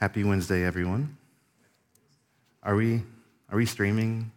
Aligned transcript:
Happy 0.00 0.24
Wednesday, 0.24 0.64
everyone. 0.64 1.14
Are 2.62 2.74
we, 2.74 3.02
are 3.50 3.58
we 3.58 3.66
streaming? 3.66 4.32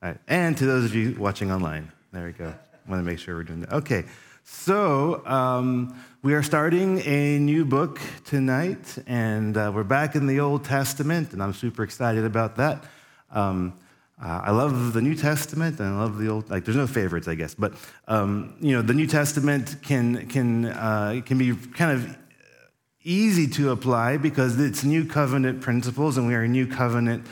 Right. 0.00 0.16
And 0.28 0.56
to 0.56 0.66
those 0.66 0.84
of 0.84 0.94
you 0.94 1.16
watching 1.18 1.50
online, 1.50 1.90
there 2.12 2.26
we 2.26 2.30
go. 2.30 2.44
I 2.46 2.90
want 2.90 3.00
to 3.00 3.04
make 3.04 3.18
sure 3.18 3.34
we're 3.34 3.42
doing 3.42 3.62
that. 3.62 3.72
Okay, 3.72 4.04
so 4.44 5.26
um, 5.26 6.00
we 6.22 6.32
are 6.34 6.44
starting 6.44 7.00
a 7.00 7.40
new 7.40 7.64
book 7.64 7.98
tonight, 8.24 8.96
and 9.08 9.56
uh, 9.56 9.72
we're 9.74 9.82
back 9.82 10.14
in 10.14 10.28
the 10.28 10.38
Old 10.38 10.64
Testament, 10.64 11.32
and 11.32 11.42
I'm 11.42 11.54
super 11.54 11.82
excited 11.82 12.24
about 12.24 12.54
that. 12.58 12.84
Um, 13.32 13.76
uh, 14.22 14.42
I 14.44 14.52
love 14.52 14.92
the 14.92 15.02
New 15.02 15.16
Testament 15.16 15.80
and 15.80 15.88
I 15.88 15.98
love 15.98 16.18
the 16.18 16.28
Old. 16.28 16.48
Like, 16.48 16.64
there's 16.64 16.76
no 16.76 16.86
favorites, 16.86 17.26
I 17.26 17.34
guess, 17.34 17.52
but 17.52 17.72
um, 18.06 18.54
you 18.60 18.76
know, 18.76 18.80
the 18.80 18.94
New 18.94 19.08
Testament 19.08 19.74
can 19.82 20.28
can 20.28 20.66
uh, 20.66 21.20
can 21.26 21.36
be 21.36 21.52
kind 21.52 21.90
of 21.90 22.16
easy 23.04 23.46
to 23.46 23.70
apply 23.70 24.16
because 24.16 24.58
it's 24.58 24.82
new 24.82 25.04
covenant 25.04 25.60
principles, 25.60 26.16
and 26.16 26.26
we 26.26 26.34
are 26.34 26.48
new 26.48 26.66
covenant 26.66 27.26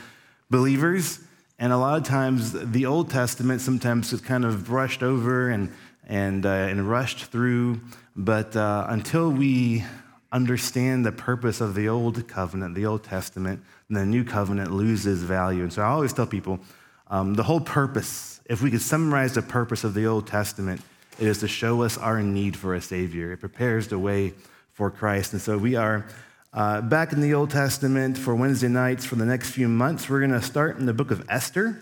believers. 0.49 1.19
And 1.59 1.73
a 1.73 1.77
lot 1.77 1.97
of 1.97 2.07
times, 2.07 2.53
the 2.53 2.85
Old 2.85 3.09
Testament 3.09 3.61
sometimes 3.61 4.13
is 4.13 4.21
kind 4.21 4.45
of 4.45 4.65
brushed 4.65 5.03
over 5.03 5.49
and 5.49 5.71
and 6.07 6.45
uh, 6.45 6.49
and 6.49 6.89
rushed 6.89 7.25
through. 7.25 7.81
But 8.15 8.55
uh, 8.55 8.85
until 8.89 9.31
we 9.31 9.83
understand 10.31 11.05
the 11.05 11.11
purpose 11.11 11.61
of 11.61 11.75
the 11.75 11.89
Old 11.89 12.27
Covenant, 12.27 12.75
the 12.75 12.85
Old 12.85 13.03
Testament, 13.03 13.63
the 13.89 14.05
New 14.05 14.23
Covenant 14.23 14.71
loses 14.71 15.23
value. 15.23 15.63
And 15.63 15.71
so 15.71 15.81
I 15.81 15.85
always 15.85 16.13
tell 16.13 16.25
people 16.25 16.59
um, 17.07 17.35
the 17.35 17.43
whole 17.43 17.61
purpose, 17.61 18.41
if 18.45 18.61
we 18.61 18.71
could 18.71 18.81
summarize 18.81 19.33
the 19.33 19.41
purpose 19.41 19.83
of 19.83 19.93
the 19.93 20.07
Old 20.07 20.25
Testament, 20.27 20.81
it 21.19 21.27
is 21.27 21.39
to 21.39 21.47
show 21.47 21.83
us 21.83 21.97
our 21.97 22.21
need 22.21 22.57
for 22.57 22.73
a 22.73 22.81
Savior. 22.81 23.31
It 23.31 23.37
prepares 23.37 23.87
the 23.87 23.99
way 23.99 24.33
for 24.73 24.89
Christ. 24.89 25.33
And 25.33 25.41
so 25.41 25.57
we 25.57 25.75
are 25.75 26.05
uh, 26.51 26.81
back 26.81 27.13
in 27.13 27.21
the 27.21 27.33
Old 27.33 27.51
Testament 27.51 28.17
for 28.17 28.35
Wednesday 28.35 28.67
nights 28.67 29.05
for 29.05 29.15
the 29.15 29.25
next 29.25 29.51
few 29.51 29.67
months. 29.67 30.09
We're 30.09 30.19
going 30.19 30.31
to 30.31 30.41
start 30.41 30.77
in 30.77 30.85
the 30.85 30.93
book 30.93 31.11
of 31.11 31.23
Esther. 31.29 31.81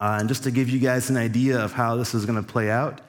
Uh, 0.00 0.16
and 0.20 0.28
just 0.28 0.44
to 0.44 0.50
give 0.50 0.68
you 0.70 0.78
guys 0.78 1.10
an 1.10 1.16
idea 1.16 1.62
of 1.62 1.72
how 1.72 1.96
this 1.96 2.14
is 2.14 2.24
going 2.24 2.42
to 2.42 2.48
play 2.48 2.70
out, 2.70 3.00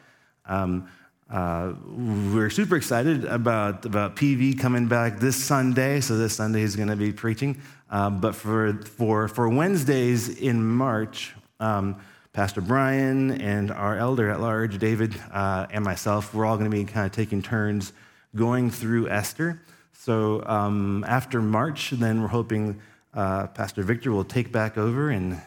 um, 0.46 0.90
uh, 1.30 1.74
we're 1.86 2.50
super 2.50 2.76
excited 2.76 3.24
about, 3.26 3.86
about 3.86 4.16
PV 4.16 4.60
coming 4.60 4.88
back 4.88 5.20
this 5.20 5.36
Sunday. 5.36 6.02
So 6.02 6.18
this 6.18 6.36
Sunday 6.36 6.62
he's 6.62 6.76
going 6.76 6.90
to 6.90 6.96
be 6.96 7.14
preaching. 7.14 7.62
Uh, 7.90 8.10
but 8.10 8.36
for, 8.36 8.74
for, 8.84 9.28
for 9.28 9.48
Wednesdays 9.48 10.28
in 10.40 10.64
March, 10.64 11.36
um, 11.60 12.02
Pastor 12.34 12.62
Brian 12.62 13.40
and 13.42 13.72
our 13.72 13.98
elder 13.98 14.30
at 14.30 14.42
large, 14.42 14.78
David, 14.78 15.16
uh, 15.32 15.68
and 15.72 15.86
myself, 15.86 16.34
we're 16.34 16.46
all 16.46 16.58
going 16.58 16.70
to 16.70 16.76
be 16.76 16.84
kind 16.84 17.06
of 17.06 17.12
taking 17.12 17.42
turns 17.42 17.94
going 18.36 18.70
through 18.70 19.10
Esther. 19.10 19.62
So 19.94 20.44
um, 20.46 21.04
after 21.08 21.42
March, 21.42 21.92
then 21.92 22.22
we're 22.22 22.28
hoping 22.28 22.80
uh, 23.14 23.48
Pastor 23.48 23.84
Victor 23.84 24.12
will 24.12 24.24
take 24.24 24.52
back 24.52 24.78
over 24.78 25.10
and 25.10 25.42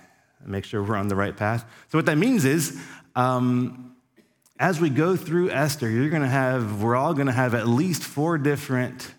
make 0.45 0.65
sure 0.65 0.83
we're 0.83 0.97
on 0.97 1.09
the 1.09 1.17
right 1.17 1.37
path. 1.37 1.65
So 1.91 1.99
what 1.99 2.07
that 2.07 2.19
means 2.19 2.45
is, 2.45 2.81
um, 3.15 3.95
as 4.59 4.81
we 4.81 4.91
go 4.91 5.17
through 5.17 5.51
Esther, 5.51 5.89
you're 5.89 6.11
going 6.11 6.23
to 6.23 6.29
have, 6.29 6.83
we're 6.83 6.97
all 6.97 7.15
going 7.15 7.27
to 7.27 7.33
have 7.33 7.55
at 7.55 7.67
least 7.67 8.03
four 8.03 8.39
different 8.39 9.13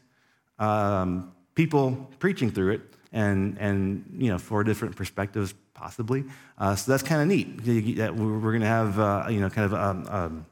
um, 0.60 1.34
people 1.56 2.10
preaching 2.20 2.52
through 2.52 2.74
it 2.74 2.82
and, 3.12 3.58
and, 3.60 4.06
you 4.18 4.30
know, 4.30 4.38
four 4.38 4.64
different 4.64 4.96
perspectives 4.96 5.54
possibly. 5.74 6.24
Uh, 6.58 6.76
so 6.76 6.92
that's 6.92 7.04
kind 7.04 7.22
of 7.22 7.28
neat. 7.28 7.62
We're 7.66 8.40
going 8.40 8.62
to 8.62 8.68
have, 8.68 9.00
uh, 9.00 9.26
you 9.30 9.42
know, 9.42 9.50
kind 9.50 9.66
of 9.66 9.74
a, 9.74 10.12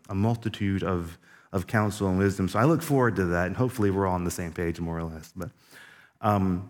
a, 0.09 0.11
a, 0.11 0.15
multitude 0.15 0.83
of, 0.83 1.17
of 1.51 1.67
counsel 1.67 2.07
and 2.07 2.17
wisdom. 2.17 2.47
So 2.47 2.59
I 2.59 2.63
look 2.63 2.81
forward 2.81 3.15
to 3.17 3.25
that, 3.25 3.47
and 3.47 3.57
hopefully 3.57 3.91
we're 3.91 4.07
all 4.07 4.15
on 4.15 4.23
the 4.23 4.31
same 4.31 4.53
page, 4.53 4.79
more 4.79 4.97
or 4.97 5.03
less. 5.03 5.31
But 5.35 5.49
um, 6.21 6.69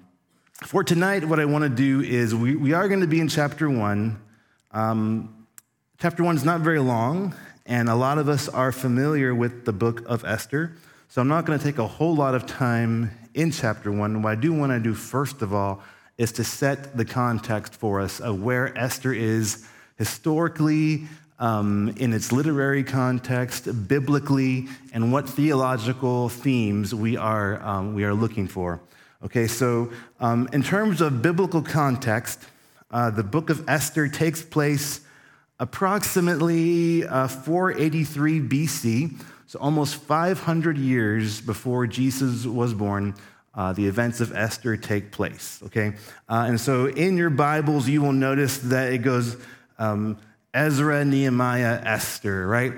for 0.63 0.83
tonight, 0.83 1.25
what 1.25 1.39
I 1.39 1.45
want 1.45 1.63
to 1.63 1.69
do 1.69 2.01
is 2.01 2.33
we, 2.33 2.55
we 2.55 2.73
are 2.73 2.87
going 2.87 3.01
to 3.01 3.07
be 3.07 3.19
in 3.19 3.27
chapter 3.27 3.69
one. 3.69 4.21
Um, 4.71 5.45
chapter 5.99 6.23
one 6.23 6.35
is 6.35 6.43
not 6.43 6.61
very 6.61 6.79
long, 6.79 7.35
and 7.65 7.89
a 7.89 7.95
lot 7.95 8.17
of 8.17 8.27
us 8.27 8.49
are 8.49 8.71
familiar 8.71 9.35
with 9.35 9.65
the 9.65 9.73
book 9.73 10.03
of 10.07 10.25
Esther. 10.25 10.73
So 11.09 11.21
I'm 11.21 11.27
not 11.27 11.45
going 11.45 11.59
to 11.59 11.65
take 11.65 11.77
a 11.77 11.87
whole 11.87 12.15
lot 12.15 12.35
of 12.35 12.45
time 12.45 13.11
in 13.33 13.51
chapter 13.51 13.91
one. 13.91 14.21
What 14.21 14.31
I 14.31 14.35
do 14.35 14.53
want 14.53 14.71
to 14.71 14.79
do, 14.79 14.93
first 14.93 15.41
of 15.41 15.53
all, 15.53 15.83
is 16.17 16.31
to 16.33 16.43
set 16.43 16.95
the 16.95 17.05
context 17.05 17.75
for 17.75 17.99
us 17.99 18.19
of 18.19 18.41
where 18.41 18.77
Esther 18.77 19.13
is 19.13 19.67
historically, 19.97 21.07
um, 21.41 21.91
in 21.97 22.13
its 22.13 22.31
literary 22.31 22.83
context, 22.83 23.87
biblically, 23.87 24.67
and 24.93 25.11
what 25.11 25.27
theological 25.27 26.29
themes 26.29 26.93
we 26.93 27.17
are, 27.17 27.61
um, 27.63 27.95
we 27.95 28.03
are 28.03 28.13
looking 28.13 28.47
for. 28.47 28.79
Okay, 29.25 29.47
so 29.47 29.91
um, 30.19 30.47
in 30.53 30.61
terms 30.61 31.01
of 31.01 31.21
biblical 31.23 31.63
context, 31.63 32.45
uh, 32.91 33.09
the 33.09 33.23
book 33.23 33.49
of 33.49 33.67
Esther 33.67 34.07
takes 34.07 34.43
place 34.43 35.01
approximately 35.59 37.05
uh, 37.07 37.27
483 37.27 38.39
BC, 38.41 39.21
so 39.47 39.59
almost 39.59 39.95
500 39.95 40.77
years 40.77 41.41
before 41.41 41.87
Jesus 41.87 42.45
was 42.45 42.73
born. 42.73 43.15
Uh, 43.53 43.73
the 43.73 43.85
events 43.85 44.21
of 44.21 44.33
Esther 44.33 44.77
take 44.77 45.11
place, 45.11 45.59
okay? 45.65 45.93
Uh, 46.29 46.45
and 46.47 46.59
so 46.59 46.85
in 46.85 47.17
your 47.17 47.29
Bibles, 47.29 47.87
you 47.89 48.01
will 48.01 48.13
notice 48.13 48.59
that 48.59 48.93
it 48.93 48.99
goes 48.99 49.35
um, 49.77 50.17
Ezra, 50.53 51.05
Nehemiah, 51.05 51.81
Esther, 51.83 52.45
right? 52.47 52.73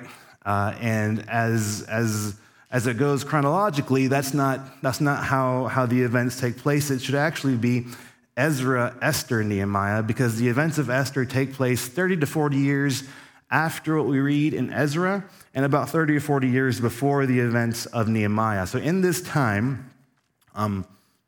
Uh, 0.46 0.76
and 0.80 1.28
as, 1.30 1.86
as, 1.90 2.36
as 2.72 2.88
it 2.88 2.98
goes 2.98 3.24
chronologically, 3.24 4.08
that's 4.08 4.34
not, 4.34 4.82
that's 4.82 5.02
not 5.02 5.24
how, 5.24 5.66
how 5.66 5.86
the 5.86 6.02
events 6.02 6.40
take 6.40 6.58
place. 6.58 6.92
It 6.92 7.02
should 7.02 7.16
actually 7.16 7.56
be 7.56 7.88
Ezra, 8.36 8.96
Esther, 9.02 9.44
Nehemiah, 9.44 10.04
because 10.04 10.38
the 10.38 10.48
events 10.48 10.78
of 10.78 10.90
Esther 10.90 11.26
take 11.26 11.54
place 11.54 11.88
30 11.88 12.18
to 12.18 12.26
40 12.26 12.58
years 12.58 13.04
after 13.50 13.98
what 13.98 14.08
we 14.08 14.20
read 14.20 14.54
in 14.54 14.74
Ezra 14.74 15.24
and 15.54 15.66
about 15.66 15.90
30 15.90 16.16
or 16.16 16.20
40 16.20 16.48
years 16.48 16.80
before 16.80 17.26
the 17.26 17.40
events 17.40 17.86
of 17.88 18.08
Nehemiah. 18.08 18.66
So 18.66 18.80
in 18.80 19.02
this 19.02 19.22
time, 19.22 19.92
um, 20.56 20.86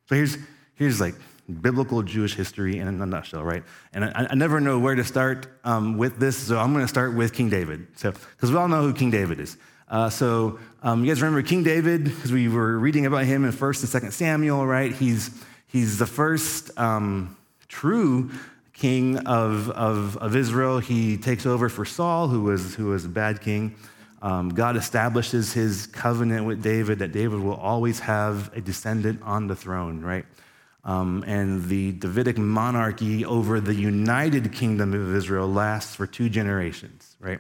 so 0.07 0.15
here's, 0.15 0.37
here's 0.75 0.99
like 0.99 1.15
biblical 1.61 2.01
Jewish 2.01 2.35
history 2.35 2.79
in 2.79 2.87
a 2.87 2.91
nutshell, 3.05 3.43
right? 3.43 3.63
And 3.93 4.05
I, 4.05 4.27
I 4.31 4.35
never 4.35 4.59
know 4.59 4.79
where 4.79 4.95
to 4.95 5.03
start 5.03 5.47
um, 5.63 5.97
with 5.97 6.17
this, 6.17 6.37
so 6.37 6.57
I'm 6.57 6.73
going 6.73 6.83
to 6.83 6.89
start 6.89 7.13
with 7.13 7.33
King 7.33 7.49
David. 7.49 7.87
So, 7.95 8.11
because 8.11 8.51
we 8.51 8.57
all 8.57 8.67
know 8.67 8.81
who 8.81 8.93
King 8.93 9.11
David 9.11 9.39
is. 9.39 9.57
Uh, 9.87 10.09
so 10.09 10.59
um, 10.81 11.05
you 11.05 11.11
guys 11.11 11.21
remember 11.21 11.47
King 11.47 11.61
David 11.63 12.05
because 12.05 12.31
we 12.31 12.47
were 12.47 12.79
reading 12.79 13.05
about 13.05 13.25
him 13.25 13.45
in 13.45 13.51
First 13.51 13.81
and 13.81 13.89
Second 13.89 14.11
Samuel, 14.11 14.65
right? 14.65 14.91
He's 14.91 15.29
He's 15.75 15.97
the 15.97 16.05
first 16.05 16.71
um, 16.79 17.35
true 17.67 18.31
king 18.71 19.17
of, 19.27 19.69
of, 19.71 20.15
of, 20.15 20.33
Israel. 20.33 20.79
He 20.79 21.17
takes 21.17 21.45
over 21.45 21.67
for 21.67 21.83
Saul, 21.83 22.29
who 22.29 22.43
was, 22.43 22.75
who 22.75 22.85
was 22.85 23.03
a 23.03 23.09
bad 23.09 23.41
king. 23.41 23.75
Um, 24.21 24.47
God 24.47 24.77
establishes 24.77 25.51
his 25.51 25.85
covenant 25.87 26.45
with 26.45 26.63
David 26.63 26.99
that 26.99 27.11
David 27.11 27.41
will 27.41 27.55
always 27.55 27.99
have 27.99 28.55
a 28.55 28.61
descendant 28.61 29.21
on 29.21 29.47
the 29.47 29.55
throne, 29.57 29.99
right? 29.99 30.25
Um, 30.85 31.23
and 31.25 31.65
the 31.65 31.93
Davidic 31.93 32.37
monarchy 32.37 33.25
over 33.25 33.59
the 33.59 33.73
united 33.73 34.53
kingdom 34.53 34.93
of 34.93 35.15
Israel 35.15 35.47
lasts 35.47 35.95
for 35.95 36.05
two 36.05 36.29
generations, 36.29 37.17
right? 37.19 37.39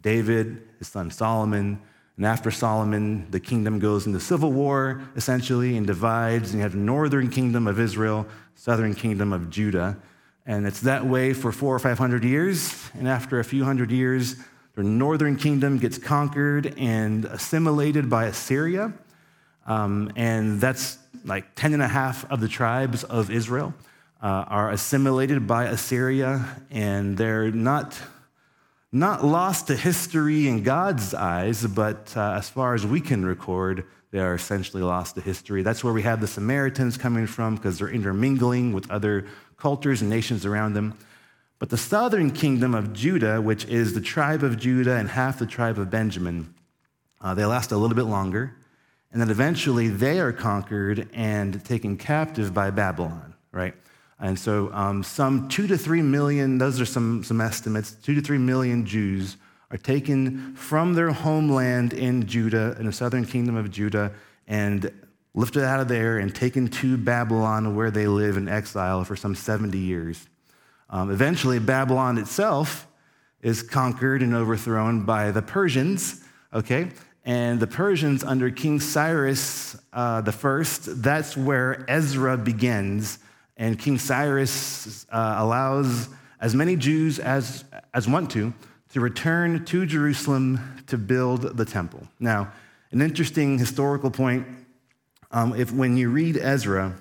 David, 0.00 0.62
his 0.78 0.88
son 0.88 1.10
Solomon, 1.10 1.80
and 2.16 2.26
after 2.26 2.50
Solomon, 2.50 3.30
the 3.30 3.38
kingdom 3.38 3.78
goes 3.78 4.06
into 4.06 4.18
civil 4.18 4.50
war, 4.50 5.02
essentially, 5.14 5.76
and 5.76 5.86
divides. 5.86 6.50
And 6.50 6.58
you 6.58 6.62
have 6.62 6.72
the 6.72 6.78
northern 6.78 7.30
kingdom 7.30 7.68
of 7.68 7.78
Israel, 7.78 8.26
southern 8.56 8.94
kingdom 8.96 9.32
of 9.32 9.50
Judah. 9.50 9.96
And 10.44 10.66
it's 10.66 10.80
that 10.80 11.06
way 11.06 11.32
for 11.32 11.52
four 11.52 11.76
or 11.76 11.78
five 11.78 11.96
hundred 11.96 12.24
years. 12.24 12.90
And 12.94 13.06
after 13.06 13.38
a 13.38 13.44
few 13.44 13.64
hundred 13.64 13.92
years, 13.92 14.34
the 14.74 14.82
northern 14.82 15.36
kingdom 15.36 15.78
gets 15.78 15.96
conquered 15.96 16.74
and 16.76 17.24
assimilated 17.26 18.10
by 18.10 18.24
Assyria. 18.24 18.92
Um, 19.68 20.10
and 20.16 20.60
that's 20.60 20.98
like 21.24 21.54
10 21.54 21.74
and 21.74 21.82
a 21.82 21.88
half 21.88 22.28
of 22.30 22.40
the 22.40 22.48
tribes 22.48 23.04
of 23.04 23.30
Israel 23.30 23.74
uh, 24.22 24.26
are 24.26 24.70
assimilated 24.70 25.46
by 25.46 25.64
Assyria. 25.66 26.56
And 26.70 27.16
they're 27.16 27.52
not 27.52 27.96
not 28.90 29.22
lost 29.22 29.66
to 29.66 29.76
history 29.76 30.48
in 30.48 30.62
God's 30.62 31.12
eyes, 31.12 31.66
but 31.66 32.14
uh, 32.16 32.32
as 32.38 32.48
far 32.48 32.72
as 32.72 32.86
we 32.86 33.02
can 33.02 33.24
record, 33.24 33.84
they 34.10 34.18
are 34.18 34.34
essentially 34.34 34.82
lost 34.82 35.14
to 35.16 35.20
history. 35.20 35.62
That's 35.62 35.84
where 35.84 35.92
we 35.92 36.00
have 36.02 36.22
the 36.22 36.26
Samaritans 36.26 36.96
coming 36.96 37.26
from 37.26 37.56
because 37.56 37.78
they're 37.78 37.90
intermingling 37.90 38.72
with 38.72 38.90
other 38.90 39.26
cultures 39.58 40.00
and 40.00 40.08
nations 40.08 40.46
around 40.46 40.72
them. 40.72 40.96
But 41.58 41.68
the 41.68 41.76
southern 41.76 42.30
kingdom 42.30 42.74
of 42.74 42.94
Judah, 42.94 43.42
which 43.42 43.66
is 43.66 43.92
the 43.92 44.00
tribe 44.00 44.42
of 44.42 44.58
Judah 44.58 44.96
and 44.96 45.10
half 45.10 45.38
the 45.38 45.46
tribe 45.46 45.78
of 45.78 45.90
Benjamin, 45.90 46.54
uh, 47.20 47.34
they 47.34 47.44
last 47.44 47.72
a 47.72 47.76
little 47.76 47.96
bit 47.96 48.04
longer. 48.04 48.54
And 49.12 49.20
then 49.20 49.30
eventually 49.30 49.88
they 49.88 50.20
are 50.20 50.32
conquered 50.32 51.08
and 51.12 51.64
taken 51.64 51.96
captive 51.96 52.52
by 52.52 52.70
Babylon, 52.70 53.34
right? 53.52 53.74
And 54.20 54.38
so, 54.38 54.72
um, 54.72 55.02
some 55.02 55.48
two 55.48 55.66
to 55.68 55.78
three 55.78 56.02
million, 56.02 56.58
those 56.58 56.80
are 56.80 56.86
some, 56.86 57.22
some 57.22 57.40
estimates, 57.40 57.92
two 57.92 58.14
to 58.14 58.20
three 58.20 58.38
million 58.38 58.84
Jews 58.84 59.36
are 59.70 59.78
taken 59.78 60.54
from 60.54 60.94
their 60.94 61.10
homeland 61.10 61.92
in 61.92 62.26
Judah, 62.26 62.76
in 62.78 62.86
the 62.86 62.92
southern 62.92 63.24
kingdom 63.24 63.56
of 63.56 63.70
Judah, 63.70 64.12
and 64.46 64.90
lifted 65.34 65.62
out 65.62 65.78
of 65.78 65.88
there 65.88 66.18
and 66.18 66.34
taken 66.34 66.68
to 66.68 66.96
Babylon, 66.96 67.76
where 67.76 67.90
they 67.90 68.06
live 68.06 68.36
in 68.36 68.48
exile 68.48 69.04
for 69.04 69.14
some 69.14 69.34
70 69.34 69.78
years. 69.78 70.26
Um, 70.90 71.10
eventually, 71.10 71.58
Babylon 71.58 72.18
itself 72.18 72.86
is 73.40 73.62
conquered 73.62 74.22
and 74.22 74.34
overthrown 74.34 75.04
by 75.04 75.30
the 75.30 75.42
Persians, 75.42 76.24
okay? 76.52 76.88
And 77.28 77.60
the 77.60 77.66
Persians, 77.66 78.24
under 78.24 78.50
King 78.50 78.80
Cyrus 78.80 79.76
uh, 79.92 80.22
the 80.22 80.32
first, 80.32 81.02
that's 81.02 81.36
where 81.36 81.84
Ezra 81.86 82.38
begins. 82.38 83.18
And 83.58 83.78
King 83.78 83.98
Cyrus 83.98 85.04
uh, 85.12 85.34
allows 85.36 86.08
as 86.40 86.54
many 86.54 86.74
Jews 86.74 87.18
as, 87.18 87.66
as 87.92 88.08
want 88.08 88.30
to 88.30 88.54
to 88.92 89.00
return 89.00 89.62
to 89.66 89.84
Jerusalem 89.84 90.82
to 90.86 90.96
build 90.96 91.58
the 91.58 91.66
temple. 91.66 92.08
Now, 92.18 92.50
an 92.92 93.02
interesting 93.02 93.58
historical 93.58 94.10
point 94.10 94.46
um, 95.30 95.54
if 95.54 95.70
when 95.70 95.98
you 95.98 96.08
read 96.08 96.38
Ezra, 96.38 96.94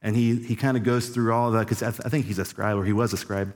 and 0.00 0.16
he, 0.16 0.36
he 0.36 0.56
kind 0.56 0.78
of 0.78 0.84
goes 0.84 1.10
through 1.10 1.34
all 1.34 1.50
the, 1.50 1.58
because 1.58 1.82
I, 1.82 1.90
th- 1.90 2.00
I, 2.06 2.08
think 2.08 2.24
he's 2.24 2.38
a 2.38 2.46
scribe 2.46 2.78
or 2.78 2.84
he 2.86 2.94
was 2.94 3.12
a 3.12 3.18
scribe, 3.18 3.52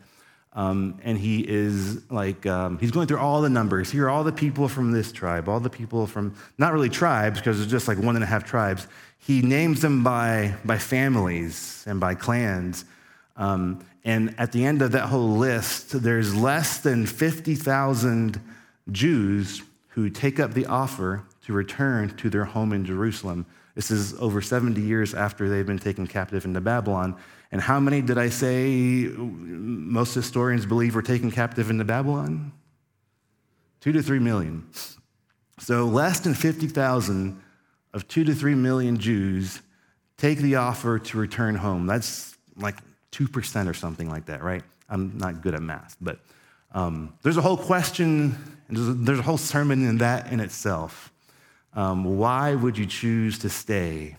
um, 0.54 1.00
and 1.02 1.16
he 1.16 1.40
is 1.40 2.10
like, 2.10 2.44
um, 2.44 2.78
he's 2.78 2.90
going 2.90 3.06
through 3.06 3.18
all 3.18 3.40
the 3.40 3.48
numbers. 3.48 3.90
Here 3.90 4.06
are 4.06 4.10
all 4.10 4.24
the 4.24 4.32
people 4.32 4.68
from 4.68 4.92
this 4.92 5.10
tribe, 5.10 5.48
all 5.48 5.60
the 5.60 5.70
people 5.70 6.06
from, 6.06 6.34
not 6.58 6.74
really 6.74 6.90
tribes, 6.90 7.38
because 7.38 7.60
it's 7.60 7.70
just 7.70 7.88
like 7.88 7.98
one 7.98 8.16
and 8.16 8.22
a 8.22 8.26
half 8.26 8.44
tribes. 8.44 8.86
He 9.18 9.40
names 9.40 9.80
them 9.80 10.04
by, 10.04 10.54
by 10.64 10.76
families 10.78 11.84
and 11.86 11.98
by 12.00 12.16
clans. 12.16 12.84
Um, 13.36 13.84
and 14.04 14.34
at 14.36 14.52
the 14.52 14.64
end 14.64 14.82
of 14.82 14.92
that 14.92 15.06
whole 15.06 15.36
list, 15.36 16.02
there's 16.02 16.34
less 16.34 16.78
than 16.78 17.06
50,000 17.06 18.40
Jews 18.90 19.62
who 19.88 20.10
take 20.10 20.38
up 20.38 20.52
the 20.52 20.66
offer 20.66 21.22
to 21.46 21.52
return 21.52 22.14
to 22.16 22.28
their 22.28 22.44
home 22.44 22.72
in 22.72 22.84
Jerusalem. 22.84 23.46
This 23.74 23.90
is 23.90 24.14
over 24.14 24.42
70 24.42 24.80
years 24.80 25.14
after 25.14 25.48
they've 25.48 25.66
been 25.66 25.78
taken 25.78 26.06
captive 26.06 26.44
into 26.44 26.60
Babylon. 26.60 27.16
And 27.52 27.60
how 27.60 27.78
many 27.78 28.00
did 28.00 28.16
I 28.16 28.30
say 28.30 29.10
most 29.14 30.14
historians 30.14 30.64
believe 30.64 30.94
were 30.94 31.02
taken 31.02 31.30
captive 31.30 31.68
into 31.68 31.84
Babylon? 31.84 32.52
Two 33.80 33.92
to 33.92 34.02
three 34.02 34.18
million. 34.18 34.66
So 35.58 35.84
less 35.84 36.20
than 36.20 36.34
50,000 36.34 37.40
of 37.92 38.08
two 38.08 38.24
to 38.24 38.34
three 38.34 38.54
million 38.54 38.98
Jews 38.98 39.60
take 40.16 40.38
the 40.38 40.56
offer 40.56 40.98
to 40.98 41.18
return 41.18 41.54
home. 41.54 41.86
That's 41.86 42.36
like 42.56 42.76
2% 43.12 43.68
or 43.68 43.74
something 43.74 44.08
like 44.08 44.26
that, 44.26 44.42
right? 44.42 44.62
I'm 44.88 45.18
not 45.18 45.42
good 45.42 45.54
at 45.54 45.62
math, 45.62 45.96
but 46.00 46.20
um, 46.72 47.12
there's 47.22 47.36
a 47.36 47.42
whole 47.42 47.56
question, 47.56 48.36
there's 48.68 48.88
a, 48.88 48.92
there's 48.94 49.18
a, 49.18 49.22
whole 49.22 49.36
sermon 49.36 49.86
in 49.86 49.98
that 49.98 50.32
in 50.32 50.40
itself. 50.40 51.12
Um, 51.74 52.18
why 52.18 52.54
would 52.54 52.78
you 52.78 52.86
choose 52.86 53.38
to 53.40 53.50
stay 53.50 54.16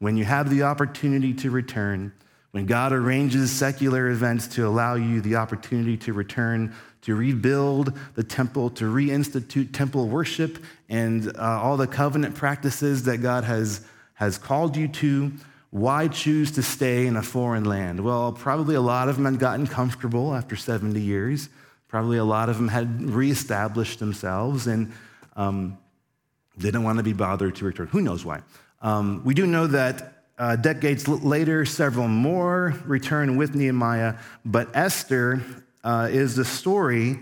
when 0.00 0.16
you 0.16 0.24
have 0.24 0.50
the 0.50 0.64
opportunity 0.64 1.32
to 1.34 1.50
return? 1.50 2.12
When 2.56 2.64
God 2.64 2.94
arranges 2.94 3.52
secular 3.52 4.08
events 4.08 4.46
to 4.54 4.66
allow 4.66 4.94
you 4.94 5.20
the 5.20 5.36
opportunity 5.36 5.98
to 5.98 6.14
return, 6.14 6.74
to 7.02 7.14
rebuild 7.14 7.92
the 8.14 8.24
temple, 8.24 8.70
to 8.70 8.84
reinstitute 8.84 9.74
temple 9.74 10.08
worship 10.08 10.64
and 10.88 11.36
uh, 11.36 11.60
all 11.62 11.76
the 11.76 11.86
covenant 11.86 12.34
practices 12.34 13.02
that 13.02 13.18
God 13.18 13.44
has, 13.44 13.84
has 14.14 14.38
called 14.38 14.74
you 14.74 14.88
to, 14.88 15.32
why 15.68 16.08
choose 16.08 16.50
to 16.52 16.62
stay 16.62 17.06
in 17.06 17.16
a 17.16 17.22
foreign 17.22 17.64
land? 17.64 18.00
Well, 18.00 18.32
probably 18.32 18.74
a 18.74 18.80
lot 18.80 19.10
of 19.10 19.16
them 19.16 19.26
had 19.26 19.38
gotten 19.38 19.66
comfortable 19.66 20.34
after 20.34 20.56
70 20.56 20.98
years. 20.98 21.50
Probably 21.88 22.16
a 22.16 22.24
lot 22.24 22.48
of 22.48 22.56
them 22.56 22.68
had 22.68 23.02
reestablished 23.02 23.98
themselves 23.98 24.66
and 24.66 24.94
um, 25.36 25.76
didn't 26.56 26.84
want 26.84 26.96
to 27.00 27.04
be 27.04 27.12
bothered 27.12 27.56
to 27.56 27.66
return. 27.66 27.88
Who 27.88 28.00
knows 28.00 28.24
why? 28.24 28.40
Um, 28.80 29.20
we 29.26 29.34
do 29.34 29.46
know 29.46 29.66
that 29.66 30.15
uh, 30.38 30.56
decades 30.56 31.08
later, 31.08 31.64
several 31.64 32.08
more 32.08 32.74
return 32.84 33.36
with 33.36 33.54
Nehemiah, 33.54 34.16
but 34.44 34.68
Esther 34.74 35.42
uh, 35.82 36.08
is 36.10 36.36
the 36.36 36.44
story 36.44 37.18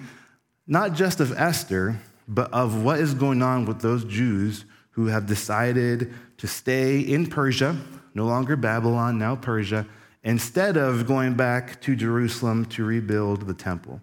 not 0.67 0.95
just 0.95 1.21
of 1.21 1.33
Esther, 1.39 2.01
but 2.27 2.53
of 2.53 2.83
what 2.83 2.99
is 2.99 3.15
going 3.15 3.43
on 3.43 3.67
with 3.67 3.81
those 3.81 4.05
Jews 4.05 4.65
who 4.93 5.07
have 5.07 5.27
decided 5.27 6.15
to 6.39 6.47
stay 6.47 7.01
in 7.01 7.27
Persia, 7.27 7.77
no 8.15 8.25
longer 8.25 8.57
Babylon, 8.57 9.19
now 9.19 9.37
Persia, 9.37 9.87
instead 10.23 10.77
of 10.77 11.07
going 11.07 11.35
back 11.35 11.81
to 11.83 11.95
Jerusalem 11.95 12.65
to 12.67 12.85
rebuild 12.85 13.47
the 13.47 13.55
temple. 13.55 14.01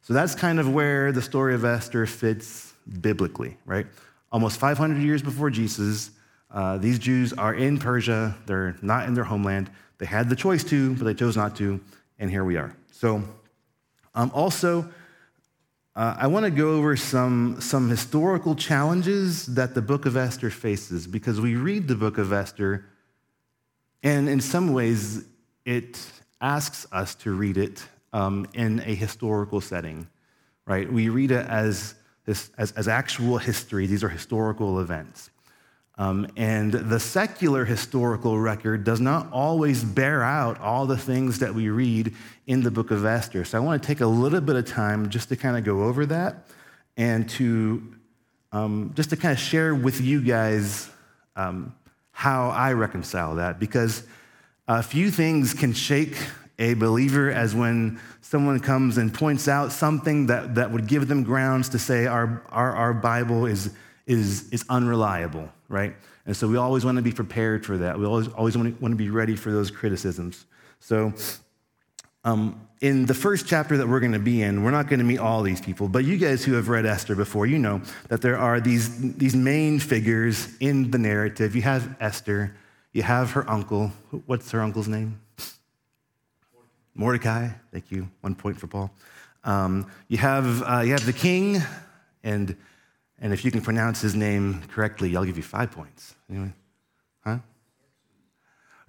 So 0.00 0.14
that's 0.14 0.34
kind 0.34 0.58
of 0.58 0.72
where 0.72 1.12
the 1.12 1.20
story 1.20 1.54
of 1.54 1.64
Esther 1.64 2.06
fits 2.06 2.72
biblically, 3.00 3.58
right? 3.66 3.86
Almost 4.32 4.58
500 4.58 5.02
years 5.02 5.22
before 5.22 5.50
Jesus, 5.50 6.12
uh, 6.52 6.78
these 6.78 6.98
Jews 6.98 7.32
are 7.32 7.54
in 7.54 7.78
Persia. 7.78 8.36
They're 8.46 8.76
not 8.82 9.06
in 9.06 9.14
their 9.14 9.24
homeland. 9.24 9.70
They 9.98 10.06
had 10.06 10.28
the 10.28 10.36
choice 10.36 10.64
to, 10.64 10.94
but 10.94 11.04
they 11.04 11.14
chose 11.14 11.36
not 11.36 11.56
to, 11.56 11.80
and 12.18 12.30
here 12.30 12.44
we 12.44 12.56
are. 12.56 12.74
So, 12.90 13.22
um, 14.14 14.30
also, 14.34 14.88
uh, 15.94 16.16
I 16.18 16.26
want 16.26 16.44
to 16.44 16.50
go 16.50 16.76
over 16.76 16.96
some, 16.96 17.60
some 17.60 17.88
historical 17.88 18.54
challenges 18.54 19.46
that 19.46 19.74
the 19.74 19.82
book 19.82 20.06
of 20.06 20.16
Esther 20.16 20.50
faces 20.50 21.06
because 21.06 21.40
we 21.40 21.56
read 21.56 21.88
the 21.88 21.94
book 21.94 22.18
of 22.18 22.32
Esther, 22.32 22.86
and 24.02 24.28
in 24.28 24.40
some 24.40 24.72
ways, 24.72 25.24
it 25.64 26.00
asks 26.40 26.86
us 26.90 27.14
to 27.16 27.32
read 27.34 27.58
it 27.58 27.84
um, 28.12 28.46
in 28.54 28.80
a 28.80 28.94
historical 28.94 29.60
setting, 29.60 30.08
right? 30.66 30.90
We 30.90 31.08
read 31.08 31.30
it 31.30 31.46
as, 31.46 31.94
as, 32.26 32.50
as 32.56 32.88
actual 32.88 33.38
history, 33.38 33.86
these 33.86 34.02
are 34.02 34.08
historical 34.08 34.80
events. 34.80 35.30
Um, 35.98 36.28
and 36.36 36.72
the 36.72 36.98
secular 36.98 37.64
historical 37.64 38.38
record 38.38 38.84
does 38.84 39.00
not 39.00 39.30
always 39.32 39.84
bear 39.84 40.22
out 40.22 40.58
all 40.60 40.86
the 40.86 40.96
things 40.96 41.40
that 41.40 41.54
we 41.54 41.68
read 41.68 42.14
in 42.46 42.62
the 42.62 42.70
book 42.70 42.90
of 42.90 43.04
Esther. 43.04 43.44
So 43.44 43.58
I 43.58 43.60
want 43.60 43.82
to 43.82 43.86
take 43.86 44.00
a 44.00 44.06
little 44.06 44.40
bit 44.40 44.56
of 44.56 44.66
time 44.66 45.10
just 45.10 45.28
to 45.28 45.36
kind 45.36 45.58
of 45.58 45.64
go 45.64 45.84
over 45.84 46.06
that 46.06 46.46
and 46.96 47.28
to 47.30 47.82
um, 48.52 48.92
just 48.96 49.10
to 49.10 49.16
kind 49.16 49.32
of 49.32 49.38
share 49.38 49.74
with 49.74 50.00
you 50.00 50.22
guys 50.22 50.90
um, 51.36 51.74
how 52.10 52.50
I 52.50 52.72
reconcile 52.72 53.36
that 53.36 53.60
because 53.60 54.02
a 54.66 54.82
few 54.82 55.10
things 55.10 55.54
can 55.54 55.72
shake 55.72 56.16
a 56.58 56.74
believer 56.74 57.30
as 57.30 57.54
when 57.54 57.98
someone 58.20 58.60
comes 58.60 58.98
and 58.98 59.12
points 59.12 59.48
out 59.48 59.72
something 59.72 60.26
that, 60.26 60.54
that 60.54 60.70
would 60.70 60.86
give 60.86 61.08
them 61.08 61.22
grounds 61.22 61.70
to 61.70 61.78
say 61.78 62.06
our, 62.06 62.42
our, 62.50 62.76
our 62.76 62.94
Bible 62.94 63.46
is, 63.46 63.70
is, 64.10 64.50
is 64.50 64.64
unreliable 64.68 65.48
right? 65.70 65.94
And 66.26 66.36
so 66.36 66.46
we 66.48 66.58
always 66.58 66.84
want 66.84 66.96
to 66.96 67.02
be 67.02 67.12
prepared 67.12 67.64
for 67.64 67.78
that. 67.78 67.98
We 67.98 68.04
always, 68.04 68.28
always 68.28 68.56
want, 68.58 68.76
to, 68.76 68.82
want 68.82 68.92
to 68.92 68.96
be 68.96 69.08
ready 69.08 69.36
for 69.36 69.50
those 69.50 69.70
criticisms. 69.70 70.44
So, 70.80 71.14
um, 72.24 72.60
in 72.82 73.06
the 73.06 73.14
first 73.14 73.46
chapter 73.46 73.76
that 73.78 73.88
we're 73.88 74.00
going 74.00 74.12
to 74.12 74.18
be 74.18 74.42
in, 74.42 74.62
we're 74.62 74.70
not 74.70 74.88
going 74.88 74.98
to 74.98 75.04
meet 75.04 75.18
all 75.18 75.42
these 75.42 75.60
people, 75.60 75.88
but 75.88 76.04
you 76.04 76.18
guys 76.18 76.44
who 76.44 76.54
have 76.54 76.68
read 76.68 76.84
Esther 76.84 77.14
before, 77.14 77.46
you 77.46 77.58
know 77.58 77.80
that 78.08 78.20
there 78.20 78.36
are 78.36 78.60
these, 78.60 79.14
these 79.16 79.36
main 79.36 79.78
figures 79.78 80.48
in 80.60 80.90
the 80.90 80.98
narrative. 80.98 81.54
You 81.54 81.62
have 81.62 81.96
Esther, 82.00 82.54
you 82.92 83.02
have 83.02 83.30
her 83.32 83.48
uncle. 83.48 83.92
What's 84.26 84.50
her 84.50 84.60
uncle's 84.60 84.88
name? 84.88 85.20
Mordecai. 86.94 87.48
Thank 87.70 87.90
you. 87.90 88.10
One 88.22 88.34
point 88.34 88.58
for 88.58 88.66
Paul. 88.66 88.90
Um, 89.44 89.90
you, 90.08 90.18
have, 90.18 90.62
uh, 90.62 90.80
you 90.80 90.92
have 90.92 91.06
the 91.06 91.12
king, 91.12 91.62
and 92.22 92.56
and 93.20 93.32
if 93.32 93.44
you 93.44 93.50
can 93.50 93.60
pronounce 93.60 94.00
his 94.00 94.14
name 94.14 94.62
correctly, 94.72 95.16
I'll 95.16 95.24
give 95.24 95.36
you 95.36 95.42
five 95.42 95.70
points. 95.70 96.14
Anyway, 96.30 96.52
huh? 97.24 97.38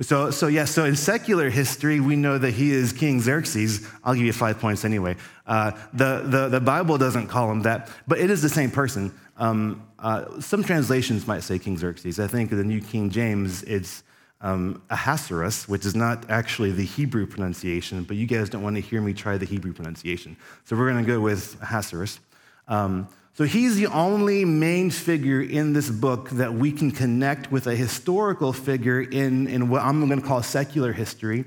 So, 0.01 0.31
so 0.31 0.47
yes, 0.47 0.69
yeah, 0.69 0.73
so 0.73 0.85
in 0.85 0.95
secular 0.95 1.49
history, 1.49 1.99
we 1.99 2.15
know 2.15 2.37
that 2.37 2.51
he 2.51 2.71
is 2.71 2.91
King 2.91 3.21
Xerxes. 3.21 3.87
I'll 4.03 4.15
give 4.15 4.23
you 4.23 4.33
five 4.33 4.59
points 4.59 4.83
anyway. 4.83 5.15
Uh, 5.45 5.71
the, 5.93 6.23
the, 6.25 6.49
the 6.49 6.59
Bible 6.59 6.97
doesn't 6.97 7.27
call 7.27 7.51
him 7.51 7.61
that, 7.63 7.89
but 8.07 8.17
it 8.17 8.31
is 8.31 8.41
the 8.41 8.49
same 8.49 8.71
person. 8.71 9.13
Um, 9.37 9.87
uh, 9.99 10.39
some 10.39 10.63
translations 10.63 11.27
might 11.27 11.43
say 11.43 11.59
King 11.59 11.77
Xerxes. 11.77 12.19
I 12.19 12.27
think 12.27 12.51
in 12.51 12.57
the 12.57 12.63
New 12.63 12.81
King 12.81 13.11
James, 13.11 13.61
it's 13.63 14.03
um, 14.41 14.81
Ahasuerus, 14.89 15.67
which 15.67 15.85
is 15.85 15.95
not 15.95 16.29
actually 16.29 16.71
the 16.71 16.85
Hebrew 16.85 17.27
pronunciation, 17.27 18.03
but 18.03 18.17
you 18.17 18.25
guys 18.25 18.49
don't 18.49 18.63
want 18.63 18.77
to 18.77 18.81
hear 18.81 19.01
me 19.01 19.13
try 19.13 19.37
the 19.37 19.45
Hebrew 19.45 19.73
pronunciation. 19.73 20.35
So 20.63 20.75
we're 20.75 20.89
going 20.89 21.05
to 21.05 21.11
go 21.11 21.19
with 21.19 21.61
Ahasuerus. 21.61 22.19
Um, 22.67 23.07
so 23.33 23.45
he's 23.45 23.77
the 23.77 23.87
only 23.87 24.43
main 24.43 24.89
figure 24.89 25.41
in 25.41 25.71
this 25.71 25.89
book 25.89 26.29
that 26.31 26.53
we 26.53 26.71
can 26.71 26.91
connect 26.91 27.49
with 27.49 27.65
a 27.65 27.75
historical 27.75 28.51
figure 28.51 29.01
in, 29.01 29.47
in 29.47 29.69
what 29.69 29.83
I'm 29.83 30.05
going 30.05 30.21
to 30.21 30.27
call 30.27 30.43
secular 30.43 30.91
history. 30.91 31.45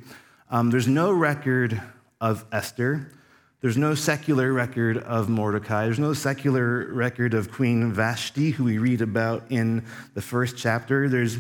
Um, 0.50 0.70
there's 0.70 0.88
no 0.88 1.12
record 1.12 1.80
of 2.22 2.46
Esther. 2.52 3.12
There's 3.60 3.76
no 3.76 3.94
secular 3.94 4.50
record 4.52 4.96
of 4.98 5.28
Mordecai. 5.28 5.84
There's 5.84 5.98
no 5.98 6.14
secular 6.14 6.90
record 6.92 7.34
of 7.34 7.52
Queen 7.52 7.92
Vashti, 7.92 8.50
who 8.50 8.64
we 8.64 8.78
read 8.78 9.02
about 9.02 9.44
in 9.50 9.84
the 10.14 10.22
first 10.22 10.56
chapter. 10.56 11.10
There's, 11.10 11.36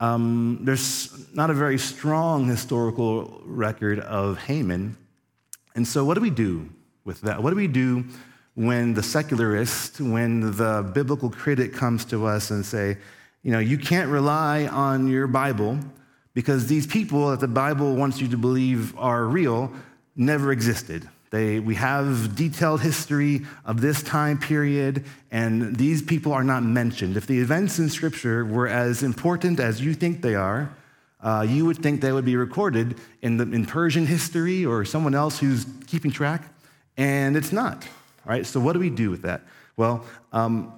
um, 0.00 0.60
there's 0.62 1.34
not 1.34 1.50
a 1.50 1.54
very 1.54 1.78
strong 1.78 2.48
historical 2.48 3.42
record 3.44 4.00
of 4.00 4.38
Haman. 4.38 4.96
And 5.74 5.86
so, 5.86 6.06
what 6.06 6.14
do 6.14 6.20
we 6.22 6.30
do 6.30 6.70
with 7.04 7.20
that? 7.22 7.42
What 7.42 7.50
do 7.50 7.56
we 7.56 7.66
do 7.66 8.04
when 8.54 8.94
the 8.94 9.02
secularist, 9.02 10.00
when 10.00 10.56
the 10.56 10.90
biblical 10.94 11.30
critic 11.30 11.72
comes 11.72 12.04
to 12.06 12.26
us 12.26 12.50
and 12.50 12.64
say, 12.64 12.96
you 13.42 13.50
know, 13.50 13.58
you 13.58 13.76
can't 13.76 14.10
rely 14.10 14.66
on 14.66 15.08
your 15.08 15.26
Bible 15.26 15.78
because 16.34 16.66
these 16.66 16.86
people 16.86 17.30
that 17.30 17.40
the 17.40 17.48
Bible 17.48 17.94
wants 17.94 18.20
you 18.20 18.28
to 18.28 18.36
believe 18.36 18.96
are 18.98 19.24
real 19.24 19.72
never 20.16 20.52
existed. 20.52 21.08
They, 21.30 21.58
we 21.58 21.74
have 21.74 22.36
detailed 22.36 22.80
history 22.80 23.42
of 23.64 23.80
this 23.80 24.04
time 24.04 24.38
period, 24.38 25.04
and 25.32 25.74
these 25.74 26.00
people 26.00 26.32
are 26.32 26.44
not 26.44 26.62
mentioned. 26.62 27.16
If 27.16 27.26
the 27.26 27.40
events 27.40 27.80
in 27.80 27.88
Scripture 27.88 28.44
were 28.44 28.68
as 28.68 29.02
important 29.02 29.58
as 29.58 29.80
you 29.80 29.94
think 29.94 30.22
they 30.22 30.36
are, 30.36 30.72
uh, 31.20 31.44
you 31.48 31.64
would 31.64 31.78
think 31.78 32.00
they 32.00 32.12
would 32.12 32.24
be 32.24 32.36
recorded 32.36 32.96
in, 33.20 33.36
the, 33.36 33.44
in 33.44 33.66
Persian 33.66 34.06
history 34.06 34.64
or 34.64 34.84
someone 34.84 35.14
else 35.14 35.40
who's 35.40 35.66
keeping 35.88 36.12
track, 36.12 36.42
and 36.96 37.36
it's 37.36 37.50
not. 37.50 37.84
Right? 38.24 38.46
So, 38.46 38.60
what 38.60 38.72
do 38.72 38.78
we 38.78 38.90
do 38.90 39.10
with 39.10 39.22
that? 39.22 39.42
Well, 39.76 40.04
um, 40.32 40.72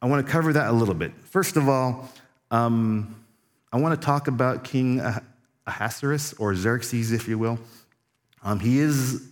I 0.00 0.06
want 0.06 0.26
to 0.26 0.30
cover 0.30 0.52
that 0.52 0.68
a 0.68 0.72
little 0.72 0.94
bit. 0.94 1.12
First 1.24 1.56
of 1.56 1.68
all, 1.68 2.08
um, 2.50 3.24
I 3.72 3.78
want 3.78 3.98
to 3.98 4.04
talk 4.04 4.28
about 4.28 4.64
King 4.64 5.00
Ahasuerus, 5.66 6.34
or 6.34 6.54
Xerxes, 6.54 7.12
if 7.12 7.28
you 7.28 7.38
will. 7.38 7.58
Um, 8.42 8.58
he 8.58 8.78
is 8.78 9.28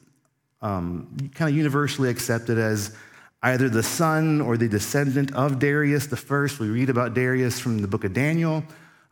um, 0.63 1.31
kind 1.35 1.51
of 1.51 1.57
universally 1.57 2.09
accepted 2.09 2.59
as 2.59 2.95
either 3.43 3.69
the 3.69 3.83
son 3.83 4.41
or 4.41 4.57
the 4.57 4.69
descendant 4.69 5.35
of 5.35 5.59
Darius 5.59 6.07
the 6.07 6.17
first. 6.17 6.61
We 6.61 6.69
read 6.69 6.91
about 6.91 7.15
Darius 7.15 7.59
from 7.59 7.79
the 7.79 7.89
book 7.89 8.05
of 8.05 8.13
Daniel. 8.13 8.63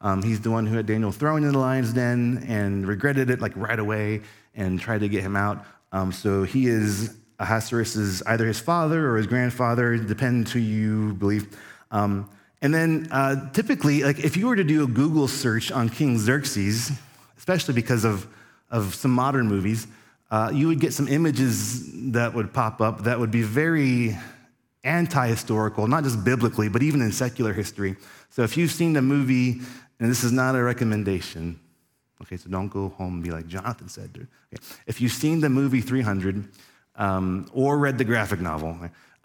Um, 0.00 0.22
he's 0.22 0.40
the 0.40 0.50
one 0.50 0.66
who 0.66 0.76
had 0.76 0.86
Daniel 0.86 1.10
thrown 1.10 1.42
in 1.42 1.52
the 1.52 1.58
lion's 1.58 1.92
den 1.92 2.44
and 2.46 2.86
regretted 2.86 3.30
it 3.30 3.40
like 3.40 3.52
right 3.56 3.78
away 3.78 4.20
and 4.54 4.78
tried 4.78 5.00
to 5.00 5.08
get 5.08 5.22
him 5.22 5.34
out. 5.34 5.64
Um, 5.90 6.12
so 6.12 6.44
he 6.44 6.66
is 6.68 7.16
Ahasuerus 7.38 7.96
is 7.96 8.22
either 8.22 8.46
his 8.46 8.58
father 8.60 9.10
or 9.10 9.16
his 9.16 9.26
grandfather, 9.26 9.96
depends 9.96 10.52
who 10.52 10.58
you 10.58 11.14
believe. 11.14 11.56
Um, 11.90 12.28
and 12.60 12.74
then 12.74 13.08
uh, 13.10 13.50
typically, 13.50 14.02
like 14.02 14.18
if 14.18 14.36
you 14.36 14.48
were 14.48 14.56
to 14.56 14.64
do 14.64 14.82
a 14.84 14.86
Google 14.86 15.28
search 15.28 15.70
on 15.70 15.88
King 15.88 16.18
Xerxes, 16.18 16.90
especially 17.36 17.74
because 17.74 18.04
of, 18.04 18.26
of 18.70 18.94
some 18.94 19.12
modern 19.12 19.46
movies, 19.46 19.86
uh, 20.30 20.50
you 20.52 20.66
would 20.66 20.80
get 20.80 20.92
some 20.92 21.08
images 21.08 22.12
that 22.12 22.34
would 22.34 22.52
pop 22.52 22.80
up 22.80 23.04
that 23.04 23.18
would 23.18 23.30
be 23.30 23.42
very 23.42 24.16
anti 24.84 25.26
historical, 25.28 25.86
not 25.86 26.04
just 26.04 26.24
biblically, 26.24 26.68
but 26.68 26.82
even 26.82 27.00
in 27.00 27.12
secular 27.12 27.52
history. 27.52 27.96
So 28.30 28.42
if 28.42 28.56
you've 28.56 28.70
seen 28.70 28.92
the 28.92 29.02
movie, 29.02 29.60
and 30.00 30.10
this 30.10 30.24
is 30.24 30.32
not 30.32 30.54
a 30.54 30.62
recommendation, 30.62 31.58
okay, 32.22 32.36
so 32.36 32.50
don't 32.50 32.68
go 32.68 32.90
home 32.90 33.14
and 33.14 33.22
be 33.22 33.30
like 33.30 33.46
Jonathan 33.46 33.88
said. 33.88 34.10
Okay. 34.52 34.62
If 34.86 35.00
you've 35.00 35.12
seen 35.12 35.40
the 35.40 35.48
movie 35.48 35.80
300, 35.80 36.48
um, 36.98 37.48
or 37.52 37.78
read 37.78 37.96
the 37.96 38.04
graphic 38.04 38.40
novel. 38.40 38.76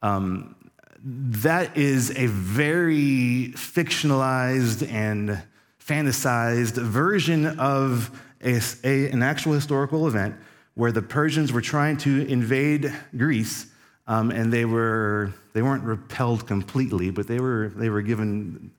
Um, 0.01 0.55
that 1.03 1.75
is 1.75 2.11
a 2.11 2.27
very 2.27 3.51
fictionalized 3.55 4.89
and 4.89 5.41
fantasized 5.85 6.81
version 6.81 7.59
of 7.59 8.09
a, 8.41 8.59
a, 8.85 9.09
an 9.09 9.21
actual 9.21 9.51
historical 9.53 10.07
event 10.07 10.35
where 10.75 10.91
the 10.91 11.01
Persians 11.01 11.51
were 11.51 11.61
trying 11.61 11.97
to 11.97 12.25
invade 12.27 12.93
Greece, 13.17 13.67
um, 14.07 14.31
and 14.31 14.51
they 14.51 14.65
were 14.65 15.33
they 15.53 15.61
weren't 15.61 15.83
repelled 15.83 16.47
completely, 16.47 17.11
but 17.11 17.27
they 17.27 17.39
were 17.39 17.71
they 17.75 17.89
were 17.89 18.01
given 18.01 18.71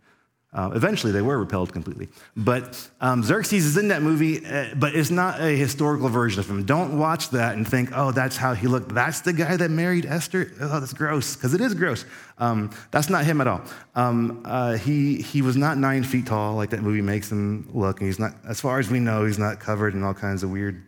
uh, 0.55 0.71
eventually, 0.73 1.13
they 1.13 1.21
were 1.21 1.37
repelled 1.37 1.73
completely. 1.73 2.09
But 2.37 2.89
um, 3.01 3.25
Xerxes 3.25 3.67
is 3.67 3.77
in 3.77 3.89
that 3.89 4.03
movie, 4.03 4.47
uh, 4.47 4.75
but 4.77 4.95
it's 4.95 5.11
not 5.11 5.41
a 5.41 5.57
historical 5.57 6.09
version 6.09 6.39
of 6.39 6.49
him. 6.49 6.65
Don't 6.65 6.97
watch 6.97 7.31
that 7.31 7.57
and 7.57 7.67
think, 7.67 7.91
oh, 7.93 8.13
that's 8.13 8.37
how 8.37 8.55
he 8.55 8.69
looked. 8.69 8.95
That's 8.95 9.21
the 9.21 9.33
guy 9.33 9.57
that 9.57 9.71
married 9.71 10.07
Esther? 10.07 10.53
Oh, 10.61 10.79
that's 10.79 10.93
gross, 10.93 11.35
because 11.35 11.55
it 11.55 11.61
is 11.61 11.75
gross. 11.75 12.05
Um, 12.39 12.71
that's 12.93 13.11
not 13.11 13.25
him 13.25 13.41
at 13.41 13.49
all. 13.49 13.63
Um, 13.97 14.43
uh, 14.45 14.77
he, 14.77 15.21
he 15.21 15.43
was 15.43 15.57
not 15.57 15.77
nine 15.77 16.05
feet 16.05 16.27
tall 16.27 16.55
like 16.55 16.71
that 16.71 16.83
movie 16.83 17.03
makes 17.03 17.33
him 17.33 17.69
look. 17.75 17.99
And 17.99 18.07
he's 18.07 18.21
not, 18.21 18.35
as 18.49 18.61
far 18.61 18.79
as 18.79 18.89
we 18.89 19.01
know, 19.01 19.27
he's 19.27 19.41
not 19.41 19.59
covered 19.59 19.95
in 19.95 20.05
all 20.05 20.15
kinds 20.15 20.45
of 20.45 20.51
weird 20.51 20.81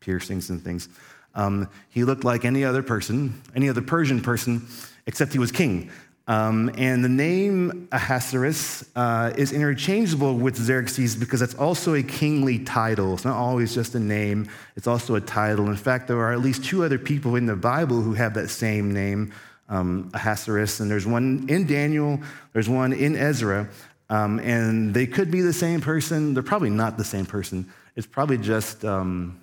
piercings 0.00 0.50
and 0.50 0.60
things. 0.60 0.88
Um, 1.36 1.68
he 1.90 2.02
looked 2.02 2.24
like 2.24 2.44
any 2.44 2.64
other 2.64 2.82
person, 2.82 3.40
any 3.54 3.68
other 3.68 3.82
Persian 3.82 4.20
person, 4.20 4.66
except 5.06 5.32
he 5.32 5.38
was 5.38 5.52
king. 5.52 5.90
Um, 6.28 6.72
and 6.76 7.04
the 7.04 7.08
name 7.08 7.88
Ahasuerus 7.92 8.84
uh, 8.96 9.32
is 9.36 9.52
interchangeable 9.52 10.34
with 10.34 10.56
Xerxes 10.56 11.14
because 11.14 11.40
it's 11.40 11.54
also 11.54 11.94
a 11.94 12.02
kingly 12.02 12.58
title. 12.58 13.14
It's 13.14 13.24
not 13.24 13.36
always 13.36 13.74
just 13.74 13.94
a 13.94 14.00
name, 14.00 14.48
it's 14.74 14.88
also 14.88 15.14
a 15.14 15.20
title. 15.20 15.68
In 15.70 15.76
fact, 15.76 16.08
there 16.08 16.18
are 16.18 16.32
at 16.32 16.40
least 16.40 16.64
two 16.64 16.82
other 16.82 16.98
people 16.98 17.36
in 17.36 17.46
the 17.46 17.54
Bible 17.54 18.02
who 18.02 18.14
have 18.14 18.34
that 18.34 18.48
same 18.48 18.92
name, 18.92 19.32
um, 19.68 20.10
Ahasuerus. 20.14 20.80
And 20.80 20.90
there's 20.90 21.06
one 21.06 21.46
in 21.48 21.64
Daniel, 21.64 22.20
there's 22.52 22.68
one 22.68 22.92
in 22.92 23.14
Ezra. 23.14 23.68
Um, 24.08 24.38
and 24.40 24.94
they 24.94 25.06
could 25.06 25.30
be 25.30 25.40
the 25.40 25.52
same 25.52 25.80
person. 25.80 26.34
They're 26.34 26.42
probably 26.42 26.70
not 26.70 26.96
the 26.96 27.04
same 27.04 27.26
person. 27.26 27.68
It's 27.94 28.06
probably 28.06 28.38
just 28.38 28.84
um, 28.84 29.40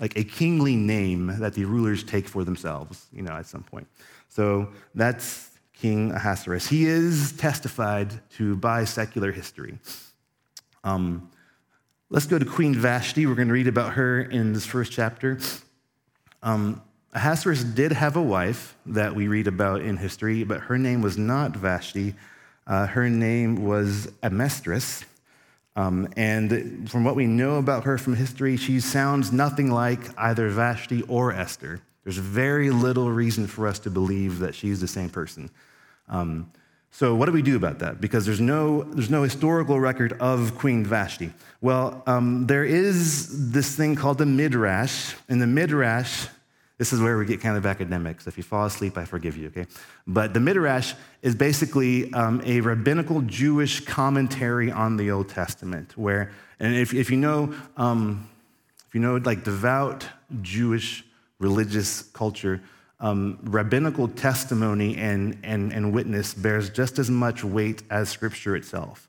like 0.00 0.16
a 0.16 0.24
kingly 0.24 0.76
name 0.76 1.38
that 1.38 1.54
the 1.54 1.64
rulers 1.64 2.02
take 2.02 2.28
for 2.28 2.44
themselves, 2.44 3.06
you 3.12 3.22
know, 3.22 3.32
at 3.32 3.46
some 3.46 3.62
point. 3.62 3.88
So 4.28 4.68
that's 4.94 5.49
King 5.80 6.12
Ahasuerus. 6.12 6.66
He 6.66 6.84
is 6.84 7.32
testified 7.32 8.12
to 8.32 8.54
by 8.56 8.84
secular 8.84 9.32
history. 9.32 9.78
Um, 10.84 11.30
let's 12.10 12.26
go 12.26 12.38
to 12.38 12.44
Queen 12.44 12.74
Vashti. 12.74 13.24
We're 13.24 13.34
going 13.34 13.48
to 13.48 13.54
read 13.54 13.66
about 13.66 13.94
her 13.94 14.20
in 14.20 14.52
this 14.52 14.66
first 14.66 14.92
chapter. 14.92 15.38
Um, 16.42 16.82
Ahasuerus 17.14 17.64
did 17.64 17.92
have 17.92 18.16
a 18.16 18.22
wife 18.22 18.76
that 18.86 19.14
we 19.14 19.26
read 19.26 19.46
about 19.46 19.80
in 19.80 19.96
history, 19.96 20.44
but 20.44 20.60
her 20.60 20.76
name 20.76 21.00
was 21.00 21.16
not 21.16 21.56
Vashti. 21.56 22.14
Uh, 22.66 22.86
her 22.86 23.08
name 23.08 23.64
was 23.64 24.06
Amestris. 24.22 25.04
Um, 25.76 26.08
and 26.14 26.90
from 26.90 27.04
what 27.04 27.16
we 27.16 27.26
know 27.26 27.56
about 27.56 27.84
her 27.84 27.96
from 27.96 28.16
history, 28.16 28.58
she 28.58 28.80
sounds 28.80 29.32
nothing 29.32 29.70
like 29.70 30.00
either 30.18 30.50
Vashti 30.50 31.02
or 31.02 31.32
Esther. 31.32 31.80
There's 32.04 32.18
very 32.18 32.70
little 32.70 33.10
reason 33.10 33.46
for 33.46 33.66
us 33.66 33.78
to 33.80 33.90
believe 33.90 34.40
that 34.40 34.54
she's 34.54 34.80
the 34.80 34.88
same 34.88 35.08
person. 35.08 35.50
Um, 36.10 36.50
so, 36.92 37.14
what 37.14 37.26
do 37.26 37.32
we 37.32 37.42
do 37.42 37.56
about 37.56 37.78
that? 37.78 38.00
Because 38.00 38.26
there's 38.26 38.40
no, 38.40 38.82
there's 38.82 39.10
no 39.10 39.22
historical 39.22 39.78
record 39.78 40.12
of 40.14 40.58
Queen 40.58 40.84
Vashti. 40.84 41.32
Well, 41.60 42.02
um, 42.06 42.46
there 42.46 42.64
is 42.64 43.52
this 43.52 43.76
thing 43.76 43.94
called 43.94 44.18
the 44.18 44.26
Midrash. 44.26 45.14
In 45.28 45.38
the 45.38 45.46
Midrash, 45.46 46.26
this 46.78 46.92
is 46.92 47.00
where 47.00 47.16
we 47.16 47.26
get 47.26 47.40
kind 47.40 47.56
of 47.56 47.64
academic. 47.64 48.20
So, 48.20 48.28
if 48.28 48.36
you 48.36 48.42
fall 48.42 48.66
asleep, 48.66 48.98
I 48.98 49.04
forgive 49.04 49.36
you, 49.36 49.46
okay? 49.48 49.66
But 50.06 50.34
the 50.34 50.40
Midrash 50.40 50.94
is 51.22 51.36
basically 51.36 52.12
um, 52.12 52.42
a 52.44 52.60
rabbinical 52.60 53.22
Jewish 53.22 53.84
commentary 53.84 54.72
on 54.72 54.96
the 54.96 55.12
Old 55.12 55.28
Testament, 55.28 55.96
where, 55.96 56.32
and 56.58 56.74
if, 56.74 56.92
if 56.92 57.08
you 57.08 57.16
know, 57.16 57.54
um, 57.76 58.28
if 58.88 58.96
you 58.96 59.00
know, 59.00 59.16
like 59.16 59.44
devout 59.44 60.04
Jewish 60.42 61.04
religious 61.38 62.02
culture, 62.02 62.60
um, 63.00 63.38
rabbinical 63.42 64.08
testimony 64.08 64.96
and, 64.96 65.38
and, 65.42 65.72
and 65.72 65.92
witness 65.92 66.34
bears 66.34 66.70
just 66.70 66.98
as 66.98 67.10
much 67.10 67.42
weight 67.42 67.82
as 67.90 68.08
scripture 68.08 68.54
itself. 68.56 69.08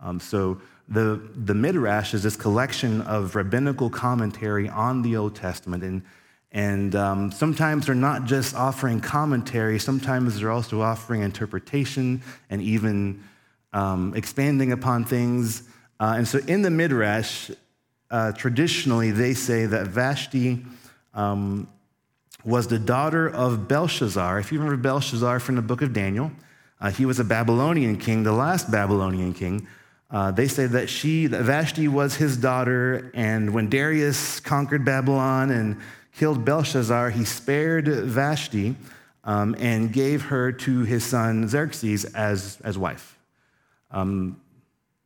Um, 0.00 0.20
so 0.20 0.60
the, 0.88 1.20
the 1.34 1.54
Midrash 1.54 2.14
is 2.14 2.22
this 2.22 2.36
collection 2.36 3.02
of 3.02 3.34
rabbinical 3.34 3.90
commentary 3.90 4.68
on 4.68 5.02
the 5.02 5.16
Old 5.16 5.34
Testament. 5.34 5.82
And, 5.82 6.02
and 6.52 6.94
um, 6.94 7.32
sometimes 7.32 7.86
they're 7.86 7.94
not 7.94 8.24
just 8.24 8.54
offering 8.54 9.00
commentary, 9.00 9.78
sometimes 9.78 10.38
they're 10.38 10.50
also 10.50 10.80
offering 10.80 11.22
interpretation 11.22 12.22
and 12.50 12.62
even 12.62 13.24
um, 13.72 14.12
expanding 14.14 14.72
upon 14.72 15.04
things. 15.04 15.62
Uh, 15.98 16.14
and 16.16 16.28
so 16.28 16.38
in 16.46 16.62
the 16.62 16.70
Midrash, 16.70 17.50
uh, 18.10 18.32
traditionally, 18.32 19.10
they 19.10 19.34
say 19.34 19.66
that 19.66 19.86
Vashti 19.86 20.64
um, 21.14 21.66
was 22.44 22.66
the 22.66 22.78
daughter 22.78 23.28
of 23.28 23.68
Belshazzar. 23.68 24.38
If 24.38 24.52
you 24.52 24.58
remember 24.58 24.80
Belshazzar 24.80 25.40
from 25.40 25.56
the 25.56 25.62
book 25.62 25.82
of 25.82 25.92
Daniel, 25.92 26.32
uh, 26.80 26.90
he 26.90 27.06
was 27.06 27.20
a 27.20 27.24
Babylonian 27.24 27.96
king, 27.96 28.22
the 28.22 28.32
last 28.32 28.70
Babylonian 28.70 29.32
king. 29.32 29.66
Uh, 30.10 30.30
they 30.30 30.48
say 30.48 30.66
that 30.66 30.88
she, 30.88 31.26
that 31.26 31.42
Vashti 31.42 31.88
was 31.88 32.16
his 32.16 32.36
daughter, 32.36 33.10
and 33.14 33.54
when 33.54 33.68
Darius 33.70 34.40
conquered 34.40 34.84
Babylon 34.84 35.50
and 35.50 35.80
killed 36.14 36.44
Belshazzar, 36.44 37.10
he 37.10 37.24
spared 37.24 37.88
Vashti 37.88 38.76
um, 39.24 39.54
and 39.58 39.92
gave 39.92 40.22
her 40.22 40.52
to 40.52 40.82
his 40.82 41.04
son 41.04 41.48
Xerxes 41.48 42.04
as, 42.04 42.58
as 42.62 42.76
wife. 42.76 43.16
Um, 43.90 44.40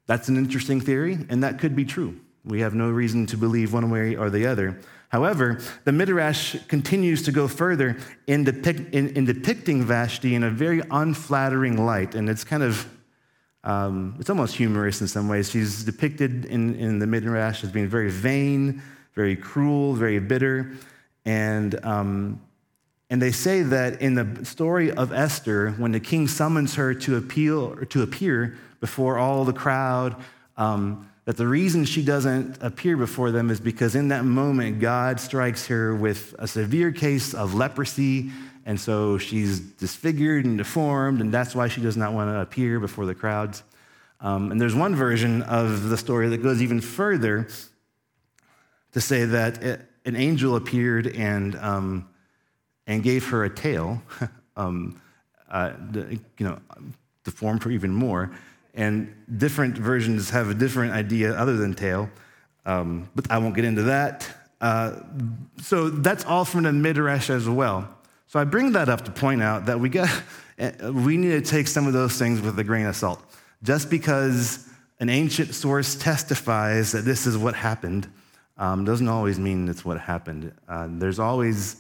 that's 0.07 0.29
an 0.29 0.37
interesting 0.37 0.81
theory, 0.81 1.19
and 1.29 1.43
that 1.43 1.59
could 1.59 1.77
be 1.77 1.85
true. 1.85 2.19
We 2.45 2.61
have 2.61 2.75
no 2.75 2.91
reason 2.91 3.27
to 3.27 3.37
believe 3.37 3.73
one 3.73 3.91
way 3.91 4.17
or 4.17 4.31
the 4.31 4.47
other. 4.47 4.81
However, 5.09 5.59
the 5.85 5.93
Midrash 5.93 6.57
continues 6.69 7.23
to 7.23 7.33
go 7.33 7.49
further 7.49 7.97
in, 8.27 8.47
in, 8.93 9.09
in 9.17 9.25
depicting 9.25 9.85
Vashti 9.85 10.35
in 10.35 10.43
a 10.43 10.51
very 10.51 10.83
unflattering 10.91 11.85
light, 11.85 12.15
and 12.15 12.29
it's 12.29 12.45
kind 12.45 12.63
of 12.63 12.87
um, 13.65 14.15
it's 14.21 14.31
almost 14.31 14.55
humorous 14.57 15.01
in 15.01 15.09
some 15.09 15.29
ways. 15.29 15.51
She's 15.51 15.85
depicted 15.85 16.45
in, 16.45 16.75
in 16.77 16.99
the 17.01 17.07
Midrash 17.07 17.65
as 17.65 17.73
being 17.73 17.89
very 17.89 18.11
vain, 18.11 18.81
very 19.15 19.35
cruel, 19.35 19.95
very 19.95 20.21
bitter, 20.21 20.73
and 21.25 21.85
um, 21.85 22.41
And 23.09 23.23
they 23.23 23.33
say 23.33 23.63
that 23.63 24.03
in 24.03 24.15
the 24.15 24.45
story 24.45 24.91
of 24.91 25.13
Esther, 25.13 25.71
when 25.79 25.93
the 25.93 26.01
king 26.01 26.29
summons 26.29 26.75
her 26.75 26.95
to 26.95 27.17
appeal 27.17 27.75
or 27.79 27.85
to 27.87 28.03
appear 28.03 28.57
before 28.81 29.19
all 29.19 29.45
the 29.45 29.53
crowd, 29.53 30.17
um, 30.57 31.09
that 31.27 31.37
the 31.37 31.47
reason 31.47 31.85
she 31.85 32.03
doesn't 32.03 32.63
appear 32.63 32.97
before 32.97 33.33
them 33.33 33.51
is 33.51 33.61
because 33.61 33.97
in 33.97 34.09
that 34.09 34.25
moment 34.25 34.79
God 34.81 35.21
strikes 35.21 35.67
her 35.67 35.95
with 35.95 36.35
a 36.39 36.47
severe 36.47 36.93
case 36.93 37.35
of 37.35 37.53
leprosy, 37.53 38.31
and 38.65 38.81
so 38.81 39.19
she's 39.19 39.59
disfigured 39.59 40.45
and 40.45 40.57
deformed, 40.57 41.21
and 41.21 41.35
that's 41.35 41.55
why 41.55 41.67
she 41.69 41.81
does 41.81 41.97
not 41.97 42.13
want 42.13 42.31
to 42.31 42.41
appear 42.41 42.79
before 42.79 43.07
the 43.07 43.15
crowds. 43.15 43.65
Um, 44.21 44.53
and 44.53 44.61
there's 44.61 44.75
one 44.75 44.95
version 44.95 45.43
of 45.43 45.89
the 45.89 45.97
story 45.97 46.29
that 46.29 46.43
goes 46.43 46.63
even 46.63 46.81
further 46.81 47.49
to 48.93 49.01
say 49.01 49.25
that 49.25 49.63
it, 49.63 49.81
an 50.05 50.15
angel 50.15 50.55
appeared 50.55 51.09
and 51.09 51.57
um, 51.57 52.09
and 52.87 53.03
gave 53.03 53.29
her 53.29 53.45
a 53.45 53.51
tail, 53.51 54.01
um, 54.57 55.01
uh, 55.51 55.73
you 55.93 56.21
know, 56.39 56.59
deformed 57.25 57.65
her 57.65 57.71
even 57.73 57.93
more. 57.93 58.31
And 58.77 59.13
different 59.39 59.77
versions 59.77 60.31
have 60.31 60.51
a 60.51 60.55
different 60.55 60.93
idea 60.93 61.35
other 61.35 61.57
than 61.57 61.75
tail, 61.75 62.09
um, 62.65 63.09
but 63.15 63.31
I 63.31 63.39
won't 63.39 63.55
get 63.57 63.65
into 63.65 63.85
that. 63.85 64.29
Uh, 64.61 65.01
so 65.61 65.91
that's 65.91 66.25
all 66.25 66.45
from 66.45 66.63
the 66.65 66.73
Midrash 66.73 67.31
as 67.31 67.49
well. 67.49 67.89
So 68.29 68.39
I 68.39 68.45
bring 68.45 68.73
that 68.73 68.89
up 68.89 69.05
to 69.07 69.11
point 69.11 69.43
out 69.43 69.67
that 69.67 69.81
we, 69.81 69.89
got, 69.89 70.11
we 70.93 71.17
need 71.17 71.31
to 71.31 71.41
take 71.41 71.69
some 71.69 71.87
of 71.87 71.93
those 71.93 72.19
things 72.19 72.41
with 72.41 72.59
a 72.59 72.65
grain 72.65 72.87
of 72.87 72.95
salt. 72.95 73.23
Just 73.63 73.91
because 73.91 74.69
an 75.01 75.09
ancient 75.09 75.55
source 75.55 75.95
testifies 75.95 76.93
that 76.93 77.05
this 77.05 77.27
is 77.27 77.37
what 77.37 77.55
happened 77.55 78.09
um, 78.59 78.85
doesn't 78.85 79.09
always 79.09 79.39
mean 79.39 79.69
it's 79.69 79.85
what 79.85 79.99
happened. 80.01 80.53
Uh, 80.69 80.89
there's 80.91 81.19
always 81.19 81.77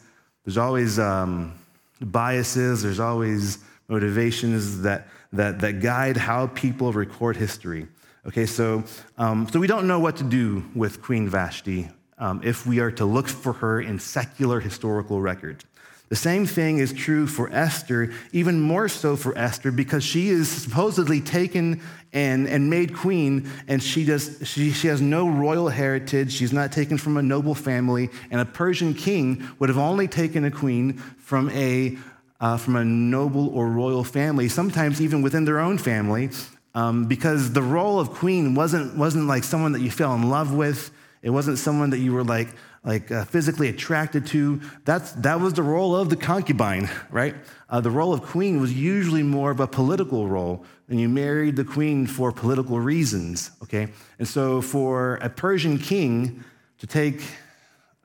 there's 0.46 0.58
always 0.58 0.98
um, 0.98 1.54
biases, 2.00 2.82
there's 2.82 3.00
always 3.00 3.58
motivations 3.88 4.82
that, 4.82 5.08
that, 5.32 5.60
that 5.60 5.80
guide 5.80 6.16
how 6.16 6.48
people 6.48 6.92
record 6.92 7.36
history. 7.36 7.88
Okay, 8.26 8.46
so, 8.46 8.82
um, 9.18 9.48
so 9.48 9.60
we 9.60 9.66
don't 9.66 9.86
know 9.86 10.00
what 10.00 10.16
to 10.16 10.24
do 10.24 10.64
with 10.74 11.00
Queen 11.00 11.28
Vashti 11.28 11.88
um, 12.18 12.40
if 12.42 12.66
we 12.66 12.80
are 12.80 12.90
to 12.92 13.04
look 13.04 13.28
for 13.28 13.52
her 13.52 13.80
in 13.80 13.98
secular 13.98 14.60
historical 14.60 15.20
records. 15.20 15.64
The 16.08 16.16
same 16.16 16.46
thing 16.46 16.78
is 16.78 16.92
true 16.92 17.26
for 17.26 17.52
Esther, 17.52 18.12
even 18.30 18.60
more 18.60 18.88
so 18.88 19.16
for 19.16 19.36
Esther, 19.36 19.72
because 19.72 20.04
she 20.04 20.28
is 20.28 20.48
supposedly 20.48 21.20
taken 21.20 21.80
and, 22.12 22.46
and 22.46 22.70
made 22.70 22.96
queen, 22.96 23.50
and 23.66 23.82
she, 23.82 24.04
does, 24.04 24.40
she, 24.44 24.70
she 24.70 24.86
has 24.86 25.00
no 25.00 25.28
royal 25.28 25.68
heritage. 25.68 26.32
She's 26.32 26.52
not 26.52 26.70
taken 26.70 26.96
from 26.96 27.16
a 27.16 27.22
noble 27.22 27.56
family, 27.56 28.08
and 28.30 28.40
a 28.40 28.44
Persian 28.44 28.94
king 28.94 29.48
would 29.58 29.68
have 29.68 29.78
only 29.78 30.06
taken 30.06 30.44
a 30.44 30.50
queen 30.50 30.98
from 31.18 31.50
a, 31.50 31.98
uh, 32.40 32.56
from 32.56 32.76
a 32.76 32.84
noble 32.84 33.48
or 33.48 33.68
royal 33.68 34.04
family, 34.04 34.48
sometimes 34.48 35.00
even 35.00 35.22
within 35.22 35.44
their 35.44 35.58
own 35.58 35.78
family, 35.78 36.30
um, 36.74 37.06
because 37.06 37.52
the 37.52 37.62
role 37.62 37.98
of 37.98 38.10
queen 38.10 38.54
wasn't, 38.54 38.96
wasn't 38.96 39.26
like 39.26 39.44
someone 39.44 39.72
that 39.72 39.80
you 39.80 39.90
fell 39.90 40.14
in 40.14 40.28
love 40.28 40.52
with. 40.52 40.90
It 41.22 41.30
wasn't 41.30 41.58
someone 41.58 41.90
that 41.90 41.98
you 41.98 42.12
were 42.12 42.22
like, 42.22 42.48
like 42.84 43.10
uh, 43.10 43.24
physically 43.24 43.68
attracted 43.68 44.26
to. 44.28 44.60
That's, 44.84 45.12
that 45.12 45.40
was 45.40 45.54
the 45.54 45.62
role 45.62 45.96
of 45.96 46.10
the 46.10 46.16
concubine, 46.16 46.88
right? 47.10 47.34
Uh, 47.68 47.80
the 47.80 47.90
role 47.90 48.12
of 48.12 48.22
queen 48.22 48.60
was 48.60 48.72
usually 48.72 49.22
more 49.22 49.50
of 49.50 49.58
a 49.58 49.66
political 49.66 50.28
role, 50.28 50.64
and 50.88 51.00
you 51.00 51.08
married 51.08 51.56
the 51.56 51.64
queen 51.64 52.06
for 52.06 52.30
political 52.30 52.78
reasons, 52.78 53.50
okay? 53.62 53.88
And 54.18 54.28
so 54.28 54.60
for 54.60 55.16
a 55.16 55.30
Persian 55.30 55.78
king 55.78 56.44
to 56.78 56.86
take 56.86 57.22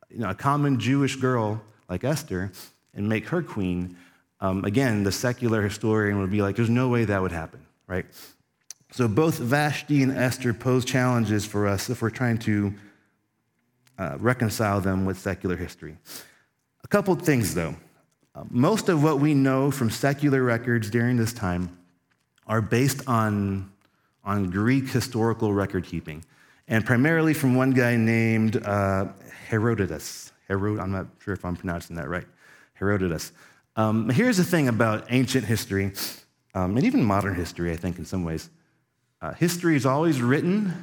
you 0.09 0.19
know, 0.19 0.29
a 0.29 0.35
common 0.35 0.79
Jewish 0.79 1.17
girl 1.17 1.61
like 1.89 2.03
Esther 2.03 2.51
and 2.93 3.07
make 3.07 3.27
her 3.27 3.43
queen, 3.43 3.97
um, 4.41 4.65
again, 4.65 5.03
the 5.03 5.12
secular 5.12 5.62
historian 5.62 6.19
would 6.19 6.31
be 6.31 6.41
like, 6.41 6.55
there's 6.55 6.69
no 6.69 6.89
way 6.89 7.05
that 7.05 7.21
would 7.21 7.31
happen, 7.31 7.63
right? 7.88 8.05
So 8.91 9.07
both 9.07 9.38
Vashti 9.38 10.03
and 10.03 10.12
Esther 10.12 10.53
pose 10.53 10.83
challenges 10.83 11.45
for 11.45 11.68
us 11.68 11.89
if 11.89 12.01
we're 12.01 12.09
trying 12.09 12.39
to 12.39 12.74
uh, 13.98 14.18
reconcile 14.20 14.81
them 14.81 15.05
with 15.05 15.20
secular 15.20 15.55
history. 15.55 15.96
A 16.83 16.87
couple 16.87 17.13
things, 17.16 17.53
though. 17.53 17.75
Uh, 18.33 18.44
most 18.50 18.89
of 18.89 19.03
what 19.03 19.20
we 19.20 19.33
know 19.33 19.70
from 19.70 19.89
secular 19.89 20.44
records 20.44 20.89
during 20.89 21.18
this 21.18 21.33
time 21.33 21.77
are 22.48 22.61
based 22.61 23.07
on, 23.07 23.72
on 24.25 24.50
Greek 24.50 24.89
historical 24.89 25.53
record 25.53 25.85
keeping, 25.85 26.25
and 26.68 26.85
primarily 26.85 27.33
from 27.33 27.55
one 27.55 27.72
guy 27.72 27.96
named 27.96 28.57
uh, 28.66 29.05
Herodotus. 29.48 30.31
Herod, 30.48 30.79
I'm 30.79 30.92
not 30.92 31.07
sure 31.24 31.33
if 31.33 31.46
I'm 31.46 31.55
pronouncing 31.55 31.96
that 31.98 32.09
right. 32.09 32.25
Herodotus. 32.74 33.31
Um, 33.75 34.10
here's 34.10 34.38
the 34.38 34.44
thing 34.44 34.68
about 34.68 35.05
ancient 35.10 35.46
history, 35.46 35.94
um, 36.53 36.75
and 36.75 36.86
even 36.86 37.03
modern 37.03 37.36
history, 37.36 37.72
I 37.72 37.77
think, 37.77 37.98
in 37.98 38.05
some 38.05 38.24
ways. 38.24 38.50
Uh, 39.22 39.34
history 39.34 39.75
is 39.75 39.86
always 39.86 40.22
written 40.22 40.74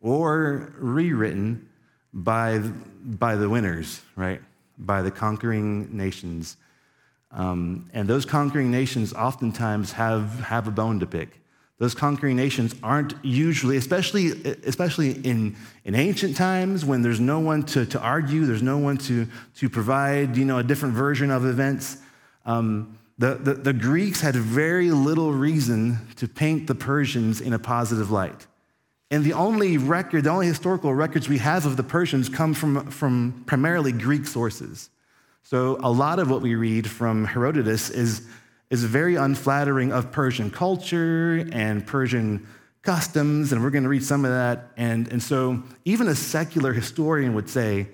or 0.00 0.74
rewritten 0.78 1.68
by, 2.12 2.58
by 2.58 3.36
the 3.36 3.48
winners, 3.48 4.00
right? 4.16 4.40
By 4.78 5.02
the 5.02 5.10
conquering 5.10 5.96
nations. 5.96 6.56
Um, 7.30 7.90
and 7.92 8.08
those 8.08 8.24
conquering 8.24 8.70
nations 8.70 9.12
oftentimes 9.12 9.92
have, 9.92 10.40
have 10.40 10.66
a 10.66 10.70
bone 10.70 11.00
to 11.00 11.06
pick. 11.06 11.40
Those 11.78 11.94
conquering 11.94 12.36
nations 12.36 12.74
aren't 12.82 13.14
usually, 13.24 13.76
especially, 13.76 14.30
especially 14.64 15.12
in, 15.26 15.56
in 15.84 15.94
ancient 15.94 16.36
times 16.36 16.84
when 16.84 17.02
there's 17.02 17.18
no 17.18 17.40
one 17.40 17.64
to, 17.64 17.84
to 17.86 18.00
argue, 18.00 18.46
there's 18.46 18.62
no 18.62 18.78
one 18.78 18.96
to, 18.98 19.26
to 19.56 19.68
provide 19.68 20.36
you 20.36 20.44
know, 20.44 20.58
a 20.58 20.62
different 20.62 20.94
version 20.94 21.30
of 21.30 21.44
events. 21.44 21.98
Um, 22.44 22.98
the, 23.18 23.34
the, 23.36 23.54
the 23.54 23.72
Greeks 23.72 24.20
had 24.20 24.34
very 24.34 24.90
little 24.90 25.32
reason 25.32 25.98
to 26.16 26.26
paint 26.26 26.66
the 26.66 26.74
Persians 26.74 27.40
in 27.40 27.52
a 27.52 27.58
positive 27.58 28.10
light. 28.10 28.46
And 29.10 29.24
the 29.24 29.34
only 29.34 29.78
record, 29.78 30.24
the 30.24 30.30
only 30.30 30.46
historical 30.46 30.92
records 30.92 31.28
we 31.28 31.38
have 31.38 31.66
of 31.66 31.76
the 31.76 31.84
Persians 31.84 32.28
come 32.28 32.54
from, 32.54 32.90
from 32.90 33.44
primarily 33.46 33.92
Greek 33.92 34.26
sources. 34.26 34.90
So 35.42 35.78
a 35.82 35.90
lot 35.90 36.18
of 36.18 36.30
what 36.30 36.42
we 36.42 36.54
read 36.54 36.90
from 36.90 37.24
Herodotus 37.24 37.90
is, 37.90 38.26
is 38.70 38.82
very 38.82 39.14
unflattering 39.14 39.92
of 39.92 40.10
Persian 40.10 40.50
culture 40.50 41.46
and 41.52 41.86
Persian 41.86 42.48
customs, 42.82 43.52
and 43.52 43.62
we're 43.62 43.70
going 43.70 43.84
to 43.84 43.88
read 43.88 44.04
some 44.04 44.24
of 44.24 44.30
that. 44.32 44.70
And, 44.76 45.06
and 45.08 45.22
so 45.22 45.62
even 45.84 46.08
a 46.08 46.14
secular 46.14 46.72
historian 46.72 47.34
would 47.34 47.48
say, 47.48 47.88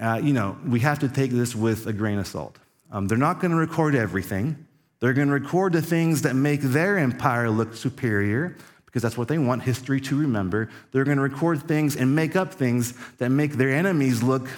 uh, 0.00 0.20
you 0.22 0.32
know, 0.32 0.56
we 0.66 0.80
have 0.80 1.00
to 1.00 1.08
take 1.08 1.30
this 1.30 1.54
with 1.54 1.86
a 1.86 1.92
grain 1.92 2.18
of 2.18 2.26
salt. 2.26 2.58
Um, 2.90 3.08
they're 3.08 3.18
not 3.18 3.40
going 3.40 3.50
to 3.50 3.56
record 3.56 3.94
everything. 3.94 4.66
They're 5.00 5.12
going 5.12 5.28
to 5.28 5.34
record 5.34 5.72
the 5.72 5.82
things 5.82 6.22
that 6.22 6.34
make 6.34 6.60
their 6.60 6.98
empire 6.98 7.50
look 7.50 7.74
superior 7.74 8.56
because 8.86 9.02
that's 9.02 9.18
what 9.18 9.26
they 9.26 9.38
want 9.38 9.62
history 9.62 10.00
to 10.00 10.16
remember. 10.16 10.70
They're 10.92 11.04
going 11.04 11.16
to 11.16 11.22
record 11.22 11.66
things 11.66 11.96
and 11.96 12.14
make 12.14 12.36
up 12.36 12.54
things 12.54 12.94
that 13.18 13.30
make 13.30 13.54
their 13.54 13.70
enemies 13.70 14.22
look 14.22 14.48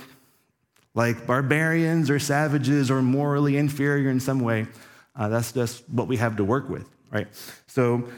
like 0.95 1.27
barbarians 1.27 2.11
or 2.11 2.19
savages 2.19 2.91
or 2.91 3.01
morally 3.03 3.57
inferior 3.57 4.11
in 4.11 4.21
some 4.21 4.41
way. 4.41 4.67
Uh, 5.15 5.29
that's 5.29 5.53
just 5.53 5.89
what 5.89 6.07
we 6.07 6.19
have 6.19 6.37
to 6.37 6.45
work 6.45 6.69
with, 6.69 6.87
right? 7.11 7.29
So, 7.67 8.09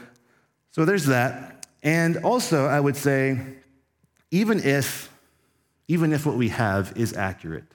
so 0.71 0.85
there's 0.85 1.05
that. 1.05 1.65
And 1.83 2.17
also, 2.17 2.65
I 2.65 2.79
would 2.79 2.97
say, 2.97 3.39
even 4.31 4.59
if, 4.59 5.11
even 5.87 6.11
if 6.11 6.25
what 6.25 6.35
we 6.35 6.49
have 6.49 6.93
is 6.97 7.13
accurate, 7.13 7.65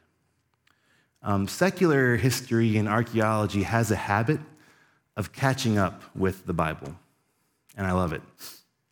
um, 1.25 1.49
secular 1.49 2.17
history 2.17 2.77
and 2.77 2.89
archaeology 2.89 3.63
has 3.63 3.91
a 3.91 3.97
habit 3.97 4.39
of 5.17 5.33
catching 5.33 5.79
up 5.79 6.03
with 6.15 6.47
the 6.47 6.53
Bible. 6.53 6.95
And 7.77 7.87
I 7.87 7.93
love 7.93 8.13
it. 8.13 8.23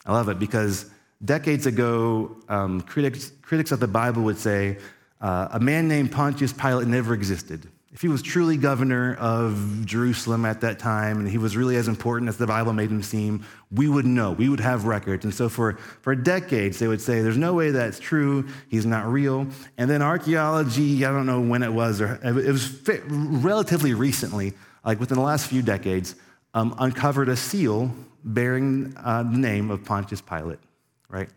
I 0.04 0.12
love 0.12 0.28
it 0.28 0.38
because 0.38 0.90
decades 1.24 1.66
ago, 1.66 2.36
um, 2.48 2.80
critics, 2.80 3.32
critics 3.42 3.70
of 3.70 3.80
the 3.80 3.86
Bible 3.86 4.22
would 4.22 4.38
say 4.38 4.78
uh, 5.20 5.48
a 5.52 5.60
man 5.60 5.86
named 5.86 6.10
Pontius 6.10 6.52
Pilate 6.52 6.88
never 6.88 7.14
existed. 7.14 7.68
If 7.92 8.00
he 8.00 8.08
was 8.08 8.22
truly 8.22 8.56
governor 8.56 9.14
of 9.16 9.84
Jerusalem 9.84 10.46
at 10.46 10.62
that 10.62 10.78
time 10.78 11.18
and 11.18 11.28
he 11.28 11.36
was 11.36 11.58
really 11.58 11.76
as 11.76 11.88
important 11.88 12.30
as 12.30 12.38
the 12.38 12.46
Bible 12.46 12.72
made 12.72 12.90
him 12.90 13.02
seem, 13.02 13.44
we 13.70 13.86
would 13.86 14.06
know. 14.06 14.32
We 14.32 14.48
would 14.48 14.60
have 14.60 14.86
records. 14.86 15.26
And 15.26 15.34
so 15.34 15.50
for, 15.50 15.74
for 16.00 16.14
decades, 16.14 16.78
they 16.78 16.88
would 16.88 17.02
say, 17.02 17.20
there's 17.20 17.36
no 17.36 17.52
way 17.52 17.70
that's 17.70 18.00
true. 18.00 18.48
He's 18.68 18.86
not 18.86 19.06
real. 19.06 19.46
And 19.76 19.90
then 19.90 20.00
archaeology, 20.00 21.04
I 21.04 21.10
don't 21.10 21.26
know 21.26 21.42
when 21.42 21.62
it 21.62 21.72
was, 21.72 22.00
or 22.00 22.18
it 22.24 22.50
was 22.50 22.80
relatively 22.88 23.92
recently, 23.92 24.54
like 24.86 24.98
within 24.98 25.18
the 25.18 25.24
last 25.24 25.46
few 25.48 25.60
decades, 25.60 26.14
um, 26.54 26.74
uncovered 26.78 27.28
a 27.28 27.36
seal 27.36 27.94
bearing 28.24 28.94
uh, 28.96 29.22
the 29.22 29.38
name 29.38 29.70
of 29.70 29.84
Pontius 29.84 30.22
Pilate, 30.22 30.60
right? 31.10 31.28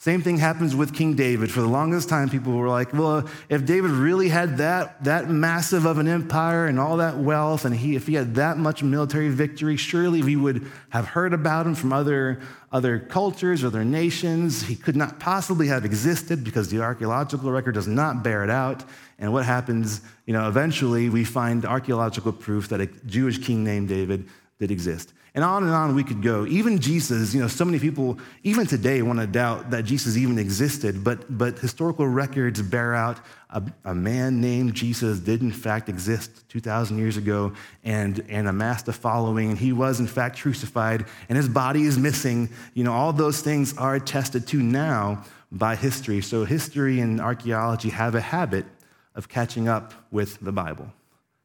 Same 0.00 0.22
thing 0.22 0.38
happens 0.38 0.74
with 0.74 0.94
King 0.94 1.14
David. 1.14 1.52
For 1.52 1.60
the 1.60 1.68
longest 1.68 2.08
time, 2.08 2.30
people 2.30 2.54
were 2.54 2.70
like, 2.70 2.90
well, 2.94 3.28
if 3.50 3.66
David 3.66 3.90
really 3.90 4.30
had 4.30 4.56
that, 4.56 5.04
that 5.04 5.28
massive 5.28 5.84
of 5.84 5.98
an 5.98 6.08
empire 6.08 6.68
and 6.68 6.80
all 6.80 6.96
that 6.96 7.18
wealth, 7.18 7.66
and 7.66 7.76
he, 7.76 7.96
if 7.96 8.06
he 8.06 8.14
had 8.14 8.34
that 8.36 8.56
much 8.56 8.82
military 8.82 9.28
victory, 9.28 9.76
surely 9.76 10.22
we 10.22 10.36
would 10.36 10.66
have 10.88 11.04
heard 11.04 11.34
about 11.34 11.66
him 11.66 11.74
from 11.74 11.92
other, 11.92 12.40
other 12.72 12.98
cultures, 12.98 13.62
other 13.62 13.84
nations. 13.84 14.62
He 14.62 14.74
could 14.74 14.96
not 14.96 15.20
possibly 15.20 15.66
have 15.66 15.84
existed 15.84 16.44
because 16.44 16.70
the 16.70 16.80
archaeological 16.80 17.50
record 17.50 17.74
does 17.74 17.86
not 17.86 18.24
bear 18.24 18.42
it 18.42 18.48
out. 18.48 18.82
And 19.18 19.34
what 19.34 19.44
happens, 19.44 20.00
you 20.24 20.32
know, 20.32 20.48
eventually 20.48 21.10
we 21.10 21.24
find 21.24 21.66
archaeological 21.66 22.32
proof 22.32 22.70
that 22.70 22.80
a 22.80 22.86
Jewish 22.86 23.36
king 23.36 23.64
named 23.64 23.90
David 23.90 24.26
did 24.58 24.70
exist. 24.70 25.12
And 25.34 25.44
on 25.44 25.62
and 25.62 25.72
on 25.72 25.94
we 25.94 26.02
could 26.02 26.22
go. 26.22 26.44
Even 26.46 26.80
Jesus, 26.80 27.32
you 27.32 27.40
know, 27.40 27.46
so 27.46 27.64
many 27.64 27.78
people, 27.78 28.18
even 28.42 28.66
today, 28.66 29.00
want 29.02 29.20
to 29.20 29.26
doubt 29.26 29.70
that 29.70 29.84
Jesus 29.84 30.16
even 30.16 30.38
existed, 30.38 31.04
but, 31.04 31.38
but 31.38 31.58
historical 31.58 32.06
records 32.06 32.60
bear 32.60 32.94
out 32.94 33.20
a, 33.50 33.62
a 33.84 33.94
man 33.94 34.40
named 34.40 34.74
Jesus 34.74 35.18
did 35.18 35.42
in 35.42 35.52
fact 35.52 35.88
exist 35.88 36.48
2,000 36.48 36.98
years 36.98 37.16
ago 37.16 37.52
and, 37.84 38.24
and 38.28 38.48
amassed 38.48 38.88
a 38.88 38.92
following, 38.92 39.50
and 39.50 39.58
he 39.58 39.72
was 39.72 40.00
in 40.00 40.06
fact 40.06 40.40
crucified, 40.40 41.06
and 41.28 41.36
his 41.36 41.48
body 41.48 41.82
is 41.82 41.98
missing. 41.98 42.48
You 42.74 42.84
know, 42.84 42.92
all 42.92 43.12
those 43.12 43.40
things 43.40 43.76
are 43.76 43.94
attested 43.94 44.46
to 44.48 44.62
now 44.62 45.24
by 45.52 45.76
history. 45.76 46.20
So 46.20 46.44
history 46.44 47.00
and 47.00 47.20
archaeology 47.20 47.90
have 47.90 48.14
a 48.14 48.20
habit 48.20 48.66
of 49.14 49.28
catching 49.28 49.68
up 49.68 49.92
with 50.10 50.38
the 50.40 50.52
Bible. 50.52 50.92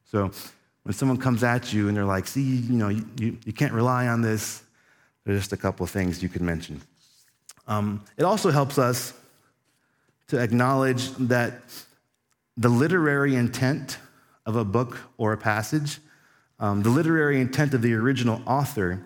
So 0.04 0.30
when 0.86 0.92
someone 0.92 1.18
comes 1.18 1.42
at 1.42 1.72
you 1.72 1.88
and 1.88 1.96
they're 1.96 2.04
like, 2.04 2.28
see, 2.28 2.44
you 2.44 2.74
know, 2.74 2.88
you, 2.90 3.04
you, 3.18 3.36
you 3.44 3.52
can't 3.52 3.72
rely 3.72 4.06
on 4.06 4.22
this, 4.22 4.62
there's 5.24 5.40
just 5.40 5.52
a 5.52 5.56
couple 5.56 5.82
of 5.82 5.90
things 5.90 6.22
you 6.22 6.28
could 6.28 6.42
mention. 6.42 6.80
Um, 7.66 8.04
it 8.16 8.22
also 8.22 8.52
helps 8.52 8.78
us 8.78 9.12
to 10.28 10.40
acknowledge 10.40 11.10
that 11.16 11.54
the 12.56 12.68
literary 12.68 13.34
intent 13.34 13.98
of 14.46 14.54
a 14.54 14.64
book 14.64 15.00
or 15.18 15.32
a 15.32 15.36
passage, 15.36 15.98
um, 16.60 16.84
the 16.84 16.90
literary 16.90 17.40
intent 17.40 17.74
of 17.74 17.82
the 17.82 17.92
original 17.92 18.40
author, 18.46 19.02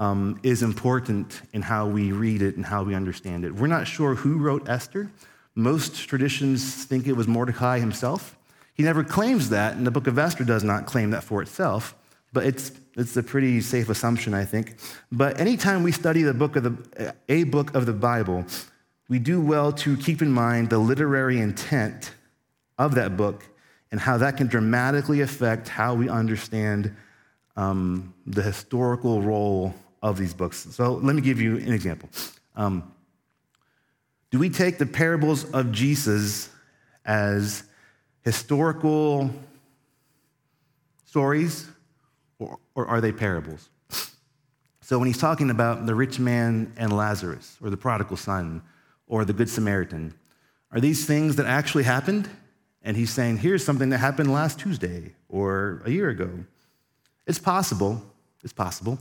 um, 0.00 0.40
is 0.42 0.64
important 0.64 1.40
in 1.52 1.62
how 1.62 1.86
we 1.86 2.10
read 2.10 2.42
it 2.42 2.56
and 2.56 2.66
how 2.66 2.82
we 2.82 2.96
understand 2.96 3.44
it. 3.44 3.54
We're 3.54 3.68
not 3.68 3.86
sure 3.86 4.16
who 4.16 4.38
wrote 4.38 4.68
Esther. 4.68 5.08
Most 5.54 6.08
traditions 6.08 6.84
think 6.84 7.06
it 7.06 7.12
was 7.12 7.28
Mordecai 7.28 7.78
himself. 7.78 8.36
He 8.74 8.82
never 8.82 9.04
claims 9.04 9.50
that, 9.50 9.76
and 9.76 9.86
the 9.86 9.90
book 9.90 10.06
of 10.06 10.18
Esther 10.18 10.44
does 10.44 10.64
not 10.64 10.86
claim 10.86 11.10
that 11.10 11.24
for 11.24 11.42
itself, 11.42 11.94
but 12.32 12.46
it's, 12.46 12.72
it's 12.96 13.16
a 13.16 13.22
pretty 13.22 13.60
safe 13.60 13.88
assumption, 13.88 14.32
I 14.32 14.44
think. 14.44 14.76
But 15.10 15.38
anytime 15.38 15.82
we 15.82 15.92
study 15.92 16.22
the 16.22 16.34
book 16.34 16.56
of 16.56 16.62
the, 16.64 17.14
a 17.28 17.44
book 17.44 17.74
of 17.74 17.84
the 17.84 17.92
Bible, 17.92 18.46
we 19.08 19.18
do 19.18 19.40
well 19.40 19.72
to 19.72 19.96
keep 19.96 20.22
in 20.22 20.32
mind 20.32 20.70
the 20.70 20.78
literary 20.78 21.38
intent 21.38 22.12
of 22.78 22.94
that 22.94 23.16
book 23.16 23.44
and 23.90 24.00
how 24.00 24.16
that 24.16 24.38
can 24.38 24.46
dramatically 24.46 25.20
affect 25.20 25.68
how 25.68 25.94
we 25.94 26.08
understand 26.08 26.96
um, 27.56 28.14
the 28.26 28.42
historical 28.42 29.20
role 29.20 29.74
of 30.02 30.16
these 30.16 30.32
books. 30.32 30.66
So 30.74 30.94
let 30.94 31.14
me 31.14 31.20
give 31.20 31.40
you 31.40 31.58
an 31.58 31.72
example. 31.72 32.08
Um, 32.56 32.90
do 34.30 34.38
we 34.38 34.48
take 34.48 34.78
the 34.78 34.86
parables 34.86 35.44
of 35.52 35.72
Jesus 35.72 36.48
as 37.04 37.64
historical 38.22 39.30
stories 41.04 41.66
or, 42.38 42.58
or 42.74 42.86
are 42.86 43.00
they 43.00 43.12
parables? 43.12 43.68
So 44.80 44.98
when 44.98 45.06
he's 45.06 45.18
talking 45.18 45.48
about 45.50 45.86
the 45.86 45.94
rich 45.94 46.18
man 46.18 46.72
and 46.76 46.94
Lazarus, 46.94 47.56
or 47.62 47.70
the 47.70 47.76
prodigal 47.76 48.16
son, 48.16 48.62
or 49.06 49.24
the 49.24 49.32
good 49.32 49.48
Samaritan, 49.48 50.12
are 50.70 50.80
these 50.80 51.06
things 51.06 51.36
that 51.36 51.46
actually 51.46 51.84
happened? 51.84 52.28
And 52.82 52.96
he's 52.96 53.10
saying, 53.10 53.38
here's 53.38 53.64
something 53.64 53.90
that 53.90 53.98
happened 53.98 54.32
last 54.32 54.58
Tuesday 54.58 55.14
or 55.28 55.82
a 55.84 55.90
year 55.90 56.08
ago. 56.08 56.30
It's 57.26 57.38
possible, 57.38 58.02
it's 58.42 58.52
possible, 58.52 58.98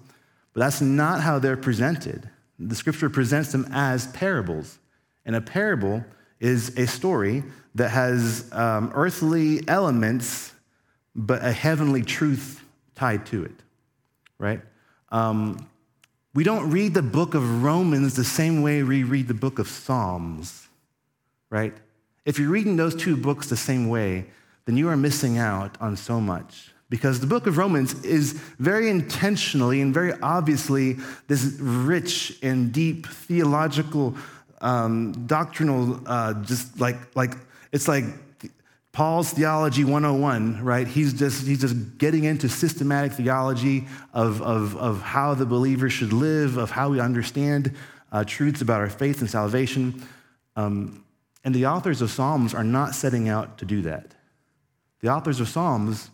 but 0.54 0.60
that's 0.60 0.82
not 0.82 1.22
how 1.22 1.40
they're 1.40 1.58
presented. 1.58 2.30
The 2.60 2.76
scripture 2.76 3.10
presents 3.10 3.52
them 3.52 3.68
as 3.72 4.08
parables. 4.08 4.78
And 5.26 5.36
a 5.36 5.42
parable 5.42 6.06
is 6.42 6.78
a 6.78 6.86
story 6.86 7.44
that 7.76 7.90
has 7.90 8.50
um, 8.52 8.92
earthly 8.94 9.66
elements, 9.70 10.52
but 11.16 11.46
a 11.46 11.52
heavenly 11.54 12.02
truth 12.02 12.62
tied 12.96 13.26
to 13.28 13.46
it, 13.46 13.64
right? 14.38 14.62
Um, 15.10 15.70
we 16.34 16.44
don't 16.44 16.70
read 16.72 16.94
the 16.94 17.02
book 17.02 17.36
of 17.36 17.64
Romans 17.64 18.16
the 18.16 18.24
same 18.24 18.62
way 18.62 18.84
we 18.84 19.04
read 19.04 19.28
the 19.28 19.34
book 19.34 19.60
of 19.60 19.68
Psalms, 19.68 20.68
right? 21.50 21.74
If 22.26 22.40
you're 22.40 22.50
reading 22.50 22.76
those 22.76 22.96
two 22.96 23.16
books 23.16 23.48
the 23.48 23.58
same 23.58 23.88
way, 23.90 24.26
then 24.66 24.78
you 24.78 24.90
are 24.90 24.98
missing 24.98 25.38
out 25.38 25.78
on 25.80 25.96
so 25.96 26.20
much. 26.20 26.72
Because 26.90 27.20
the 27.20 27.28
book 27.28 27.48
of 27.48 27.58
Romans 27.58 28.04
is 28.04 28.34
very 28.60 28.90
intentionally 28.90 29.82
and 29.82 29.94
very 29.94 30.14
obviously 30.22 30.98
this 31.28 31.58
rich 31.60 32.38
and 32.44 32.72
deep 32.72 33.08
theological 33.08 34.16
um, 34.62 35.26
doctrinal, 35.28 36.00
uh, 36.06 36.34
just 36.44 36.80
like, 36.80 36.98
like, 37.16 37.34
it's 37.72 37.88
like 37.88 38.06
Paul's 38.92 39.32
theology 39.32 39.84
101, 39.84 40.64
right? 40.64 40.88
He's 40.88 41.14
just, 41.14 41.48
he's 41.48 41.62
just 41.62 41.98
getting 41.98 42.26
into 42.26 42.50
systematic 42.50 43.14
theology 43.14 43.88
of, 44.14 44.42
of, 44.42 44.76
of 44.78 45.02
how 45.02 45.34
the 45.34 45.46
believer 45.46 45.90
should 45.90 46.14
live, 46.14 46.58
of 46.58 46.72
how 46.72 46.90
we 46.90 47.00
understand 47.00 47.76
uh, 48.12 48.24
truths 48.26 48.62
about 48.62 48.82
our 48.82 48.90
faith 48.90 49.22
and 49.22 49.30
salvation. 49.30 50.06
Um, 50.56 51.06
and 51.44 51.56
the 51.56 51.68
authors 51.68 52.02
of 52.02 52.12
Psalms 52.12 52.54
are 52.54 52.64
not 52.64 52.94
setting 52.94 53.30
out 53.30 53.58
to 53.60 53.66
do 53.66 53.82
that. 53.84 54.14
The 55.00 55.10
authors 55.10 55.40
of 55.40 55.48
Psalms, 55.48 56.12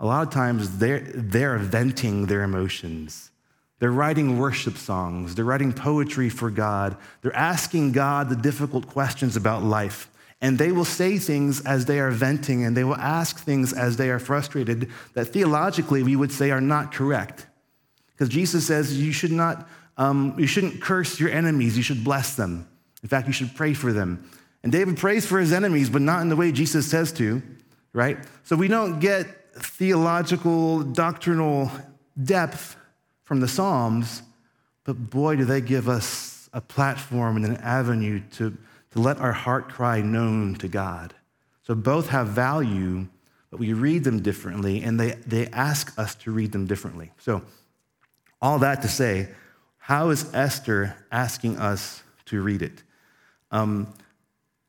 a 0.00 0.06
lot 0.06 0.26
of 0.26 0.32
times, 0.32 0.78
they're, 0.78 1.00
they're 1.00 1.58
venting 1.58 2.26
their 2.26 2.42
emotions. 2.42 3.30
They're 3.78 3.92
writing 3.92 4.38
worship 4.38 4.76
songs. 4.76 5.34
They're 5.34 5.44
writing 5.44 5.72
poetry 5.72 6.28
for 6.28 6.50
God. 6.50 6.96
They're 7.20 7.36
asking 7.36 7.92
God 7.92 8.28
the 8.28 8.36
difficult 8.36 8.86
questions 8.86 9.36
about 9.36 9.62
life. 9.62 10.10
And 10.40 10.58
they 10.58 10.72
will 10.72 10.84
say 10.84 11.18
things 11.18 11.64
as 11.64 11.86
they 11.86 11.98
are 11.98 12.10
venting, 12.10 12.64
and 12.64 12.76
they 12.76 12.84
will 12.84 12.96
ask 12.96 13.38
things 13.38 13.72
as 13.72 13.96
they 13.96 14.10
are 14.10 14.18
frustrated 14.18 14.90
that 15.14 15.26
theologically 15.26 16.02
we 16.02 16.16
would 16.16 16.32
say 16.32 16.50
are 16.50 16.60
not 16.60 16.92
correct. 16.92 17.46
Because 18.12 18.28
Jesus 18.28 18.66
says 18.66 19.00
you 19.00 19.12
should 19.12 19.32
not, 19.32 19.68
um, 19.96 20.34
you 20.38 20.46
shouldn't 20.46 20.80
curse 20.80 21.20
your 21.20 21.30
enemies, 21.30 21.76
you 21.76 21.82
should 21.82 22.04
bless 22.04 22.34
them. 22.34 22.68
In 23.02 23.08
fact, 23.08 23.26
you 23.26 23.32
should 23.32 23.54
pray 23.54 23.74
for 23.74 23.92
them. 23.92 24.28
And 24.62 24.72
David 24.72 24.96
prays 24.96 25.26
for 25.26 25.38
his 25.38 25.52
enemies, 25.52 25.90
but 25.90 26.02
not 26.02 26.22
in 26.22 26.28
the 26.28 26.36
way 26.36 26.50
Jesus 26.50 26.86
says 26.90 27.12
to, 27.12 27.42
right? 27.92 28.18
So 28.44 28.56
we 28.56 28.68
don't 28.68 29.00
get 29.00 29.54
theological, 29.54 30.82
doctrinal 30.82 31.70
depth 32.22 32.76
from 33.26 33.40
the 33.40 33.48
Psalms, 33.48 34.22
but 34.84 35.10
boy, 35.10 35.36
do 35.36 35.44
they 35.44 35.60
give 35.60 35.88
us 35.88 36.36
a 36.56 36.60
platform 36.62 37.36
and 37.36 37.44
an 37.44 37.56
avenue 37.58 38.20
to, 38.30 38.56
to 38.92 38.98
let 38.98 39.18
our 39.18 39.32
heart 39.32 39.68
cry 39.68 40.00
known 40.00 40.54
to 40.54 40.68
God. 40.68 41.14
So 41.62 41.74
both 41.74 42.08
have 42.08 42.28
value, 42.28 43.06
but 43.50 43.60
we 43.60 43.74
read 43.74 44.04
them 44.04 44.22
differently, 44.22 44.82
and 44.82 44.98
they, 44.98 45.10
they 45.26 45.48
ask 45.48 45.96
us 45.98 46.14
to 46.14 46.30
read 46.30 46.52
them 46.52 46.66
differently. 46.66 47.12
So, 47.18 47.42
all 48.40 48.58
that 48.60 48.82
to 48.82 48.88
say, 48.88 49.28
how 49.76 50.08
is 50.10 50.32
Esther 50.32 50.96
asking 51.12 51.58
us 51.58 52.02
to 52.26 52.40
read 52.40 52.62
it? 52.62 52.82
Um, 53.50 53.92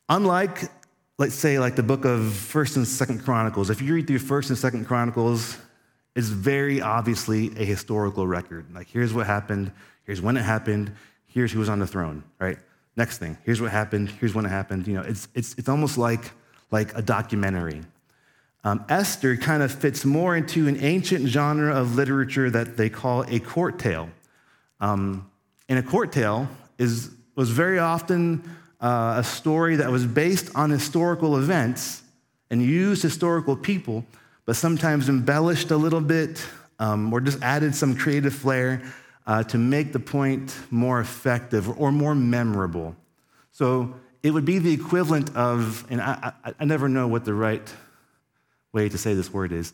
unlike, 0.09 0.69
let's 1.17 1.35
say, 1.35 1.57
like 1.57 1.75
the 1.75 1.83
book 1.83 2.03
of 2.03 2.33
First 2.33 2.75
and 2.75 2.87
Second 2.87 3.23
Chronicles, 3.23 3.69
if 3.69 3.81
you 3.81 3.93
read 3.93 4.07
through 4.07 4.19
First 4.19 4.49
and 4.49 4.57
Second 4.57 4.85
Chronicles, 4.85 5.57
is 6.17 6.29
very 6.31 6.81
obviously 6.81 7.51
a 7.57 7.63
historical 7.63 8.25
record. 8.25 8.65
Like, 8.73 8.89
here's 8.89 9.13
what 9.13 9.27
happened, 9.27 9.71
here's 10.03 10.19
when 10.19 10.35
it 10.35 10.41
happened, 10.41 10.91
here's 11.27 11.51
who 11.51 11.59
was 11.59 11.69
on 11.69 11.77
the 11.77 11.85
throne, 11.85 12.23
right? 12.39 12.57
Next 12.95 13.19
thing, 13.19 13.37
here's 13.45 13.61
what 13.61 13.71
happened, 13.71 14.09
here's 14.09 14.33
when 14.33 14.43
it 14.43 14.49
happened. 14.49 14.87
You 14.87 14.95
know, 14.95 15.03
it's, 15.03 15.27
it's, 15.35 15.53
it's 15.59 15.69
almost 15.69 15.95
like, 15.95 16.31
like 16.71 16.97
a 16.97 17.03
documentary. 17.03 17.83
Um, 18.63 18.83
Esther 18.89 19.37
kind 19.37 19.61
of 19.61 19.71
fits 19.71 20.05
more 20.05 20.35
into 20.35 20.67
an 20.67 20.83
ancient 20.83 21.27
genre 21.27 21.75
of 21.75 21.93
literature 21.93 22.49
that 22.49 22.77
they 22.77 22.89
call 22.89 23.23
a 23.27 23.39
court 23.39 23.77
tale. 23.77 24.09
Um, 24.79 25.29
and 25.69 25.77
a 25.77 25.83
court 25.83 26.11
tale 26.11 26.49
is, 26.79 27.11
was 27.35 27.51
very 27.51 27.77
often 27.77 28.41
uh, 28.81 29.17
a 29.17 29.23
story 29.23 29.75
that 29.75 29.91
was 29.91 30.07
based 30.07 30.49
on 30.55 30.71
historical 30.71 31.37
events 31.37 32.01
and 32.49 32.59
used 32.59 33.03
historical 33.03 33.55
people 33.55 34.03
but 34.47 34.55
sometimes 34.55 35.09
embellished 35.09 35.71
a 35.71 35.77
little 35.77 35.99
bit 35.99 36.43
um, 36.79 37.11
or 37.13 37.19
just 37.19 37.43
added 37.43 37.75
some 37.75 37.95
creative 37.95 38.33
flair 38.33 38.81
uh, 39.27 39.43
to 39.43 39.57
make 39.57 39.91
the 39.91 39.99
point 39.99 40.55
more 40.71 41.01
effective 41.01 41.77
or 41.77 41.91
more 41.91 42.15
memorable. 42.15 42.95
So 43.51 43.93
it 44.23 44.31
would 44.31 44.45
be 44.45 44.57
the 44.57 44.71
equivalent 44.71 45.35
of, 45.35 45.85
and 45.89 46.01
I, 46.01 46.31
I, 46.45 46.53
I 46.61 46.65
never 46.65 46.87
know 46.87 47.09
what 47.09 47.25
the 47.25 47.33
right 47.33 47.73
way 48.71 48.87
to 48.87 48.97
say 48.97 49.13
this 49.13 49.31
word 49.33 49.51
is. 49.51 49.73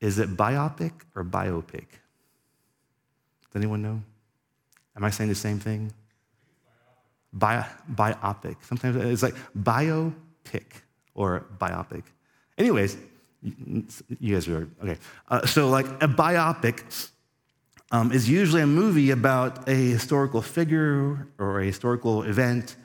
Is 0.00 0.18
it 0.18 0.34
biopic 0.34 0.92
or 1.14 1.22
biopic? 1.22 1.84
Does 3.52 3.56
anyone 3.56 3.82
know? 3.82 4.00
Am 4.96 5.04
I 5.04 5.10
saying 5.10 5.28
the 5.28 5.34
same 5.34 5.60
thing? 5.60 5.92
Bi- 7.34 7.68
biopic. 7.92 8.56
Sometimes 8.62 8.96
it's 8.96 9.22
like 9.22 9.36
biopic 9.58 10.64
or 11.14 11.44
biopic. 11.58 12.04
Anyways, 12.56 12.96
you 13.42 14.34
guys 14.34 14.48
are 14.48 14.68
okay. 14.82 14.98
Uh, 15.28 15.46
so, 15.46 15.68
like 15.68 15.86
a 16.02 16.08
biopic 16.08 17.10
um, 17.90 18.12
is 18.12 18.28
usually 18.28 18.62
a 18.62 18.66
movie 18.66 19.10
about 19.10 19.68
a 19.68 19.74
historical 19.74 20.42
figure 20.42 21.26
or 21.38 21.60
a 21.60 21.64
historical 21.64 22.22
event. 22.22 22.76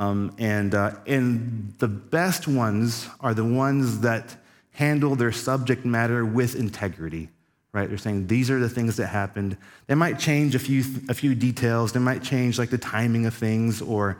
Um, 0.00 0.34
and, 0.38 0.74
uh, 0.74 0.92
and 1.06 1.74
the 1.78 1.88
best 1.88 2.46
ones 2.46 3.08
are 3.20 3.34
the 3.34 3.44
ones 3.44 4.00
that 4.00 4.36
handle 4.70 5.16
their 5.16 5.32
subject 5.32 5.84
matter 5.84 6.24
with 6.24 6.54
integrity, 6.54 7.30
right? 7.72 7.88
They're 7.88 7.98
saying 7.98 8.28
these 8.28 8.48
are 8.50 8.60
the 8.60 8.68
things 8.68 8.96
that 8.96 9.08
happened. 9.08 9.56
They 9.88 9.96
might 9.96 10.18
change 10.18 10.54
a 10.54 10.60
few, 10.60 10.84
a 11.08 11.14
few 11.14 11.34
details, 11.34 11.92
they 11.92 12.00
might 12.00 12.22
change 12.22 12.58
like 12.58 12.70
the 12.70 12.78
timing 12.78 13.26
of 13.26 13.34
things 13.34 13.82
or, 13.82 14.18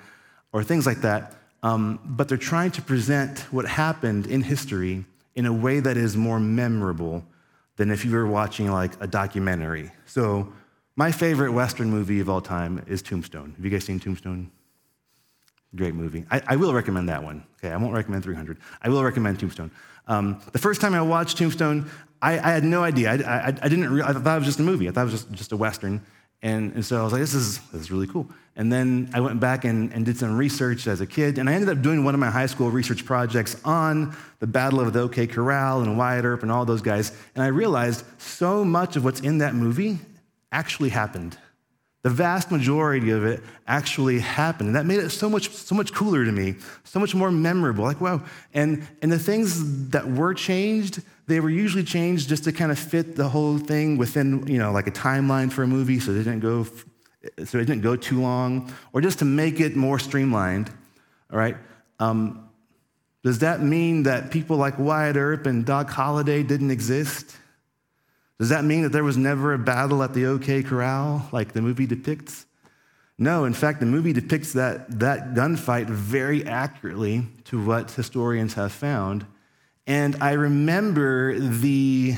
or 0.53 0.64
things 0.64 0.85
like 0.85 1.01
that. 1.03 1.35
Um, 1.62 2.01
but 2.05 2.29
they're 2.29 2.38
trying 2.38 2.72
to 2.72 2.83
present 2.83 3.40
what 3.53 3.66
happened 3.66 4.27
in 4.27 4.42
history 4.42 5.05
in 5.38 5.46
a 5.46 5.53
way 5.53 5.79
that 5.79 5.96
is 5.96 6.16
more 6.16 6.40
memorable 6.40 7.24
than 7.77 7.92
if 7.92 8.05
you 8.05 8.11
were 8.11 8.27
watching 8.27 8.72
like 8.72 9.01
a 9.01 9.07
documentary. 9.07 9.92
So, 10.05 10.53
my 10.96 11.12
favorite 11.12 11.53
Western 11.53 11.88
movie 11.90 12.18
of 12.18 12.29
all 12.29 12.40
time 12.40 12.85
is 12.88 13.03
Tombstone. 13.03 13.55
Have 13.55 13.64
you 13.64 13.70
guys 13.70 13.85
seen 13.85 14.01
Tombstone? 14.01 14.51
Great 15.77 15.94
movie. 15.94 16.24
I, 16.29 16.42
I 16.44 16.57
will 16.57 16.74
recommend 16.74 17.09
that 17.09 17.22
one. 17.22 17.44
Okay, 17.59 17.72
I 17.72 17.77
won't 17.77 17.94
recommend 17.94 18.24
300. 18.24 18.59
I 18.83 18.88
will 18.88 19.05
recommend 19.05 19.38
Tombstone. 19.38 19.70
Um, 20.09 20.40
the 20.51 20.59
first 20.59 20.81
time 20.81 20.92
I 20.92 21.03
watched 21.03 21.38
Tombstone, 21.38 21.88
I, 22.20 22.33
I 22.33 22.51
had 22.51 22.64
no 22.64 22.83
idea. 22.83 23.12
I, 23.12 23.46
I, 23.46 23.51
didn't. 23.53 23.90
Re- 23.90 24.03
I 24.03 24.12
thought 24.14 24.37
it 24.37 24.40
was 24.40 24.46
just 24.46 24.59
a 24.59 24.64
movie. 24.64 24.88
I 24.88 24.90
thought 24.90 25.03
it 25.03 25.12
was 25.12 25.22
just, 25.22 25.33
just 25.33 25.53
a 25.53 25.57
Western. 25.57 26.05
And, 26.42 26.72
and 26.74 26.85
so 26.85 27.01
I 27.01 27.05
was 27.05 27.12
like, 27.12 27.20
this 27.20 27.35
is, 27.35 27.59
this 27.72 27.83
is 27.83 27.90
really 27.90 28.07
cool. 28.07 28.29
And 28.55 28.72
then 28.72 29.11
I 29.14 29.20
went 29.20 29.38
back 29.38 29.64
and, 29.64 29.92
and 29.92 30.05
did 30.05 30.16
some 30.16 30.37
research 30.37 30.87
as 30.88 31.01
a 31.01 31.07
kid, 31.07 31.38
and 31.38 31.48
I 31.48 31.55
ended 31.55 31.68
up 31.68 31.81
doing 31.81 32.05
one 32.05 32.14
of 32.14 32.20
my 32.20 32.31
high 32.31 32.46
school 32.46 32.70
research 32.70 33.05
projects 33.05 33.57
on 33.64 34.16
the 34.40 34.48
Battle 34.48 34.81
of 34.81 34.92
the 34.92 35.01
OK 35.01 35.29
Corral 35.29 35.83
and 35.83 35.96
Wyatt 35.96 36.24
Earp 36.24 36.42
and 36.42 36.51
all 36.51 36.64
those 36.64 36.83
guys. 36.83 37.12
And 37.35 37.44
I 37.44 37.48
realized 37.48 38.05
so 38.20 38.64
much 38.64 38.96
of 38.96 39.05
what's 39.05 39.20
in 39.20 39.38
that 39.38 39.55
movie 39.55 39.98
actually 40.51 40.88
happened. 40.88 41.38
The 42.03 42.11
vast 42.11 42.51
majority 42.51 43.11
of 43.11 43.24
it 43.24 43.42
actually 43.66 44.20
happened. 44.20 44.68
And 44.68 44.77
that 44.77 44.87
made 44.87 45.01
it 45.01 45.11
so 45.11 45.29
much, 45.29 45.51
so 45.51 45.74
much 45.74 45.92
cooler 45.92 46.24
to 46.24 46.33
me, 46.33 46.55
so 46.85 46.98
much 47.01 47.14
more 47.14 47.31
memorable. 47.31 47.85
Like, 47.85 48.01
wow. 48.01 48.22
And, 48.55 48.87
and 49.03 49.11
the 49.11 49.18
things 49.18 49.90
that 49.90 50.09
were 50.09 50.35
changed, 50.35 51.03
they 51.29 51.41
were 51.41 51.51
usually 51.51 51.85
changed 51.85 52.29
just 52.29 52.45
to 52.45 52.53
kind 52.53 52.73
of 52.73 52.79
fit 52.79 53.14
the 53.14 53.29
whole 53.29 53.59
thing 53.59 53.99
within, 53.99 54.47
you 54.47 54.59
know, 54.59 54.73
like 54.73 54.87
a 54.87 54.91
timeline 54.91 55.53
for 55.53 55.62
a 55.62 55.67
movie 55.67 56.01
so 56.01 56.12
they 56.12 56.25
didn't 56.25 56.41
go, 56.41 56.64
so 57.45 57.59
it 57.59 57.67
didn't 57.67 57.83
go 57.83 57.97
too 57.97 58.21
long, 58.21 58.73
or 58.93 59.01
just 59.01 59.19
to 59.19 59.25
make 59.25 59.61
it 59.61 59.77
more 59.77 59.99
streamlined. 59.99 60.71
All 61.31 61.38
right. 61.38 61.57
Um, 62.01 62.49
does 63.23 63.41
that 63.41 63.61
mean 63.62 64.05
that 64.05 64.31
people 64.31 64.57
like 64.57 64.79
Wyatt 64.79 65.17
Earp 65.17 65.47
and 65.47 65.67
Doc 65.67 65.91
Holliday 65.91 66.43
didn't 66.43 66.71
exist? 66.71 67.37
Does 68.38 68.49
that 68.49 68.64
mean 68.64 68.83
that 68.83 68.93
there 68.93 69.05
was 69.05 69.19
never 69.19 69.53
a 69.53 69.59
battle 69.59 70.03
at 70.03 70.14
the 70.14 70.27
OK 70.27 70.62
Corral 70.62 71.29
like 71.31 71.53
the 71.53 71.61
movie 71.61 71.87
depicts? 71.87 72.47
No, 73.19 73.45
in 73.45 73.53
fact, 73.53 73.81
the 73.81 73.87
movie 73.87 74.12
depicts 74.12 74.53
that, 74.53 75.01
that 75.01 75.35
gunfight 75.35 75.87
very 75.88 76.47
accurately 76.47 77.27
to 77.47 77.62
what 77.62 77.91
historians 77.91 78.55
have 78.55 78.73
found. 78.73 79.27
And 79.88 80.16
I 80.20 80.33
remember 80.33 81.38
the, 81.38 82.14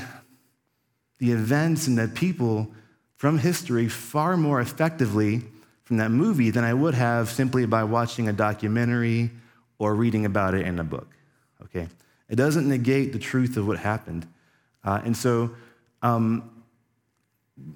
the 1.20 1.30
events 1.30 1.86
and 1.86 1.96
the 1.96 2.08
people 2.08 2.68
from 3.16 3.38
history 3.38 3.88
far 3.88 4.36
more 4.36 4.60
effectively 4.60 5.42
from 5.84 5.98
that 5.98 6.10
movie 6.10 6.50
than 6.50 6.64
I 6.64 6.74
would 6.74 6.94
have 6.94 7.30
simply 7.30 7.66
by 7.66 7.84
watching 7.84 8.28
a 8.28 8.32
documentary 8.32 9.30
or 9.78 9.94
reading 9.94 10.26
about 10.26 10.54
it 10.54 10.66
in 10.66 10.80
a 10.80 10.84
book. 10.84 11.14
Okay? 11.62 11.86
It 12.28 12.34
doesn't 12.34 12.68
negate 12.68 13.12
the 13.12 13.20
truth 13.20 13.56
of 13.56 13.68
what 13.68 13.78
happened. 13.78 14.26
Uh, 14.82 15.00
and 15.04 15.16
so 15.16 15.50
um, 16.02 16.50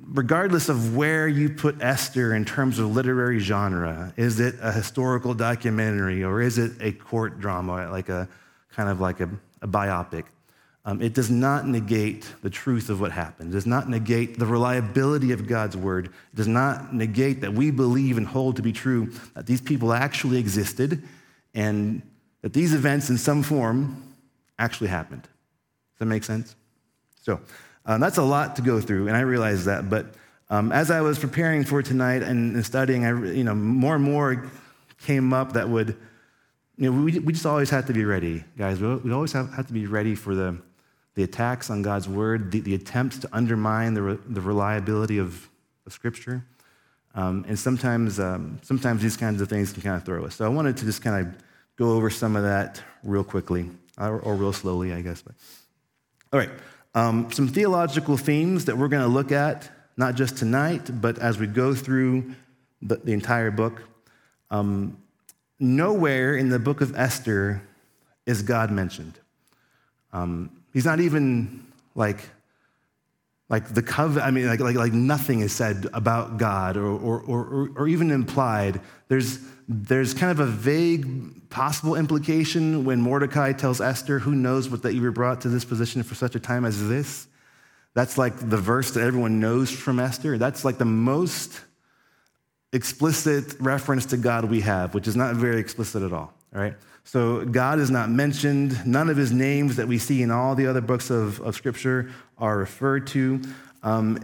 regardless 0.08 0.68
of 0.68 0.96
where 0.96 1.28
you 1.28 1.50
put 1.50 1.80
Esther 1.80 2.34
in 2.34 2.44
terms 2.44 2.80
of 2.80 2.94
literary 2.96 3.38
genre, 3.38 4.12
is 4.16 4.40
it 4.40 4.56
a 4.60 4.72
historical 4.72 5.34
documentary 5.34 6.24
or 6.24 6.40
is 6.40 6.58
it 6.58 6.72
a 6.80 6.90
court 6.90 7.38
drama, 7.38 7.88
like 7.92 8.08
a 8.08 8.28
kind 8.72 8.88
of 8.88 9.00
like 9.00 9.20
a, 9.20 9.30
a 9.64 9.68
biopic? 9.68 10.26
Um, 10.84 11.00
it 11.00 11.14
does 11.14 11.30
not 11.30 11.66
negate 11.66 12.32
the 12.42 12.50
truth 12.50 12.90
of 12.90 13.00
what 13.00 13.10
happened. 13.10 13.50
It 13.50 13.54
does 13.54 13.66
not 13.66 13.88
negate 13.88 14.38
the 14.38 14.46
reliability 14.46 15.32
of 15.32 15.46
God's 15.48 15.76
word. 15.76 16.06
It 16.06 16.36
does 16.36 16.46
not 16.46 16.94
negate 16.94 17.40
that 17.40 17.52
we 17.52 17.70
believe 17.72 18.18
and 18.18 18.26
hold 18.26 18.56
to 18.56 18.62
be 18.62 18.72
true 18.72 19.10
that 19.34 19.46
these 19.46 19.62
people 19.62 19.92
actually 19.92 20.38
existed 20.38 21.02
and 21.54 22.02
that 22.42 22.52
these 22.52 22.74
events 22.74 23.08
in 23.08 23.16
some 23.16 23.42
form 23.42 24.14
actually 24.58 24.88
happened. 24.88 25.22
Does 25.22 26.00
that 26.00 26.04
make 26.06 26.22
sense? 26.22 26.54
So, 27.22 27.40
um, 27.86 28.00
that's 28.00 28.18
a 28.18 28.22
lot 28.22 28.56
to 28.56 28.62
go 28.62 28.80
through, 28.80 29.08
and 29.08 29.16
I 29.16 29.20
realize 29.20 29.64
that. 29.64 29.88
But 29.88 30.14
um, 30.50 30.72
as 30.72 30.90
I 30.90 31.00
was 31.00 31.18
preparing 31.18 31.64
for 31.64 31.82
tonight 31.82 32.22
and, 32.22 32.54
and, 32.54 32.64
studying, 32.64 33.04
I, 33.04 33.32
you 33.32 33.44
know, 33.44 33.54
more 33.54 33.94
and 33.94 34.04
more 34.04 34.50
came 35.02 35.32
up 35.32 35.52
that 35.54 35.68
would, 35.68 35.96
you 36.76 36.90
know, 36.90 37.02
we, 37.04 37.18
we 37.20 37.32
just 37.32 37.46
always 37.46 37.70
have 37.70 37.86
to 37.86 37.92
be 37.92 38.04
ready, 38.04 38.44
guys. 38.58 38.80
We, 38.80 38.94
we 38.96 39.12
always 39.12 39.32
have, 39.32 39.52
have 39.54 39.66
to 39.68 39.72
be 39.72 39.86
ready 39.86 40.14
for 40.14 40.34
the, 40.34 40.58
the 41.14 41.22
attacks 41.22 41.70
on 41.70 41.82
God's 41.82 42.08
word, 42.08 42.50
the, 42.50 42.60
the 42.60 42.74
attempts 42.74 43.18
to 43.18 43.28
undermine 43.32 43.94
the, 43.94 44.02
re, 44.02 44.18
the 44.26 44.40
reliability 44.40 45.18
of, 45.18 45.48
of 45.86 45.92
Scripture. 45.92 46.44
Um, 47.14 47.44
and 47.46 47.56
sometimes, 47.56 48.18
um, 48.18 48.58
sometimes 48.62 49.02
these 49.02 49.16
kinds 49.16 49.40
of 49.40 49.48
things 49.48 49.72
can 49.72 49.82
kind 49.82 49.96
of 49.96 50.04
throw 50.04 50.24
us. 50.24 50.34
So 50.34 50.44
I 50.44 50.48
wanted 50.48 50.76
to 50.78 50.84
just 50.84 51.00
kind 51.00 51.26
of 51.26 51.34
go 51.76 51.92
over 51.92 52.10
some 52.10 52.34
of 52.34 52.42
that 52.42 52.82
real 53.04 53.22
quickly, 53.22 53.70
or, 53.96 54.18
or 54.18 54.34
real 54.34 54.52
slowly, 54.52 54.92
I 54.92 55.00
guess. 55.00 55.22
But 55.22 55.34
all 56.32 56.40
right. 56.40 56.50
Um, 56.96 57.30
some 57.30 57.46
theological 57.46 58.16
themes 58.16 58.64
that 58.64 58.76
we're 58.76 58.88
going 58.88 59.02
to 59.02 59.08
look 59.08 59.30
at, 59.30 59.70
not 59.96 60.16
just 60.16 60.36
tonight, 60.36 61.00
but 61.00 61.18
as 61.18 61.38
we 61.38 61.46
go 61.46 61.74
through 61.74 62.34
the, 62.82 62.96
the 62.96 63.12
entire 63.12 63.50
book. 63.50 63.82
Um, 64.50 64.98
nowhere 65.58 66.36
in 66.36 66.48
the 66.48 66.58
book 66.58 66.80
of 66.80 66.96
Esther 66.96 67.62
is 68.26 68.42
God 68.42 68.70
mentioned. 68.70 69.18
Um, 70.12 70.50
he's 70.72 70.84
not 70.84 71.00
even 71.00 71.66
like, 71.94 72.18
like 73.48 73.72
the 73.74 73.82
covenant, 73.82 74.26
I 74.26 74.30
mean, 74.30 74.46
like, 74.46 74.60
like, 74.60 74.76
like 74.76 74.92
nothing 74.92 75.40
is 75.40 75.52
said 75.52 75.86
about 75.92 76.38
God 76.38 76.76
or, 76.76 76.86
or, 76.86 77.20
or, 77.20 77.70
or 77.76 77.88
even 77.88 78.10
implied. 78.10 78.80
There's, 79.08 79.38
there's 79.68 80.14
kind 80.14 80.30
of 80.30 80.40
a 80.40 80.46
vague 80.46 81.50
possible 81.50 81.94
implication 81.94 82.84
when 82.84 83.00
Mordecai 83.00 83.52
tells 83.52 83.80
Esther, 83.80 84.18
Who 84.18 84.34
knows 84.34 84.68
what 84.68 84.82
that 84.82 84.94
you 84.94 85.02
were 85.02 85.12
brought 85.12 85.42
to 85.42 85.48
this 85.48 85.64
position 85.64 86.02
for 86.02 86.14
such 86.14 86.34
a 86.34 86.40
time 86.40 86.64
as 86.64 86.88
this? 86.88 87.26
That's 87.94 88.18
like 88.18 88.36
the 88.36 88.56
verse 88.56 88.90
that 88.92 89.02
everyone 89.02 89.40
knows 89.40 89.70
from 89.70 90.00
Esther. 90.00 90.36
That's 90.36 90.64
like 90.64 90.78
the 90.78 90.84
most 90.84 91.60
explicit 92.74 93.54
reference 93.58 94.04
to 94.06 94.18
God 94.18 94.44
we 94.44 94.60
have, 94.60 94.92
which 94.92 95.08
is 95.08 95.16
not 95.16 95.36
very 95.36 95.58
explicit 95.58 96.02
at 96.02 96.12
all, 96.12 96.34
all 96.54 96.60
right? 96.60 96.74
So 97.04 97.44
God 97.44 97.78
is 97.78 97.90
not 97.90 98.10
mentioned. 98.10 98.86
None 98.86 99.08
of 99.08 99.16
his 99.16 99.32
names 99.32 99.76
that 99.76 99.88
we 99.88 99.96
see 99.98 100.22
in 100.22 100.30
all 100.30 100.54
the 100.54 100.66
other 100.66 100.82
books 100.82 101.10
of, 101.10 101.40
of 101.40 101.54
Scripture 101.54 102.10
are 102.36 102.58
referred 102.58 103.06
to. 103.08 103.40
Um, 103.82 104.18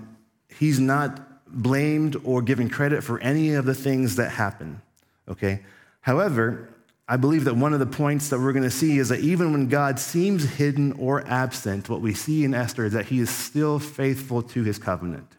he's 0.49 0.79
not 0.79 1.27
blamed 1.47 2.17
or 2.25 2.43
given 2.43 2.69
credit 2.69 3.03
for 3.03 3.19
any 3.21 3.55
of 3.55 3.65
the 3.65 3.75
things 3.75 4.17
that 4.17 4.31
happen 4.31 4.83
okay? 5.31 5.61
However, 6.01 6.69
I 7.09 7.17
believe 7.17 7.45
that 7.45 7.57
one 7.57 7.73
of 7.73 7.81
the 7.81 7.87
points 7.87 8.29
that 8.29 8.39
we're 8.39 8.53
going 8.53 8.65
to 8.65 8.71
see 8.71 8.99
is 8.99 9.09
that 9.09 9.21
even 9.21 9.53
when 9.53 9.69
God 9.69 9.99
seems 9.99 10.45
hidden 10.45 10.93
or 10.93 11.27
absent, 11.27 11.89
what 11.89 12.01
we 12.01 12.15
see 12.15 12.45
in 12.45 12.55
Esther 12.55 12.85
is 12.85 12.93
that 12.93 13.07
he 13.07 13.21
is 13.21 13.31
still 13.31 13.79
faithful 13.79 14.43
to 14.43 14.63
his 14.63 14.79
covenant. 14.79 15.37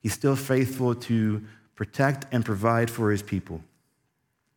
He's 0.00 0.12
still 0.12 0.36
faithful 0.36 0.94
to 0.94 1.42
protect 1.78 2.26
and 2.32 2.44
provide 2.44 2.90
for 2.90 3.12
his 3.12 3.22
people. 3.22 3.62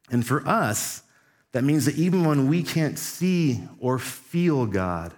And 0.09 0.25
for 0.25 0.45
us, 0.47 1.03
that 1.51 1.63
means 1.63 1.85
that 1.85 1.95
even 1.95 2.25
when 2.25 2.47
we 2.47 2.63
can't 2.63 2.97
see 2.97 3.61
or 3.79 3.99
feel 3.99 4.65
God, 4.65 5.13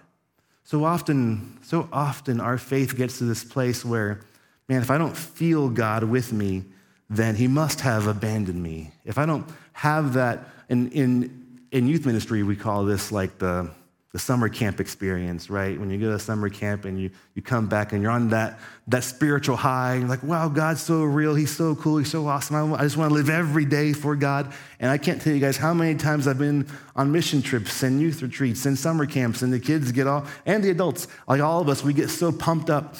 so 0.64 0.84
often, 0.84 1.58
so 1.62 1.88
often 1.90 2.40
our 2.42 2.58
faith 2.58 2.94
gets 2.94 3.16
to 3.18 3.24
this 3.24 3.42
place 3.42 3.86
where, 3.86 4.20
man, 4.68 4.82
if 4.82 4.90
I 4.90 4.98
don't 4.98 5.16
feel 5.16 5.70
God 5.70 6.04
with 6.04 6.30
me, 6.30 6.64
then 7.08 7.36
he 7.36 7.48
must 7.48 7.80
have 7.80 8.06
abandoned 8.06 8.62
me. 8.62 8.92
If 9.06 9.16
I 9.16 9.24
don't 9.24 9.46
have 9.72 10.12
that, 10.12 10.46
in, 10.68 10.90
in, 10.90 11.58
in 11.72 11.86
youth 11.86 12.04
ministry, 12.04 12.42
we 12.42 12.54
call 12.54 12.84
this 12.84 13.12
like 13.12 13.38
the, 13.38 13.70
the 14.14 14.20
summer 14.20 14.48
camp 14.48 14.78
experience, 14.78 15.50
right? 15.50 15.76
When 15.76 15.90
you 15.90 15.98
go 15.98 16.12
to 16.12 16.20
summer 16.20 16.48
camp 16.48 16.84
and 16.84 17.00
you, 17.00 17.10
you 17.34 17.42
come 17.42 17.66
back 17.66 17.92
and 17.92 18.00
you're 18.00 18.12
on 18.12 18.28
that, 18.28 18.60
that 18.86 19.02
spiritual 19.02 19.56
high, 19.56 19.96
you're 19.96 20.06
like, 20.06 20.22
wow, 20.22 20.48
God's 20.48 20.80
so 20.80 21.02
real. 21.02 21.34
He's 21.34 21.50
so 21.50 21.74
cool. 21.74 21.98
He's 21.98 22.12
so 22.12 22.28
awesome. 22.28 22.74
I, 22.74 22.78
I 22.78 22.82
just 22.84 22.96
want 22.96 23.10
to 23.10 23.14
live 23.14 23.28
every 23.28 23.64
day 23.64 23.92
for 23.92 24.14
God. 24.14 24.52
And 24.78 24.88
I 24.88 24.98
can't 24.98 25.20
tell 25.20 25.32
you 25.32 25.40
guys 25.40 25.56
how 25.56 25.74
many 25.74 25.98
times 25.98 26.28
I've 26.28 26.38
been 26.38 26.68
on 26.94 27.10
mission 27.10 27.42
trips 27.42 27.82
and 27.82 28.00
youth 28.00 28.22
retreats 28.22 28.66
and 28.66 28.78
summer 28.78 29.04
camps, 29.04 29.42
and 29.42 29.52
the 29.52 29.58
kids 29.58 29.90
get 29.90 30.06
all, 30.06 30.24
and 30.46 30.62
the 30.62 30.70
adults, 30.70 31.08
like 31.26 31.40
all 31.40 31.60
of 31.60 31.68
us, 31.68 31.82
we 31.82 31.92
get 31.92 32.08
so 32.08 32.30
pumped 32.30 32.70
up 32.70 32.94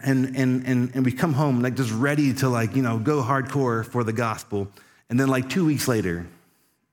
and, 0.00 0.34
and, 0.36 0.66
and, 0.66 0.90
and 0.96 1.04
we 1.04 1.12
come 1.12 1.34
home 1.34 1.62
like 1.62 1.76
just 1.76 1.92
ready 1.92 2.34
to 2.34 2.48
like, 2.48 2.74
you 2.74 2.82
know, 2.82 2.98
go 2.98 3.22
hardcore 3.22 3.86
for 3.86 4.02
the 4.02 4.12
gospel. 4.12 4.66
And 5.08 5.20
then, 5.20 5.28
like 5.28 5.48
two 5.48 5.64
weeks 5.64 5.86
later, 5.86 6.26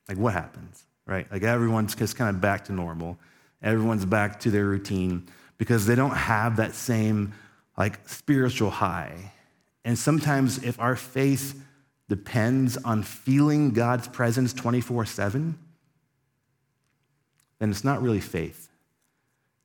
like 0.08 0.20
what 0.20 0.34
happens, 0.34 0.86
right? 1.08 1.26
Like 1.32 1.42
everyone's 1.42 1.96
just 1.96 2.16
kind 2.16 2.30
of 2.30 2.40
back 2.40 2.66
to 2.66 2.72
normal. 2.72 3.18
Everyone's 3.62 4.06
back 4.06 4.40
to 4.42 4.52
their 4.52 4.66
routine 4.66 5.28
because 5.58 5.86
they 5.86 5.96
don't 5.96 6.16
have 6.16 6.58
that 6.58 6.74
same 6.74 7.34
like 7.78 8.08
spiritual 8.08 8.70
high. 8.70 9.32
And 9.84 9.98
sometimes, 9.98 10.64
if 10.64 10.80
our 10.80 10.96
faith 10.96 11.64
depends 12.10 12.78
on 12.78 13.04
feeling 13.04 13.72
God's 13.72 14.08
presence 14.08 14.54
24 14.54 15.06
7, 15.06 15.58
then 17.60 17.70
it's 17.70 17.84
not 17.84 18.02
really 18.02 18.20
faith. 18.20 18.70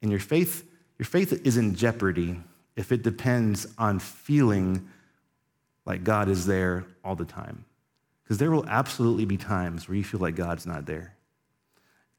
And 0.02 0.10
your 0.10 0.20
faith, 0.20 0.64
your 0.98 1.06
faith 1.06 1.32
is 1.46 1.56
in 1.56 1.74
jeopardy 1.74 2.38
if 2.76 2.92
it 2.92 3.02
depends 3.02 3.66
on 3.78 3.98
feeling 3.98 4.88
like 5.86 6.04
God 6.04 6.28
is 6.28 6.46
there 6.46 6.84
all 7.02 7.16
the 7.16 7.24
time. 7.24 7.64
Because 8.22 8.38
there 8.38 8.50
will 8.50 8.66
absolutely 8.68 9.24
be 9.24 9.36
times 9.36 9.88
where 9.88 9.96
you 9.96 10.04
feel 10.04 10.20
like 10.20 10.34
God's 10.34 10.66
not 10.66 10.84
there. 10.84 11.14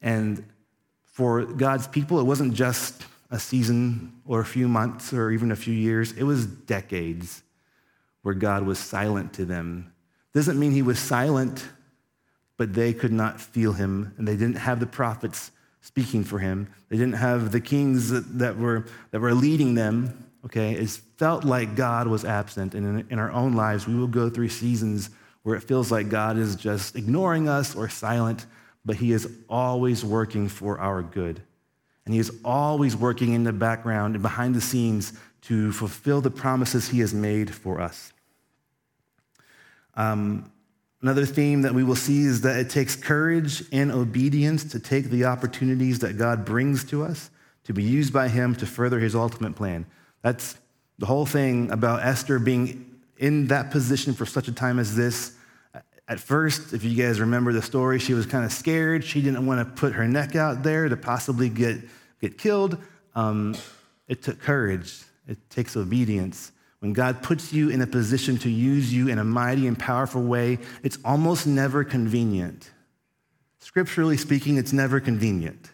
And 0.01 0.43
for 1.17 1.45
God's 1.45 1.87
people, 1.87 2.19
it 2.19 2.25
wasn't 2.25 2.53
just 2.53 3.03
a 3.31 3.39
season 3.39 4.13
or 4.27 4.39
a 4.39 4.45
few 4.45 4.67
months 4.67 5.11
or 5.13 5.31
even 5.31 5.51
a 5.51 5.55
few 5.55 5.73
years, 5.73 6.11
it 6.11 6.21
was 6.21 6.45
decades 6.45 7.41
where 8.21 8.35
God 8.35 8.67
was 8.67 8.77
silent 8.77 9.33
to 9.33 9.43
them. 9.43 9.91
Doesn't 10.35 10.59
mean 10.59 10.73
he 10.73 10.83
was 10.83 10.99
silent, 10.99 11.65
but 12.55 12.75
they 12.75 12.93
could 12.93 13.11
not 13.11 13.41
feel 13.41 13.73
him, 13.73 14.13
and 14.19 14.27
they 14.27 14.35
didn't 14.35 14.57
have 14.57 14.79
the 14.79 14.85
prophets 14.85 15.49
speaking 15.81 16.23
for 16.23 16.37
him. 16.37 16.67
They 16.89 16.97
didn't 16.97 17.15
have 17.15 17.51
the 17.51 17.61
kings 17.61 18.11
that, 18.11 18.55
were, 18.55 18.85
that 19.09 19.19
were 19.19 19.33
leading 19.33 19.73
them. 19.73 20.23
Okay, 20.45 20.73
it 20.73 20.87
felt 21.17 21.43
like 21.43 21.75
God 21.75 22.05
was 22.05 22.25
absent. 22.25 22.75
And 22.75 22.99
in, 22.99 23.07
in 23.09 23.17
our 23.17 23.31
own 23.31 23.53
lives, 23.53 23.87
we 23.87 23.95
will 23.95 24.05
go 24.05 24.29
through 24.29 24.49
seasons 24.49 25.09
where 25.41 25.55
it 25.55 25.63
feels 25.63 25.91
like 25.91 26.09
God 26.09 26.37
is 26.37 26.55
just 26.55 26.95
ignoring 26.95 27.49
us 27.49 27.75
or 27.75 27.89
silent, 27.89 28.45
but 28.87 28.95
He 28.95 29.11
is 29.11 29.29
always 29.49 30.03
working 30.03 30.47
for 30.47 30.79
our 30.79 31.03
good. 31.03 31.41
And 32.05 32.13
He 32.13 32.19
is 32.19 32.31
always 32.43 32.95
working 32.95 33.33
in 33.33 33.43
the 33.43 33.51
background 33.51 34.15
and 34.15 34.21
behind 34.23 34.55
the 34.55 34.61
scenes 34.61 35.11
to 35.41 35.73
fulfill 35.73 36.21
the 36.21 36.31
promises 36.31 36.87
He 36.87 37.01
has 37.01 37.13
made 37.13 37.53
for 37.53 37.81
us. 37.81 38.13
Um, 39.95 40.49
another 41.01 41.25
theme 41.25 41.63
that 41.63 41.73
we 41.73 41.83
will 41.83 41.95
see 41.95 42.21
is 42.21 42.41
that 42.41 42.57
it 42.57 42.69
takes 42.69 42.95
courage 42.95 43.63
and 43.73 43.91
obedience 43.91 44.63
to 44.71 44.79
take 44.79 45.09
the 45.09 45.25
opportunities 45.25 45.99
that 45.99 46.17
God 46.17 46.45
brings 46.45 46.85
to 46.85 47.03
us 47.03 47.29
to 47.65 47.73
be 47.73 47.83
used 47.83 48.13
by 48.13 48.29
Him 48.29 48.55
to 48.55 48.65
further 48.65 48.99
His 48.99 49.15
ultimate 49.15 49.55
plan. 49.55 49.85
That's 50.21 50.57
the 50.97 51.07
whole 51.07 51.25
thing 51.25 51.71
about 51.71 52.05
Esther 52.05 52.39
being 52.39 52.99
in 53.17 53.47
that 53.47 53.69
position 53.69 54.13
for 54.13 54.25
such 54.25 54.47
a 54.47 54.53
time 54.53 54.79
as 54.79 54.95
this. 54.95 55.35
At 56.07 56.19
first, 56.19 56.73
if 56.73 56.83
you 56.83 56.95
guys 56.95 57.19
remember 57.19 57.51
the 57.51 57.61
story, 57.61 57.99
she 57.99 58.13
was 58.13 58.25
kind 58.25 58.45
of 58.45 58.51
scared. 58.53 59.03
She 59.03 59.21
didn't 59.21 59.45
want 59.45 59.67
to 59.67 59.79
put 59.79 59.93
her 59.93 60.07
neck 60.07 60.35
out 60.35 60.63
there 60.63 60.87
to 60.87 60.95
possibly 60.95 61.49
get, 61.49 61.81
get 62.21 62.37
killed. 62.37 62.77
Um, 63.13 63.55
it 64.07 64.23
took 64.23 64.39
courage, 64.39 65.03
it 65.27 65.37
takes 65.49 65.75
obedience. 65.75 66.51
When 66.79 66.93
God 66.93 67.23
puts 67.23 67.51
you 67.51 67.69
in 67.69 67.81
a 67.81 67.87
position 67.87 68.37
to 68.39 68.49
use 68.49 68.93
you 68.93 69.07
in 69.09 69.17
a 69.17 69.23
mighty 69.23 69.67
and 69.67 69.77
powerful 69.77 70.21
way, 70.21 70.59
it's 70.83 70.99
almost 71.03 71.47
never 71.47 71.83
convenient. 71.83 72.69
Scripturally 73.59 74.15
speaking, 74.15 74.57
it's 74.57 74.71
never 74.71 74.99
convenient. 74.99 75.71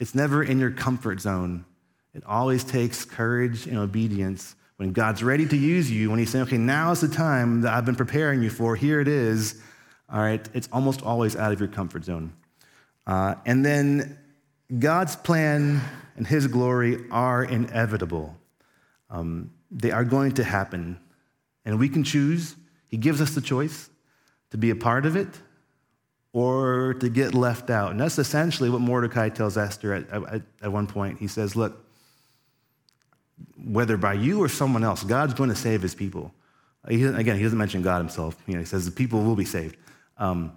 It's 0.00 0.14
never 0.14 0.42
in 0.42 0.58
your 0.58 0.70
comfort 0.70 1.20
zone. 1.20 1.66
It 2.14 2.24
always 2.24 2.64
takes 2.64 3.04
courage 3.04 3.66
and 3.66 3.78
obedience. 3.78 4.56
When 4.80 4.94
God's 4.94 5.22
ready 5.22 5.44
to 5.44 5.58
use 5.58 5.90
you, 5.90 6.08
when 6.08 6.18
He's 6.18 6.30
saying, 6.30 6.44
okay, 6.44 6.56
now 6.56 6.90
is 6.90 7.02
the 7.02 7.08
time 7.08 7.60
that 7.60 7.74
I've 7.74 7.84
been 7.84 7.96
preparing 7.96 8.42
you 8.42 8.48
for, 8.48 8.76
here 8.76 8.98
it 8.98 9.08
is, 9.08 9.60
all 10.10 10.20
right, 10.20 10.48
it's 10.54 10.70
almost 10.72 11.02
always 11.02 11.36
out 11.36 11.52
of 11.52 11.60
your 11.60 11.68
comfort 11.68 12.02
zone. 12.06 12.32
Uh, 13.06 13.34
and 13.44 13.62
then 13.62 14.18
God's 14.78 15.16
plan 15.16 15.82
and 16.16 16.26
His 16.26 16.46
glory 16.46 16.96
are 17.10 17.44
inevitable. 17.44 18.34
Um, 19.10 19.50
they 19.70 19.90
are 19.90 20.02
going 20.02 20.32
to 20.32 20.44
happen. 20.44 20.98
And 21.66 21.78
we 21.78 21.90
can 21.90 22.02
choose. 22.02 22.56
He 22.88 22.96
gives 22.96 23.20
us 23.20 23.34
the 23.34 23.42
choice 23.42 23.90
to 24.50 24.56
be 24.56 24.70
a 24.70 24.76
part 24.76 25.04
of 25.04 25.14
it 25.14 25.28
or 26.32 26.94
to 27.00 27.10
get 27.10 27.34
left 27.34 27.68
out. 27.68 27.90
And 27.90 28.00
that's 28.00 28.18
essentially 28.18 28.70
what 28.70 28.80
Mordecai 28.80 29.28
tells 29.28 29.58
Esther 29.58 29.92
at, 29.92 30.10
at, 30.10 30.42
at 30.62 30.72
one 30.72 30.86
point. 30.86 31.18
He 31.18 31.26
says, 31.26 31.54
Look, 31.54 31.84
whether 33.64 33.96
by 33.96 34.14
you 34.14 34.42
or 34.42 34.48
someone 34.48 34.84
else, 34.84 35.02
God's 35.02 35.34
going 35.34 35.50
to 35.50 35.56
save 35.56 35.82
his 35.82 35.94
people. 35.94 36.32
He, 36.88 37.04
again, 37.04 37.36
he 37.36 37.42
doesn't 37.42 37.58
mention 37.58 37.82
God 37.82 37.98
himself. 37.98 38.36
You 38.46 38.54
know, 38.54 38.60
he 38.60 38.66
says 38.66 38.84
the 38.86 38.90
people 38.90 39.22
will 39.22 39.36
be 39.36 39.44
saved. 39.44 39.76
Um, 40.16 40.56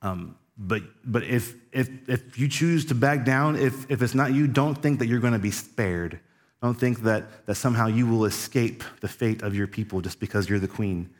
um, 0.00 0.36
but 0.56 0.82
but 1.04 1.22
if, 1.22 1.54
if, 1.72 1.88
if 2.08 2.38
you 2.38 2.48
choose 2.48 2.86
to 2.86 2.94
back 2.94 3.24
down, 3.24 3.56
if, 3.56 3.90
if 3.90 4.02
it's 4.02 4.14
not 4.14 4.32
you, 4.32 4.46
don't 4.46 4.74
think 4.74 4.98
that 4.98 5.06
you're 5.06 5.20
going 5.20 5.34
to 5.34 5.38
be 5.38 5.50
spared. 5.50 6.18
Don't 6.62 6.74
think 6.74 7.02
that, 7.02 7.46
that 7.46 7.54
somehow 7.54 7.86
you 7.86 8.06
will 8.06 8.24
escape 8.24 8.82
the 9.00 9.08
fate 9.08 9.42
of 9.42 9.54
your 9.54 9.68
people 9.68 10.00
just 10.00 10.18
because 10.18 10.48
you're 10.48 10.58
the 10.58 10.66
queen. 10.66 11.10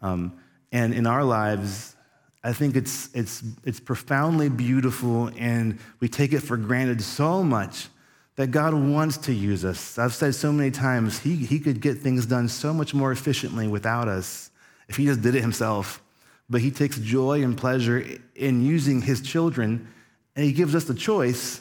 Um, 0.00 0.38
and 0.72 0.94
in 0.94 1.06
our 1.06 1.24
lives, 1.24 1.94
I 2.42 2.52
think 2.52 2.76
it's, 2.76 3.10
it's, 3.14 3.42
it's 3.64 3.80
profoundly 3.80 4.48
beautiful, 4.48 5.30
and 5.36 5.78
we 6.00 6.08
take 6.08 6.32
it 6.32 6.40
for 6.40 6.56
granted 6.56 7.02
so 7.02 7.42
much 7.42 7.88
that 8.38 8.52
God 8.52 8.72
wants 8.72 9.16
to 9.16 9.32
use 9.32 9.64
us. 9.64 9.98
I've 9.98 10.14
said 10.14 10.32
so 10.32 10.52
many 10.52 10.70
times, 10.70 11.18
he, 11.18 11.34
he 11.34 11.58
could 11.58 11.80
get 11.80 11.98
things 11.98 12.24
done 12.24 12.48
so 12.48 12.72
much 12.72 12.94
more 12.94 13.10
efficiently 13.10 13.66
without 13.66 14.06
us 14.06 14.52
if 14.86 14.96
He 14.96 15.06
just 15.06 15.22
did 15.22 15.34
it 15.34 15.40
Himself. 15.40 16.00
But 16.48 16.60
He 16.60 16.70
takes 16.70 17.00
joy 17.00 17.42
and 17.42 17.58
pleasure 17.58 18.06
in 18.36 18.64
using 18.64 19.02
His 19.02 19.22
children, 19.22 19.88
and 20.36 20.44
He 20.44 20.52
gives 20.52 20.76
us 20.76 20.84
the 20.84 20.94
choice. 20.94 21.60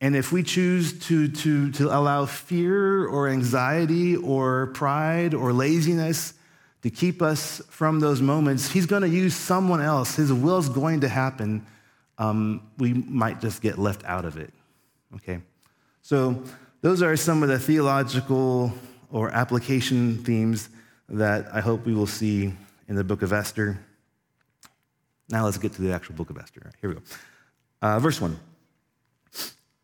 And 0.00 0.16
if 0.16 0.32
we 0.32 0.42
choose 0.42 0.98
to, 1.08 1.28
to, 1.28 1.70
to 1.72 1.88
allow 1.94 2.24
fear 2.24 3.06
or 3.06 3.28
anxiety 3.28 4.16
or 4.16 4.68
pride 4.68 5.34
or 5.34 5.52
laziness 5.52 6.32
to 6.80 6.88
keep 6.88 7.20
us 7.20 7.60
from 7.68 8.00
those 8.00 8.22
moments, 8.22 8.70
He's 8.70 8.86
going 8.86 9.02
to 9.02 9.08
use 9.08 9.34
someone 9.34 9.82
else. 9.82 10.16
His 10.16 10.32
will's 10.32 10.70
going 10.70 11.00
to 11.02 11.10
happen. 11.10 11.66
Um, 12.16 12.70
we 12.78 12.94
might 12.94 13.42
just 13.42 13.60
get 13.60 13.78
left 13.78 14.02
out 14.06 14.24
of 14.24 14.38
it. 14.38 14.54
Okay? 15.16 15.40
So, 16.02 16.42
those 16.82 17.02
are 17.02 17.16
some 17.16 17.42
of 17.42 17.48
the 17.48 17.58
theological 17.58 18.72
or 19.10 19.30
application 19.30 20.24
themes 20.24 20.70
that 21.08 21.52
I 21.52 21.60
hope 21.60 21.84
we 21.84 21.94
will 21.94 22.06
see 22.06 22.54
in 22.88 22.96
the 22.96 23.04
book 23.04 23.22
of 23.22 23.32
Esther. 23.32 23.78
Now, 25.28 25.44
let's 25.44 25.58
get 25.58 25.72
to 25.74 25.82
the 25.82 25.92
actual 25.92 26.14
book 26.14 26.30
of 26.30 26.38
Esther. 26.38 26.70
Here 26.80 26.90
we 26.90 26.96
go. 26.96 27.02
Uh, 27.82 27.98
verse 27.98 28.20
1. 28.20 28.38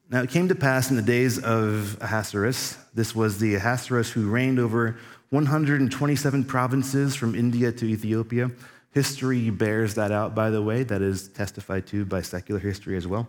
Now, 0.09 0.23
it 0.23 0.31
came 0.31 0.49
to 0.49 0.55
pass 0.55 0.91
in 0.91 0.97
the 0.97 1.03
days 1.03 1.39
of 1.39 2.01
Ahasuerus, 2.01 2.79
this 2.95 3.15
was 3.15 3.39
the 3.39 3.57
Ahasuerus 3.57 4.11
who 4.11 4.31
reigned 4.31 4.59
over 4.59 4.97
127 5.31 6.45
provinces 6.45 7.15
from 7.15 7.35
India 7.35 7.73
to 7.73 7.85
Ethiopia. 7.85 8.51
History 8.93 9.51
bears 9.51 9.95
that 9.95 10.13
out, 10.13 10.35
by 10.35 10.49
the 10.49 10.63
way. 10.63 10.83
That 10.83 11.03
is 11.03 11.29
testified 11.29 11.87
to 11.89 12.07
by 12.07 12.23
secular 12.23 12.61
history 12.61 12.97
as 12.97 13.07
well. 13.07 13.29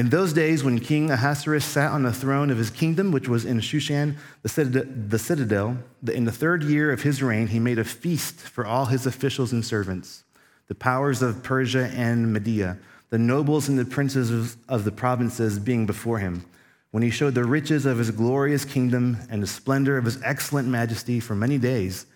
In 0.00 0.08
those 0.08 0.32
days, 0.32 0.64
when 0.64 0.78
King 0.78 1.10
Ahasuerus 1.10 1.62
sat 1.62 1.92
on 1.92 2.04
the 2.04 2.12
throne 2.12 2.48
of 2.48 2.56
his 2.56 2.70
kingdom, 2.70 3.12
which 3.12 3.28
was 3.28 3.44
in 3.44 3.60
Shushan, 3.60 4.16
the 4.40 5.18
citadel, 5.18 5.76
in 6.10 6.24
the 6.24 6.32
third 6.32 6.62
year 6.62 6.90
of 6.90 7.02
his 7.02 7.22
reign, 7.22 7.48
he 7.48 7.58
made 7.58 7.78
a 7.78 7.84
feast 7.84 8.36
for 8.36 8.64
all 8.64 8.86
his 8.86 9.04
officials 9.04 9.52
and 9.52 9.62
servants, 9.62 10.24
the 10.68 10.74
powers 10.74 11.20
of 11.20 11.42
Persia 11.42 11.90
and 11.94 12.32
Media, 12.32 12.78
the 13.10 13.18
nobles 13.18 13.68
and 13.68 13.78
the 13.78 13.84
princes 13.84 14.56
of 14.70 14.84
the 14.84 14.90
provinces 14.90 15.58
being 15.58 15.84
before 15.84 16.18
him, 16.18 16.46
when 16.92 17.02
he 17.02 17.10
showed 17.10 17.34
the 17.34 17.44
riches 17.44 17.84
of 17.84 17.98
his 17.98 18.10
glorious 18.10 18.64
kingdom 18.64 19.18
and 19.28 19.42
the 19.42 19.46
splendor 19.46 19.98
of 19.98 20.06
his 20.06 20.18
excellent 20.22 20.66
majesty 20.66 21.20
for 21.20 21.34
many 21.34 21.58
days, 21.58 22.06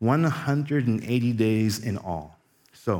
180 0.00 1.32
days 1.32 1.78
in 1.78 1.96
all. 1.96 2.38
So, 2.74 2.96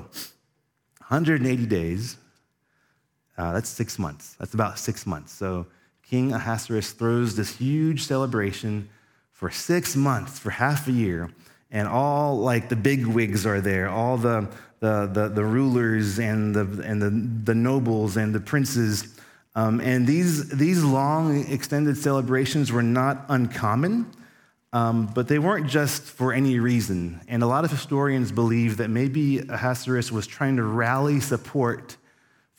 180 1.09 1.66
days 1.66 2.16
uh, 3.40 3.53
that's 3.53 3.70
six 3.70 3.98
months. 3.98 4.37
That's 4.38 4.53
about 4.53 4.79
six 4.79 5.07
months. 5.07 5.33
So 5.33 5.66
King 6.03 6.35
Ahasuerus 6.35 6.92
throws 6.92 7.37
this 7.37 7.57
huge 7.57 8.03
celebration 8.03 8.90
for 9.33 9.50
six 9.50 9.96
months, 9.96 10.38
for 10.38 10.50
half 10.50 10.87
a 10.88 10.92
year, 10.92 11.31
and 11.70 11.88
all 11.88 12.37
like 12.37 12.68
the 12.68 12.76
big 12.76 13.07
wigs 13.07 13.46
are 13.46 13.62
there, 13.62 13.88
all 13.88 14.18
the, 14.18 14.46
the, 14.81 15.07
the, 15.07 15.29
the 15.29 15.44
rulers 15.44 16.18
and, 16.18 16.55
the, 16.55 16.83
and 16.85 17.00
the, 17.00 17.11
the 17.44 17.55
nobles 17.55 18.18
and 18.18 18.35
the 18.35 18.40
princes. 18.40 19.16
Um, 19.55 19.81
and 19.81 20.06
these, 20.06 20.50
these 20.50 20.85
long, 20.85 21.46
extended 21.50 21.96
celebrations 21.96 22.71
were 22.71 22.83
not 22.83 23.25
uncommon, 23.31 24.04
um, 24.75 25.06
but 25.06 25.29
they 25.29 25.38
weren't 25.38 25.67
just 25.67 26.02
for 26.02 26.35
any 26.35 26.60
reason. 26.60 27.23
And 27.27 27.42
a 27.42 27.46
lot 27.46 27.65
of 27.65 27.71
historians 27.71 28.33
believe 28.33 28.77
that 28.77 28.90
maybe 28.90 29.38
Ahasuerus 29.38 30.12
was 30.12 30.27
trying 30.27 30.56
to 30.56 30.62
rally 30.62 31.21
support 31.21 31.96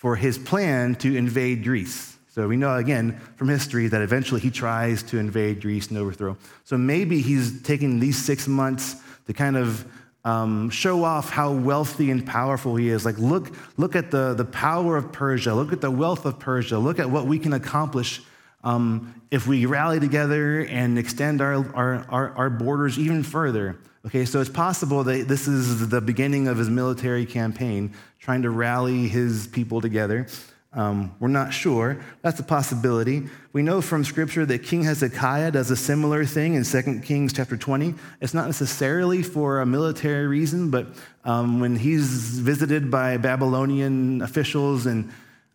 for 0.01 0.15
his 0.15 0.39
plan 0.39 0.95
to 0.95 1.15
invade 1.15 1.63
Greece. 1.63 2.17
So 2.27 2.47
we 2.47 2.57
know 2.57 2.73
again 2.73 3.19
from 3.35 3.49
history 3.49 3.87
that 3.89 4.01
eventually 4.01 4.41
he 4.41 4.49
tries 4.49 5.03
to 5.03 5.19
invade 5.19 5.61
Greece 5.61 5.89
and 5.89 5.97
overthrow. 5.99 6.37
So 6.63 6.75
maybe 6.75 7.21
he's 7.21 7.61
taking 7.61 7.99
these 7.99 8.17
six 8.17 8.47
months 8.47 8.95
to 9.27 9.33
kind 9.33 9.55
of 9.55 9.85
um, 10.25 10.71
show 10.71 11.03
off 11.03 11.29
how 11.29 11.53
wealthy 11.53 12.09
and 12.09 12.25
powerful 12.25 12.75
he 12.77 12.89
is. 12.89 13.05
Like, 13.05 13.19
look, 13.19 13.55
look 13.77 13.95
at 13.95 14.09
the, 14.09 14.33
the 14.33 14.43
power 14.43 14.97
of 14.97 15.11
Persia. 15.11 15.53
Look 15.53 15.71
at 15.71 15.81
the 15.81 15.91
wealth 15.91 16.25
of 16.25 16.39
Persia. 16.39 16.79
Look 16.79 16.97
at 16.97 17.07
what 17.07 17.27
we 17.27 17.37
can 17.37 17.53
accomplish 17.53 18.23
um, 18.63 19.21
if 19.29 19.45
we 19.45 19.67
rally 19.67 19.99
together 19.99 20.61
and 20.61 20.97
extend 20.97 21.41
our, 21.41 21.63
our, 21.75 22.05
our, 22.09 22.31
our 22.31 22.49
borders 22.49 22.97
even 22.97 23.21
further. 23.21 23.77
Okay, 24.03 24.25
so 24.25 24.41
it's 24.41 24.49
possible 24.49 25.03
that 25.03 25.27
this 25.27 25.47
is 25.47 25.89
the 25.89 26.01
beginning 26.01 26.47
of 26.47 26.57
his 26.57 26.69
military 26.69 27.23
campaign, 27.23 27.93
trying 28.19 28.41
to 28.41 28.49
rally 28.49 29.07
his 29.07 29.45
people 29.47 29.79
together. 29.79 30.25
Um, 30.73 31.13
we're 31.19 31.27
not 31.27 31.53
sure. 31.53 32.01
That's 32.23 32.39
a 32.39 32.43
possibility. 32.43 33.27
We 33.53 33.61
know 33.61 33.79
from 33.79 34.03
Scripture 34.03 34.43
that 34.47 34.63
King 34.63 34.83
Hezekiah 34.83 35.51
does 35.51 35.69
a 35.69 35.75
similar 35.75 36.25
thing 36.25 36.55
in 36.55 36.63
2 36.63 37.01
Kings 37.01 37.31
chapter 37.31 37.57
20. 37.57 37.93
It's 38.21 38.33
not 38.33 38.47
necessarily 38.47 39.21
for 39.21 39.59
a 39.59 39.67
military 39.67 40.25
reason, 40.25 40.71
but 40.71 40.87
um, 41.23 41.59
when 41.59 41.75
he's 41.75 42.39
visited 42.39 42.89
by 42.89 43.17
Babylonian 43.17 44.23
officials 44.23 44.87
and 44.87 45.11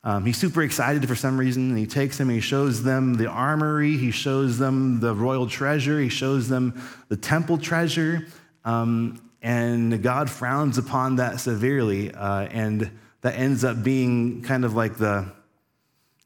um, 0.07 0.25
he's 0.25 0.37
super 0.37 0.63
excited 0.63 1.07
for 1.09 1.17
some 1.17 1.37
reason, 1.37 1.71
and 1.71 1.79
he 1.79 1.85
takes 1.85 2.17
them, 2.17 2.29
he 2.29 2.39
shows 2.39 2.85
them 2.85 3.15
the 3.15 3.27
armory, 3.27 3.97
he 3.97 4.13
shows 4.13 4.57
them 4.57 5.01
the 5.01 5.13
royal 5.13 5.49
treasure, 5.49 6.01
he 6.01 6.09
shows 6.09 6.49
them 6.49 6.81
the 7.09 7.17
temple 7.17 7.59
treasure, 7.59 8.25
um, 8.65 9.21
and 9.43 10.01
God 10.05 10.31
frowns 10.31 10.79
upon 10.79 11.17
that 11.17 11.41
severely. 11.41 12.15
Uh, 12.15 12.43
and 12.43 12.89
that 13.23 13.37
ends 13.37 13.65
up 13.65 13.83
being 13.83 14.43
kind 14.43 14.65
of 14.65 14.75
like 14.75 14.97
the, 14.97 15.27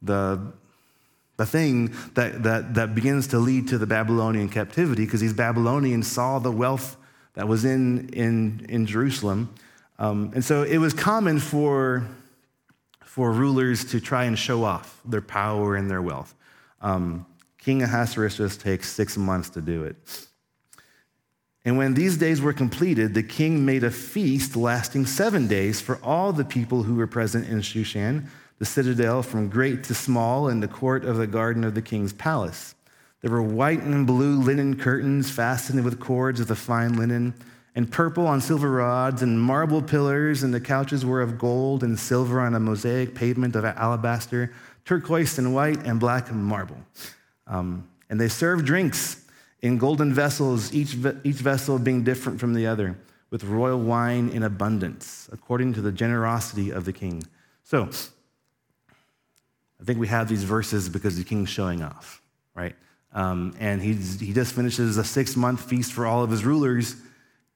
the, 0.02 0.52
the 1.38 1.46
thing 1.46 1.94
that, 2.12 2.42
that, 2.42 2.74
that 2.74 2.94
begins 2.94 3.28
to 3.28 3.38
lead 3.38 3.68
to 3.68 3.78
the 3.78 3.86
Babylonian 3.86 4.50
captivity 4.50 5.06
because 5.06 5.22
these 5.22 5.32
Babylonians 5.32 6.06
saw 6.06 6.38
the 6.38 6.52
wealth 6.52 6.98
that 7.32 7.48
was 7.48 7.64
in, 7.64 8.10
in, 8.10 8.66
in 8.68 8.84
Jerusalem. 8.84 9.54
Um, 9.98 10.32
and 10.34 10.44
so 10.44 10.64
it 10.64 10.76
was 10.76 10.92
common 10.92 11.38
for, 11.38 12.06
for 13.10 13.32
rulers 13.32 13.84
to 13.84 14.00
try 14.00 14.22
and 14.22 14.38
show 14.38 14.62
off 14.62 15.00
their 15.04 15.20
power 15.20 15.74
and 15.74 15.90
their 15.90 16.00
wealth. 16.00 16.32
Um, 16.80 17.26
King 17.58 17.82
Ahasuerus 17.82 18.56
takes 18.56 18.88
six 18.88 19.16
months 19.16 19.50
to 19.50 19.60
do 19.60 19.82
it. 19.82 19.96
And 21.64 21.76
when 21.76 21.94
these 21.94 22.16
days 22.16 22.40
were 22.40 22.52
completed, 22.52 23.12
the 23.14 23.24
king 23.24 23.66
made 23.66 23.82
a 23.82 23.90
feast 23.90 24.54
lasting 24.54 25.06
seven 25.06 25.48
days 25.48 25.80
for 25.80 25.98
all 26.04 26.32
the 26.32 26.44
people 26.44 26.84
who 26.84 26.94
were 26.94 27.08
present 27.08 27.48
in 27.48 27.62
Shushan, 27.62 28.28
the 28.60 28.64
citadel 28.64 29.24
from 29.24 29.48
great 29.48 29.82
to 29.84 29.94
small, 29.94 30.48
in 30.48 30.60
the 30.60 30.68
court 30.68 31.04
of 31.04 31.16
the 31.16 31.26
garden 31.26 31.64
of 31.64 31.74
the 31.74 31.82
king's 31.82 32.12
palace. 32.12 32.76
There 33.22 33.32
were 33.32 33.42
white 33.42 33.82
and 33.82 34.06
blue 34.06 34.40
linen 34.40 34.78
curtains 34.78 35.32
fastened 35.32 35.84
with 35.84 35.98
cords 35.98 36.38
of 36.38 36.46
the 36.46 36.54
fine 36.54 36.96
linen, 36.96 37.34
and 37.74 37.90
purple 37.90 38.26
on 38.26 38.40
silver 38.40 38.70
rods, 38.70 39.22
and 39.22 39.40
marble 39.40 39.80
pillars, 39.80 40.42
and 40.42 40.52
the 40.52 40.60
couches 40.60 41.04
were 41.04 41.22
of 41.22 41.38
gold 41.38 41.82
and 41.82 41.98
silver 41.98 42.40
on 42.40 42.54
a 42.54 42.60
mosaic 42.60 43.14
pavement 43.14 43.54
of 43.54 43.64
alabaster, 43.64 44.52
turquoise 44.84 45.38
and 45.38 45.54
white 45.54 45.86
and 45.86 46.00
black 46.00 46.32
marble. 46.32 46.78
Um, 47.46 47.88
and 48.08 48.20
they 48.20 48.28
served 48.28 48.66
drinks 48.66 49.24
in 49.62 49.78
golden 49.78 50.12
vessels, 50.12 50.74
each, 50.74 50.96
each 51.22 51.36
vessel 51.36 51.78
being 51.78 52.02
different 52.02 52.40
from 52.40 52.54
the 52.54 52.66
other, 52.66 52.98
with 53.30 53.44
royal 53.44 53.78
wine 53.78 54.30
in 54.30 54.42
abundance, 54.42 55.28
according 55.32 55.74
to 55.74 55.80
the 55.80 55.92
generosity 55.92 56.70
of 56.70 56.84
the 56.84 56.92
king. 56.92 57.22
So, 57.62 57.88
I 59.80 59.84
think 59.84 59.98
we 59.98 60.08
have 60.08 60.28
these 60.28 60.44
verses 60.44 60.88
because 60.88 61.16
the 61.16 61.24
king's 61.24 61.48
showing 61.48 61.82
off, 61.82 62.20
right? 62.54 62.74
Um, 63.12 63.54
and 63.58 63.80
he 63.80 63.94
just 64.32 64.54
finishes 64.54 64.96
a 64.96 65.04
six 65.04 65.36
month 65.36 65.62
feast 65.62 65.92
for 65.92 66.06
all 66.06 66.22
of 66.22 66.30
his 66.30 66.44
rulers, 66.44 66.96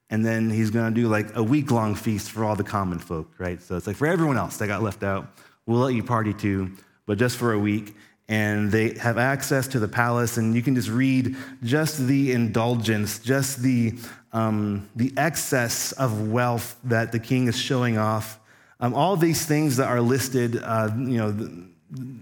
and 0.09 0.25
then 0.25 0.49
he's 0.49 0.69
going 0.69 0.93
to 0.93 1.01
do 1.01 1.07
like 1.07 1.35
a 1.35 1.43
week 1.43 1.71
long 1.71 1.95
feast 1.95 2.31
for 2.31 2.43
all 2.43 2.55
the 2.55 2.63
common 2.63 2.99
folk, 2.99 3.31
right? 3.37 3.61
So 3.61 3.75
it's 3.75 3.87
like 3.87 3.95
for 3.95 4.07
everyone 4.07 4.37
else 4.37 4.57
that 4.57 4.67
got 4.67 4.83
left 4.83 5.03
out, 5.03 5.27
we'll 5.65 5.79
let 5.79 5.93
you 5.95 6.03
party 6.03 6.33
too, 6.33 6.71
but 7.05 7.17
just 7.17 7.37
for 7.37 7.53
a 7.53 7.59
week 7.59 7.95
and 8.27 8.71
they 8.71 8.97
have 8.97 9.17
access 9.17 9.67
to 9.67 9.79
the 9.79 9.87
palace 9.87 10.37
and 10.37 10.55
you 10.55 10.61
can 10.61 10.73
just 10.75 10.89
read 10.89 11.35
just 11.63 12.07
the 12.07 12.31
indulgence 12.31 13.19
just 13.19 13.61
the, 13.61 13.93
um, 14.33 14.89
the 14.95 15.13
excess 15.15 15.91
of 15.93 16.29
wealth 16.29 16.77
that 16.83 17.11
the 17.11 17.19
king 17.19 17.47
is 17.47 17.57
showing 17.57 17.97
off 17.97 18.39
um, 18.79 18.93
all 18.93 19.15
these 19.15 19.45
things 19.45 19.77
that 19.77 19.87
are 19.87 20.01
listed 20.01 20.57
uh, 20.63 20.89
you 20.97 21.17
know 21.17 21.31
the, 21.31 21.65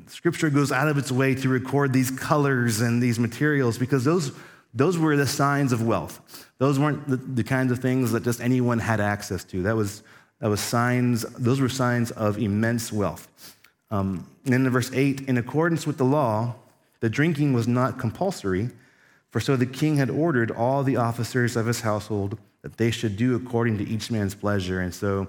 scripture 0.08 0.50
goes 0.50 0.72
out 0.72 0.88
of 0.88 0.98
its 0.98 1.12
way 1.12 1.34
to 1.34 1.50
record 1.50 1.94
these 1.94 2.12
colors 2.12 2.82
and 2.82 3.02
these 3.02 3.18
materials 3.18 3.78
because 3.78 4.04
those, 4.04 4.32
those 4.74 4.98
were 4.98 5.16
the 5.16 5.28
signs 5.28 5.72
of 5.72 5.82
wealth 5.82 6.50
those 6.58 6.80
weren't 6.80 7.08
the, 7.08 7.18
the 7.18 7.44
kinds 7.44 7.72
of 7.72 7.80
things 7.80 8.12
that 8.12 8.24
just 8.24 8.42
anyone 8.42 8.80
had 8.80 9.00
access 9.00 9.44
to 9.44 9.64
that 9.64 9.76
was, 9.76 10.04
that 10.40 10.50
was 10.50 10.60
signs 10.60 11.24
those 11.38 11.60
were 11.60 11.70
signs 11.70 12.12
of 12.12 12.38
immense 12.38 12.92
wealth 12.92 13.28
um, 13.94 14.26
and 14.44 14.54
then 14.54 14.66
in 14.66 14.72
verse 14.72 14.92
8, 14.92 15.22
in 15.22 15.38
accordance 15.38 15.86
with 15.86 15.98
the 15.98 16.04
law, 16.04 16.56
the 17.00 17.10
drinking 17.10 17.54
was 17.54 17.68
not 17.68 18.00
compulsory, 18.00 18.72
for 19.30 19.40
so 19.40 19.56
the 19.56 19.68
king 19.68 19.98
had 19.98 20.10
ordered 20.10 20.50
all 20.50 20.82
the 20.84 20.96
officers 20.96 21.56
of 21.56 21.68
his 21.68 21.82
household 21.82 22.40
that 22.64 22.78
they 22.78 22.90
should 22.90 23.18
do 23.18 23.36
according 23.36 23.78
to 23.78 23.88
each 23.88 24.10
man's 24.10 24.34
pleasure. 24.34 24.80
And 24.80 24.92
so 24.92 25.28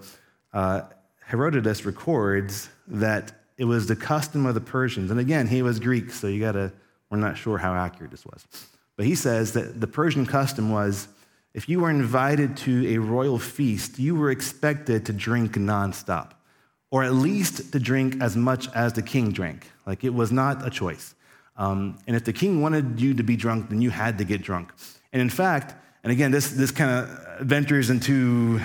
uh, 0.55 0.83
Herodotus 1.27 1.85
records 1.85 2.71
that 2.87 3.33
it 3.59 3.67
was 3.67 3.87
the 3.87 3.97
custom 3.97 4.47
of 4.47 4.55
the 4.55 4.63
Persians. 4.63 5.11
And 5.11 5.21
again, 5.21 5.47
he 5.47 5.61
was 5.61 5.79
Greek, 5.79 6.11
so 6.11 6.27
you 6.27 6.41
gotta, 6.41 6.73
we're 7.11 7.19
not 7.19 7.37
sure 7.37 7.59
how 7.59 7.75
accurate 7.75 8.13
this 8.13 8.25
was. 8.25 8.47
But 8.97 9.07
he 9.07 9.15
says 9.15 9.53
that 9.53 9.81
the 9.81 9.87
Persian 9.87 10.27
custom 10.27 10.71
was 10.71 11.09
if 11.53 11.69
you 11.69 11.81
were 11.81 11.91
invited 11.91 12.57
to 12.59 12.95
a 12.95 12.99
royal 12.99 13.39
feast, 13.39 13.99
you 13.99 14.15
were 14.15 14.31
expected 14.31 15.07
to 15.07 15.13
drink 15.13 15.53
nonstop 15.55 16.33
or 16.95 17.03
at 17.03 17.13
least 17.13 17.73
to 17.73 17.81
drink 17.81 18.15
as 18.21 18.37
much 18.37 18.69
as 18.73 18.93
the 18.93 19.03
king 19.03 19.33
drank. 19.33 19.69
Like 19.85 20.05
it 20.05 20.15
was 20.15 20.31
not 20.31 20.65
a 20.65 20.71
choice. 20.71 21.17
Um, 21.57 21.99
and 22.07 22.15
if 22.15 22.25
the 22.25 22.33
king 22.33 22.63
wanted 22.63 23.01
you 23.01 23.15
to 23.15 23.25
be 23.25 23.35
drunk, 23.35 23.71
then 23.71 23.81
you 23.81 23.91
had 23.91 24.19
to 24.19 24.25
get 24.25 24.43
drunk. 24.43 24.73
And 25.13 25.21
in 25.21 25.29
fact, 25.29 25.75
and 26.05 26.13
again, 26.13 26.31
this, 26.31 26.53
this 26.53 26.71
kind 26.71 26.91
of 26.93 27.41
ventures 27.41 27.91
into, 27.91 28.61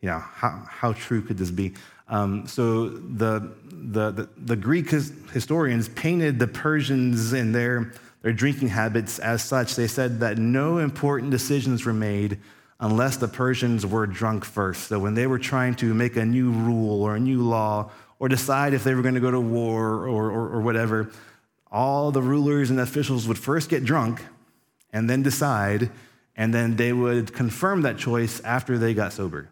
you 0.00 0.08
know, 0.08 0.18
how, 0.18 0.64
how 0.68 0.92
true 0.94 1.22
could 1.22 1.38
this 1.38 1.52
be? 1.52 1.74
Um, 2.08 2.44
so 2.48 2.88
the, 2.88 3.52
the, 3.70 4.10
the, 4.10 4.28
the, 4.36 4.56
Greek 4.56 4.90
historians 4.90 5.88
painted 5.90 6.40
the 6.40 6.48
Persians 6.48 7.34
in 7.34 7.52
their, 7.52 7.92
their 8.28 8.34
drinking 8.34 8.68
habits 8.68 9.18
as 9.20 9.42
such. 9.42 9.74
They 9.74 9.86
said 9.86 10.20
that 10.20 10.36
no 10.36 10.76
important 10.76 11.30
decisions 11.30 11.86
were 11.86 11.94
made 11.94 12.38
unless 12.78 13.16
the 13.16 13.26
Persians 13.26 13.86
were 13.86 14.06
drunk 14.06 14.44
first. 14.44 14.88
So 14.88 14.98
when 14.98 15.14
they 15.14 15.26
were 15.26 15.38
trying 15.38 15.76
to 15.76 15.94
make 15.94 16.14
a 16.16 16.26
new 16.26 16.50
rule 16.50 17.02
or 17.02 17.16
a 17.16 17.18
new 17.18 17.40
law 17.40 17.90
or 18.18 18.28
decide 18.28 18.74
if 18.74 18.84
they 18.84 18.94
were 18.94 19.00
going 19.00 19.14
to 19.14 19.20
go 19.20 19.30
to 19.30 19.40
war 19.40 20.06
or, 20.06 20.30
or, 20.30 20.48
or 20.56 20.60
whatever, 20.60 21.10
all 21.72 22.10
the 22.10 22.20
rulers 22.20 22.68
and 22.68 22.78
officials 22.80 23.26
would 23.26 23.38
first 23.38 23.70
get 23.70 23.82
drunk 23.82 24.22
and 24.92 25.08
then 25.08 25.22
decide, 25.22 25.90
and 26.36 26.52
then 26.52 26.76
they 26.76 26.92
would 26.92 27.32
confirm 27.32 27.80
that 27.80 27.96
choice 27.96 28.40
after 28.40 28.76
they 28.76 28.92
got 28.92 29.14
sober. 29.14 29.48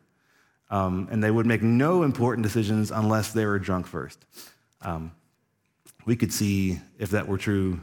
Um, 0.68 1.08
and 1.10 1.24
they 1.24 1.30
would 1.30 1.46
make 1.46 1.62
no 1.62 2.02
important 2.02 2.42
decisions 2.42 2.90
unless 2.90 3.32
they 3.32 3.46
were 3.46 3.58
drunk 3.58 3.86
first. 3.86 4.22
Um, 4.82 5.12
we 6.04 6.14
could 6.14 6.30
see 6.30 6.78
if 6.98 7.08
that 7.12 7.26
were 7.26 7.38
true, 7.38 7.80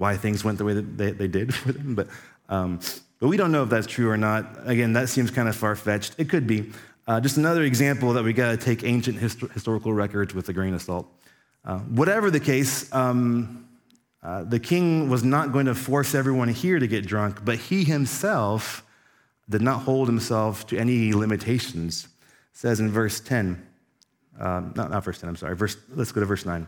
why 0.00 0.16
things 0.16 0.42
went 0.42 0.56
the 0.56 0.64
way 0.64 0.72
that 0.72 0.96
they, 0.96 1.10
they 1.10 1.28
did 1.28 1.54
for 1.60 1.72
them. 1.72 1.94
But 1.94 2.08
um, 2.48 2.80
but 3.20 3.28
we 3.28 3.36
don't 3.36 3.52
know 3.52 3.62
if 3.62 3.68
that's 3.68 3.86
true 3.86 4.08
or 4.08 4.16
not. 4.16 4.46
Again, 4.64 4.94
that 4.94 5.10
seems 5.10 5.30
kind 5.30 5.48
of 5.48 5.54
far 5.54 5.76
fetched. 5.76 6.14
It 6.18 6.28
could 6.28 6.46
be. 6.46 6.72
Uh, 7.06 7.20
just 7.20 7.36
another 7.36 7.62
example 7.62 8.14
that 8.14 8.24
we 8.24 8.32
got 8.32 8.50
to 8.50 8.56
take 8.56 8.82
ancient 8.82 9.18
hist- 9.18 9.40
historical 9.52 9.92
records 9.92 10.34
with 10.34 10.48
a 10.48 10.52
grain 10.52 10.72
of 10.74 10.80
salt. 10.80 11.06
Uh, 11.64 11.78
whatever 11.80 12.30
the 12.30 12.40
case, 12.40 12.92
um, 12.94 13.68
uh, 14.22 14.44
the 14.44 14.58
king 14.58 15.10
was 15.10 15.22
not 15.22 15.52
going 15.52 15.66
to 15.66 15.74
force 15.74 16.14
everyone 16.14 16.48
here 16.48 16.78
to 16.78 16.86
get 16.86 17.06
drunk, 17.06 17.44
but 17.44 17.58
he 17.58 17.84
himself 17.84 18.84
did 19.50 19.60
not 19.60 19.82
hold 19.82 20.08
himself 20.08 20.66
to 20.68 20.78
any 20.78 21.12
limitations. 21.12 22.04
It 22.04 22.10
says 22.56 22.80
in 22.80 22.90
verse 22.90 23.20
10, 23.20 23.66
um, 24.38 24.72
not, 24.76 24.90
not 24.90 25.04
verse 25.04 25.20
10, 25.20 25.28
I'm 25.28 25.36
sorry, 25.36 25.56
verse, 25.56 25.76
let's 25.90 26.12
go 26.12 26.20
to 26.20 26.26
verse 26.26 26.46
9. 26.46 26.66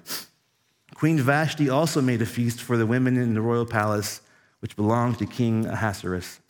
Queen 0.95 1.19
Vashti 1.19 1.69
also 1.69 2.01
made 2.01 2.23
a 2.23 2.27
feast 2.27 2.63
for 2.63 2.77
the 2.77 2.87
women 2.87 3.17
in 3.17 3.35
the 3.35 3.41
royal 3.41 3.67
palace 3.67 4.21
which 4.61 4.77
belonged 4.77 5.19
to 5.19 5.27
King 5.27 5.67
Ahasuerus. 5.67 6.41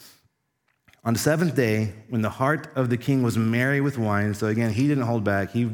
On 1.04 1.14
the 1.14 1.18
seventh 1.18 1.56
day, 1.56 1.92
when 2.10 2.22
the 2.22 2.30
heart 2.30 2.68
of 2.76 2.90
the 2.90 2.96
king 2.96 3.22
was 3.22 3.36
merry 3.36 3.80
with 3.80 3.98
wine, 3.98 4.34
so 4.34 4.46
again, 4.46 4.72
he 4.72 4.86
didn't 4.86 5.04
hold 5.04 5.24
back, 5.24 5.50
he, 5.50 5.70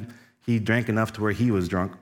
he 0.47 0.59
drank 0.59 0.89
enough 0.89 1.13
to 1.15 1.21
where 1.21 1.33
he 1.33 1.51
was 1.51 1.69
drunk. 1.69 1.93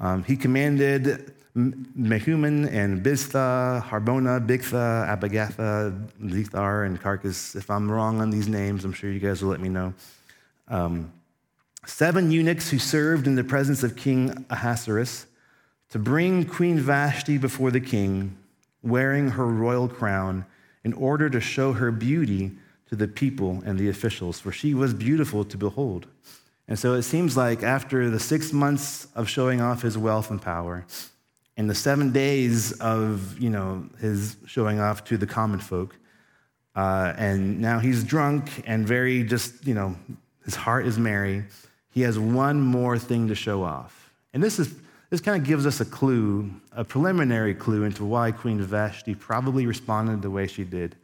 Um, 0.00 0.24
he 0.24 0.36
commanded 0.36 1.32
Mehuman 1.54 2.72
and 2.72 3.04
Biztha, 3.04 3.82
Harbona, 3.82 4.44
Bigtha, 4.44 5.06
Abagatha, 5.08 6.08
Zethar, 6.22 6.86
and 6.86 7.00
Carcas. 7.00 7.54
If 7.54 7.70
I'm 7.70 7.90
wrong 7.90 8.20
on 8.20 8.30
these 8.30 8.48
names, 8.48 8.84
I'm 8.84 8.92
sure 8.92 9.10
you 9.10 9.20
guys 9.20 9.42
will 9.42 9.50
let 9.50 9.60
me 9.60 9.68
know. 9.68 9.92
Um, 10.68 11.12
seven 11.86 12.30
eunuchs 12.30 12.70
who 12.70 12.78
served 12.78 13.26
in 13.26 13.34
the 13.34 13.44
presence 13.44 13.82
of 13.82 13.94
King 13.96 14.46
Ahasuerus 14.50 15.26
to 15.90 15.98
bring 15.98 16.44
Queen 16.44 16.78
Vashti 16.78 17.38
before 17.38 17.70
the 17.70 17.80
king 17.80 18.36
wearing 18.82 19.30
her 19.30 19.46
royal 19.46 19.88
crown 19.88 20.46
in 20.84 20.92
order 20.94 21.28
to 21.28 21.40
show 21.40 21.72
her 21.72 21.90
beauty 21.90 22.52
to 22.88 22.96
the 22.96 23.06
people 23.06 23.62
and 23.64 23.78
the 23.78 23.88
officials, 23.88 24.40
for 24.40 24.50
she 24.50 24.74
was 24.74 24.94
beautiful 24.94 25.44
to 25.44 25.56
behold. 25.56 26.06
And 26.66 26.78
so 26.78 26.94
it 26.94 27.02
seems 27.02 27.36
like 27.36 27.62
after 27.62 28.10
the 28.10 28.20
six 28.20 28.52
months 28.52 29.08
of 29.14 29.28
showing 29.28 29.60
off 29.60 29.82
his 29.82 29.98
wealth 29.98 30.30
and 30.30 30.40
power, 30.40 30.86
and 31.56 31.68
the 31.68 31.74
seven 31.74 32.12
days 32.12 32.72
of 32.80 33.38
you 33.38 33.50
know 33.50 33.88
his 34.00 34.36
showing 34.46 34.80
off 34.80 35.04
to 35.04 35.18
the 35.18 35.26
common 35.26 35.58
folk, 35.58 35.96
uh, 36.76 37.12
and 37.16 37.60
now 37.60 37.80
he's 37.80 38.04
drunk 38.04 38.62
and 38.66 38.86
very 38.86 39.24
just 39.24 39.66
you 39.66 39.74
know 39.74 39.96
his 40.44 40.54
heart 40.54 40.86
is 40.86 40.98
merry. 40.98 41.44
He 41.90 42.02
has 42.02 42.18
one 42.18 42.60
more 42.60 42.98
thing 42.98 43.28
to 43.28 43.34
show 43.34 43.64
off, 43.64 44.12
and 44.32 44.42
this 44.42 44.60
is 44.60 44.72
this 45.10 45.20
kind 45.20 45.40
of 45.40 45.46
gives 45.46 45.66
us 45.66 45.80
a 45.80 45.84
clue, 45.84 46.48
a 46.72 46.84
preliminary 46.84 47.54
clue 47.54 47.82
into 47.82 48.04
why 48.04 48.30
Queen 48.30 48.60
Vashti 48.60 49.14
probably 49.14 49.66
responded 49.66 50.22
the 50.22 50.30
way 50.30 50.46
she 50.46 50.64
did. 50.64 50.96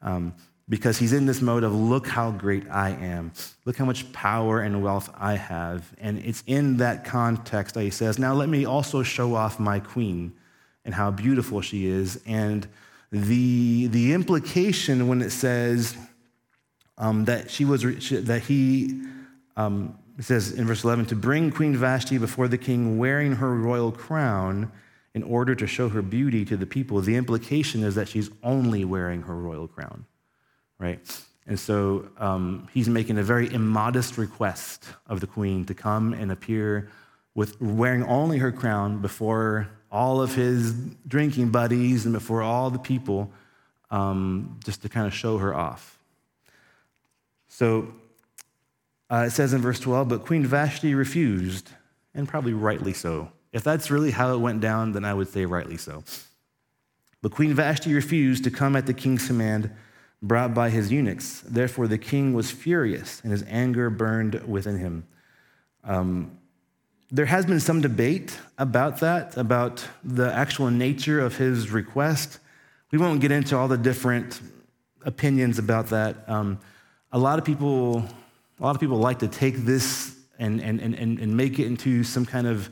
Um, 0.00 0.34
because 0.68 0.96
he's 0.96 1.12
in 1.12 1.26
this 1.26 1.42
mode 1.42 1.64
of, 1.64 1.74
look 1.74 2.06
how 2.06 2.30
great 2.30 2.64
I 2.70 2.90
am. 2.90 3.32
Look 3.64 3.76
how 3.76 3.84
much 3.84 4.10
power 4.12 4.60
and 4.60 4.80
wealth 4.82 5.10
I 5.18 5.34
have. 5.34 5.92
And 5.98 6.18
it's 6.20 6.44
in 6.46 6.76
that 6.78 7.04
context 7.04 7.74
that 7.74 7.82
he 7.82 7.90
says, 7.90 8.18
now 8.18 8.32
let 8.32 8.48
me 8.48 8.64
also 8.64 9.02
show 9.02 9.34
off 9.34 9.58
my 9.58 9.80
queen 9.80 10.32
and 10.84 10.94
how 10.94 11.10
beautiful 11.10 11.60
she 11.60 11.86
is. 11.86 12.22
And 12.26 12.66
the, 13.10 13.88
the 13.88 14.12
implication 14.12 15.08
when 15.08 15.20
it 15.20 15.30
says 15.30 15.96
um, 16.96 17.24
that 17.24 17.50
she 17.50 17.64
was, 17.64 17.82
that 17.82 18.42
he, 18.46 19.02
um, 19.56 19.98
it 20.22 20.26
says 20.26 20.52
in 20.52 20.66
verse 20.66 20.84
11, 20.84 21.06
to 21.06 21.16
bring 21.16 21.50
Queen 21.50 21.76
Vashti 21.76 22.16
before 22.16 22.46
the 22.46 22.58
king 22.58 22.96
wearing 22.96 23.32
her 23.36 23.54
royal 23.54 23.90
crown 23.90 24.70
in 25.14 25.22
order 25.22 25.54
to 25.54 25.66
show 25.66 25.88
her 25.88 26.00
beauty 26.00 26.44
to 26.44 26.56
the 26.56 26.66
people. 26.66 27.00
The 27.00 27.16
implication 27.16 27.82
is 27.82 27.96
that 27.96 28.08
she's 28.08 28.30
only 28.42 28.84
wearing 28.84 29.22
her 29.22 29.36
royal 29.36 29.68
crown 29.68 30.06
right? 30.82 31.24
And 31.46 31.58
so 31.58 32.08
um, 32.18 32.68
he's 32.74 32.88
making 32.88 33.16
a 33.16 33.22
very 33.22 33.52
immodest 33.52 34.18
request 34.18 34.88
of 35.06 35.20
the 35.20 35.26
queen 35.26 35.64
to 35.66 35.74
come 35.74 36.12
and 36.12 36.32
appear 36.32 36.90
with 37.34 37.60
wearing 37.60 38.02
only 38.04 38.38
her 38.38 38.52
crown 38.52 39.00
before 39.00 39.68
all 39.90 40.20
of 40.20 40.34
his 40.34 40.72
drinking 41.06 41.50
buddies 41.50 42.04
and 42.04 42.12
before 42.12 42.42
all 42.42 42.68
the 42.70 42.78
people, 42.78 43.30
um, 43.90 44.58
just 44.64 44.82
to 44.82 44.88
kind 44.88 45.06
of 45.06 45.14
show 45.14 45.38
her 45.38 45.54
off. 45.54 45.98
So 47.48 47.94
uh, 49.12 49.24
it 49.26 49.30
says 49.30 49.52
in 49.52 49.60
verse 49.60 49.78
12, 49.78 50.08
but 50.08 50.24
Queen 50.24 50.46
Vashti 50.46 50.94
refused, 50.94 51.68
and 52.14 52.26
probably 52.26 52.54
rightly 52.54 52.94
so. 52.94 53.30
If 53.52 53.62
that's 53.62 53.90
really 53.90 54.10
how 54.10 54.32
it 54.32 54.38
went 54.38 54.62
down, 54.62 54.92
then 54.92 55.04
I 55.04 55.12
would 55.12 55.28
say 55.28 55.44
rightly 55.44 55.76
so. 55.76 56.02
But 57.20 57.32
Queen 57.32 57.52
Vashti 57.52 57.92
refused 57.92 58.44
to 58.44 58.50
come 58.50 58.74
at 58.74 58.86
the 58.86 58.94
king's 58.94 59.26
command 59.26 59.70
brought 60.22 60.54
by 60.54 60.70
his 60.70 60.90
eunuchs. 60.90 61.42
Therefore, 61.42 61.88
the 61.88 61.98
king 61.98 62.32
was 62.32 62.50
furious, 62.50 63.20
and 63.22 63.32
his 63.32 63.44
anger 63.48 63.90
burned 63.90 64.42
within 64.48 64.78
him. 64.78 65.06
Um, 65.84 66.38
there 67.10 67.26
has 67.26 67.44
been 67.44 67.60
some 67.60 67.82
debate 67.82 68.38
about 68.56 69.00
that, 69.00 69.36
about 69.36 69.86
the 70.02 70.32
actual 70.32 70.70
nature 70.70 71.20
of 71.20 71.36
his 71.36 71.70
request. 71.70 72.38
We 72.90 72.98
won't 72.98 73.20
get 73.20 73.30
into 73.30 73.58
all 73.58 73.68
the 73.68 73.76
different 73.76 74.40
opinions 75.04 75.58
about 75.58 75.88
that. 75.88 76.26
Um, 76.26 76.58
a 77.12 77.18
lot 77.18 77.38
of 77.38 77.44
people, 77.44 78.08
a 78.62 78.64
lot 78.64 78.76
of 78.76 78.80
people 78.80 78.98
like 78.98 79.18
to 79.18 79.28
take 79.28 79.56
this 79.56 80.14
and, 80.38 80.60
and, 80.60 80.80
and, 80.80 80.94
and 80.94 81.36
make 81.36 81.58
it 81.58 81.66
into 81.66 82.04
some 82.04 82.24
kind 82.24 82.46
of 82.46 82.70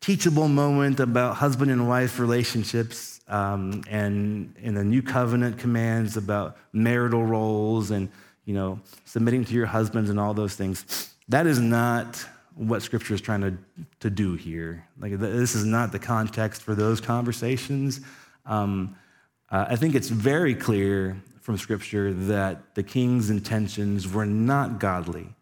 teachable 0.00 0.48
moment 0.48 0.98
about 0.98 1.36
husband 1.36 1.70
and 1.70 1.86
wife 1.86 2.18
relationships 2.18 3.20
um, 3.28 3.84
and 3.90 4.54
in 4.62 4.74
the 4.74 4.82
new 4.82 5.02
covenant 5.02 5.58
commands 5.58 6.16
about 6.16 6.56
marital 6.72 7.22
roles 7.22 7.90
and 7.90 8.08
you 8.46 8.54
know 8.54 8.80
submitting 9.04 9.44
to 9.44 9.52
your 9.52 9.66
husbands 9.66 10.08
and 10.08 10.18
all 10.18 10.32
those 10.32 10.54
things. 10.54 11.14
That 11.28 11.46
is 11.46 11.60
not 11.60 12.24
what 12.54 12.80
scripture 12.80 13.12
is 13.12 13.20
trying 13.20 13.42
to, 13.42 13.84
to 14.00 14.08
do 14.08 14.36
here. 14.36 14.86
Like 14.98 15.18
this 15.18 15.54
is 15.54 15.66
not 15.66 15.92
the 15.92 15.98
context 15.98 16.62
for 16.62 16.74
those 16.74 16.98
conversations. 16.98 18.00
Um, 18.46 18.96
uh, 19.50 19.66
i 19.68 19.76
think 19.76 19.94
it's 19.94 20.08
very 20.08 20.54
clear 20.54 21.20
from 21.50 21.58
scripture 21.58 22.12
that 22.12 22.74
the 22.74 22.82
king's 22.82 23.30
intentions 23.30 24.06
were 24.12 24.26
not 24.26 24.78
godly 24.78 25.34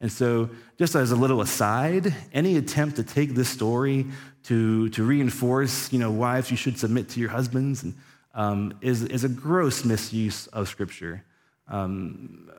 and 0.00 0.12
so, 0.12 0.50
just 0.78 0.94
as 0.94 1.10
a 1.10 1.16
little 1.16 1.40
aside, 1.40 2.14
any 2.32 2.56
attempt 2.56 2.96
to 2.96 3.02
take 3.02 3.34
this 3.34 3.48
story 3.48 4.06
to, 4.44 4.90
to 4.90 5.02
reinforce, 5.02 5.90
you 5.92 5.98
know, 5.98 6.10
wives, 6.10 6.50
you 6.50 6.56
should 6.56 6.78
submit 6.78 7.08
to 7.10 7.20
your 7.20 7.30
husbands, 7.30 7.82
and, 7.82 7.94
um, 8.34 8.74
is, 8.82 9.02
is 9.04 9.24
a 9.24 9.28
gross 9.28 9.84
misuse 9.84 10.48
of 10.48 10.68
Scripture. 10.68 11.24
Um, 11.68 12.50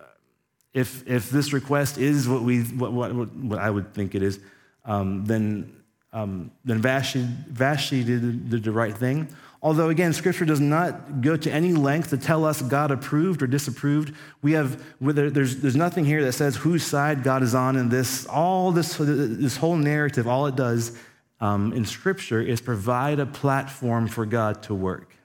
if, 0.73 1.07
if 1.07 1.29
this 1.29 1.53
request 1.53 1.99
is 1.99 2.27
what, 2.27 2.41
we, 2.41 2.61
what, 2.63 2.91
what, 2.91 3.13
what 3.13 3.59
I 3.59 3.69
would 3.69 3.93
think 3.93 4.15
it 4.15 4.23
is, 4.23 4.39
um, 4.83 5.23
then, 5.25 5.75
um, 6.13 6.49
then 6.65 6.81
Vashti, 6.81 7.25
Vashti 7.49 8.03
did, 8.03 8.49
did 8.49 8.63
the 8.63 8.71
right 8.71 8.97
thing. 8.97 9.27
Although, 9.61 9.89
again, 9.89 10.13
Scripture 10.13 10.45
does 10.45 10.59
not 10.59 11.21
go 11.21 11.35
to 11.35 11.51
any 11.51 11.73
length 11.73 12.11
to 12.11 12.17
tell 12.17 12.45
us 12.45 12.61
God 12.61 12.91
approved 12.91 13.41
or 13.41 13.47
disapproved. 13.47 14.13
We 14.41 14.51
have, 14.53 14.83
there's, 15.01 15.57
there's 15.57 15.75
nothing 15.75 16.05
here 16.05 16.23
that 16.23 16.33
says 16.33 16.55
whose 16.55 16.83
side 16.83 17.23
God 17.23 17.41
is 17.41 17.55
on 17.55 17.75
in 17.75 17.89
this. 17.89 18.27
All 18.27 18.71
this, 18.71 18.97
this 18.97 19.57
whole 19.57 19.75
narrative, 19.75 20.27
all 20.27 20.45
it 20.45 20.55
does 20.55 20.97
um, 21.39 21.73
in 21.73 21.85
Scripture 21.85 22.41
is 22.41 22.61
provide 22.61 23.19
a 23.19 23.25
platform 23.25 24.07
for 24.07 24.25
God 24.25 24.61
to 24.63 24.75
work. 24.75 25.15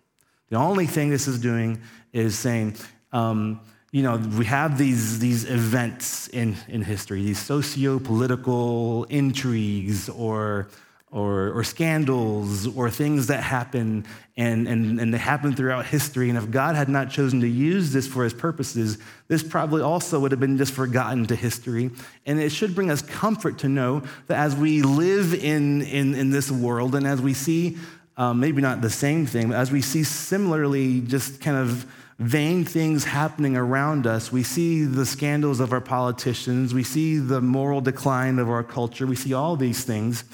The 0.49 0.57
only 0.57 0.87
thing 0.87 1.11
this 1.11 1.29
is 1.29 1.39
doing 1.39 1.81
is 2.13 2.39
saying, 2.39 2.77
um, 3.13 3.61
you 3.91 4.03
know, 4.03 4.17
we 4.17 4.47
have 4.47 4.79
these, 4.79 5.19
these 5.19 5.45
events 5.45 6.29
in, 6.29 6.57
in 6.69 6.83
history, 6.83 7.23
these 7.23 7.39
socio 7.39 7.99
political 7.99 9.05
intrigues 9.05 10.09
or 10.09 10.69
or, 11.13 11.51
or 11.51 11.63
scandals 11.63 12.67
or 12.75 12.91
things 12.91 13.27
that 13.27 13.43
happen 13.43 14.05
and, 14.39 14.67
and, 14.67 14.99
and 14.99 15.13
they 15.13 15.19
happen 15.19 15.55
throughout 15.55 15.85
history. 15.85 16.31
And 16.31 16.39
if 16.39 16.51
God 16.51 16.75
had 16.75 16.89
not 16.89 17.11
chosen 17.11 17.43
to 17.43 17.47
use 17.47 17.93
this 17.93 18.09
for 18.09 18.25
his 18.25 18.33
purposes, 18.33 18.97
this 19.29 19.43
probably 19.43 19.83
also 19.83 20.19
would 20.21 20.31
have 20.31 20.41
been 20.41 20.57
just 20.57 20.73
forgotten 20.73 21.27
to 21.27 21.37
history. 21.37 21.91
And 22.25 22.41
it 22.41 22.49
should 22.49 22.75
bring 22.75 22.91
us 22.91 23.03
comfort 23.03 23.59
to 23.59 23.69
know 23.69 24.03
that 24.29 24.39
as 24.39 24.57
we 24.57 24.81
live 24.81 25.35
in, 25.35 25.83
in, 25.83 26.15
in 26.15 26.31
this 26.31 26.51
world 26.51 26.95
and 26.95 27.07
as 27.07 27.21
we 27.21 27.35
see, 27.35 27.77
um, 28.17 28.41
maybe 28.41 28.63
not 28.63 28.81
the 28.81 28.91
same 28.91 29.27
thing, 29.27 29.51
but 29.51 29.57
as 29.59 29.71
we 29.71 29.83
see 29.83 30.05
similarly 30.05 31.03
just 31.03 31.43
kind 31.43 31.59
of 31.59 31.85
vain 32.19 32.65
things 32.65 33.05
happening 33.05 33.55
around 33.55 34.07
us, 34.07 34.33
we 34.33 34.43
see 34.43 34.85
the 34.85 35.05
scandals 35.05 35.61
of 35.61 35.75
our 35.75 35.81
politicians, 35.81 36.73
we 36.73 36.85
see 36.85 37.19
the 37.19 37.43
moral 37.43 37.83
decline 37.83 38.39
of 38.39 38.49
our 38.49 38.63
culture, 38.63 39.07
we 39.07 39.17
see 39.17 39.35
all 39.35 39.57
these 39.57 39.85
things 39.85 40.25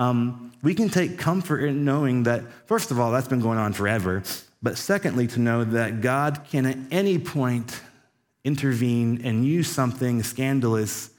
um, 0.00 0.50
we 0.62 0.74
can 0.74 0.88
take 0.88 1.18
comfort 1.18 1.58
in 1.58 1.84
knowing 1.84 2.22
that, 2.22 2.42
first 2.66 2.90
of 2.90 2.98
all, 2.98 3.12
that's 3.12 3.28
been 3.28 3.42
going 3.42 3.58
on 3.58 3.74
forever. 3.74 4.22
But 4.62 4.78
secondly, 4.78 5.26
to 5.28 5.38
know 5.38 5.62
that 5.62 6.00
God 6.00 6.46
can 6.50 6.64
at 6.64 6.78
any 6.90 7.18
point 7.18 7.80
intervene 8.42 9.20
and 9.24 9.44
use 9.44 9.68
something 9.70 10.22
scandalous 10.22 11.10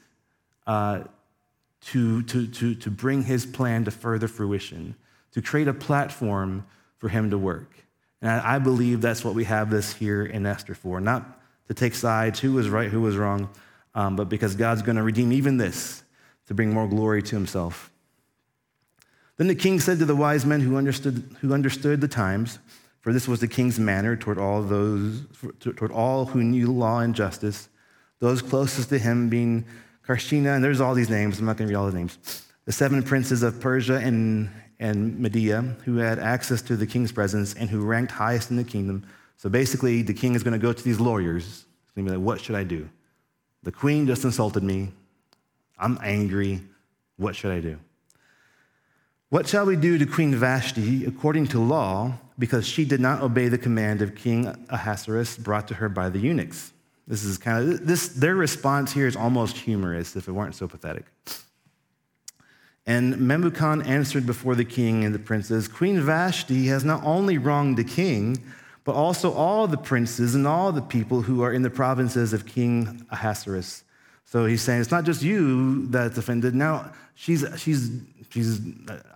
uh, 0.66 1.04
to, 1.86 2.22
to, 2.24 2.48
to, 2.48 2.74
to 2.74 2.90
bring 2.90 3.22
his 3.22 3.46
plan 3.46 3.84
to 3.84 3.92
further 3.92 4.26
fruition, 4.26 4.96
to 5.30 5.40
create 5.40 5.68
a 5.68 5.74
platform 5.74 6.66
for 6.98 7.08
him 7.08 7.30
to 7.30 7.38
work. 7.38 7.72
And 8.20 8.30
I, 8.32 8.56
I 8.56 8.58
believe 8.58 9.00
that's 9.00 9.24
what 9.24 9.34
we 9.34 9.44
have 9.44 9.70
this 9.70 9.92
here 9.92 10.24
in 10.24 10.44
Esther 10.44 10.74
for, 10.74 11.00
not 11.00 11.40
to 11.68 11.74
take 11.74 11.94
sides, 11.94 12.40
who 12.40 12.52
was 12.52 12.68
right, 12.68 12.90
who 12.90 13.00
was 13.00 13.16
wrong, 13.16 13.48
um, 13.94 14.16
but 14.16 14.28
because 14.28 14.56
God's 14.56 14.82
going 14.82 14.96
to 14.96 15.04
redeem 15.04 15.32
even 15.32 15.56
this 15.56 16.02
to 16.46 16.54
bring 16.54 16.72
more 16.72 16.88
glory 16.88 17.22
to 17.22 17.36
himself. 17.36 17.91
Then 19.42 19.48
the 19.48 19.56
king 19.56 19.80
said 19.80 19.98
to 19.98 20.04
the 20.04 20.14
wise 20.14 20.46
men 20.46 20.60
who 20.60 20.76
understood, 20.76 21.36
who 21.40 21.52
understood 21.52 22.00
the 22.00 22.06
times, 22.06 22.60
for 23.00 23.12
this 23.12 23.26
was 23.26 23.40
the 23.40 23.48
king's 23.48 23.76
manner 23.76 24.14
toward 24.14 24.38
all 24.38 24.62
those 24.62 25.26
toward 25.58 25.90
all 25.90 26.26
who 26.26 26.44
knew 26.44 26.70
law 26.70 27.00
and 27.00 27.12
justice, 27.12 27.68
those 28.20 28.40
closest 28.40 28.90
to 28.90 29.00
him 29.00 29.28
being 29.28 29.64
Carshena, 30.06 30.54
and 30.54 30.62
there's 30.62 30.80
all 30.80 30.94
these 30.94 31.10
names. 31.10 31.40
I'm 31.40 31.46
not 31.46 31.56
going 31.56 31.66
to 31.66 31.74
read 31.74 31.76
all 31.76 31.90
the 31.90 31.98
names. 31.98 32.44
The 32.66 32.70
seven 32.70 33.02
princes 33.02 33.42
of 33.42 33.60
Persia 33.60 33.96
and, 33.96 34.48
and 34.78 35.18
Media, 35.18 35.62
who 35.84 35.96
had 35.96 36.20
access 36.20 36.62
to 36.62 36.76
the 36.76 36.86
king's 36.86 37.10
presence 37.10 37.54
and 37.54 37.68
who 37.68 37.84
ranked 37.84 38.12
highest 38.12 38.52
in 38.52 38.56
the 38.56 38.62
kingdom. 38.62 39.04
So 39.38 39.48
basically, 39.48 40.02
the 40.02 40.14
king 40.14 40.36
is 40.36 40.44
going 40.44 40.52
to 40.52 40.64
go 40.64 40.72
to 40.72 40.84
these 40.84 41.00
lawyers. 41.00 41.64
He's 41.96 42.04
to 42.04 42.12
be 42.12 42.16
like, 42.16 42.24
What 42.24 42.40
should 42.40 42.54
I 42.54 42.62
do? 42.62 42.88
The 43.64 43.72
queen 43.72 44.06
just 44.06 44.22
insulted 44.22 44.62
me. 44.62 44.92
I'm 45.80 45.98
angry. 46.00 46.60
What 47.16 47.34
should 47.34 47.50
I 47.50 47.58
do? 47.58 47.80
What 49.32 49.48
shall 49.48 49.64
we 49.64 49.76
do 49.76 49.96
to 49.96 50.04
Queen 50.04 50.34
Vashti 50.34 51.06
according 51.06 51.46
to 51.46 51.58
law, 51.58 52.18
because 52.38 52.68
she 52.68 52.84
did 52.84 53.00
not 53.00 53.22
obey 53.22 53.48
the 53.48 53.56
command 53.56 54.02
of 54.02 54.14
King 54.14 54.54
Ahasuerus 54.68 55.38
brought 55.38 55.66
to 55.68 55.74
her 55.76 55.88
by 55.88 56.10
the 56.10 56.18
eunuchs? 56.18 56.74
This 57.06 57.24
is 57.24 57.38
kind 57.38 57.72
of 57.72 57.86
this 57.86 58.08
their 58.08 58.34
response 58.34 58.92
here 58.92 59.06
is 59.06 59.16
almost 59.16 59.56
humorous 59.56 60.16
if 60.16 60.28
it 60.28 60.32
weren't 60.32 60.54
so 60.54 60.68
pathetic. 60.68 61.06
And 62.84 63.14
Memucan 63.14 63.86
answered 63.86 64.26
before 64.26 64.54
the 64.54 64.66
king 64.66 65.02
and 65.02 65.14
the 65.14 65.18
princes, 65.18 65.66
Queen 65.66 65.98
Vashti 65.98 66.66
has 66.66 66.84
not 66.84 67.02
only 67.02 67.38
wronged 67.38 67.78
the 67.78 67.84
king, 67.84 68.36
but 68.84 68.94
also 68.94 69.32
all 69.32 69.66
the 69.66 69.78
princes 69.78 70.34
and 70.34 70.46
all 70.46 70.72
the 70.72 70.82
people 70.82 71.22
who 71.22 71.40
are 71.40 71.54
in 71.54 71.62
the 71.62 71.70
provinces 71.70 72.34
of 72.34 72.44
King 72.44 73.06
Ahasuerus. 73.10 73.82
So 74.32 74.46
he's 74.46 74.62
saying 74.62 74.80
it's 74.80 74.90
not 74.90 75.04
just 75.04 75.22
you 75.22 75.88
that's 75.88 76.16
offended. 76.16 76.54
Now 76.54 76.90
she's, 77.14 77.44
she's, 77.58 77.90
she's 78.30 78.62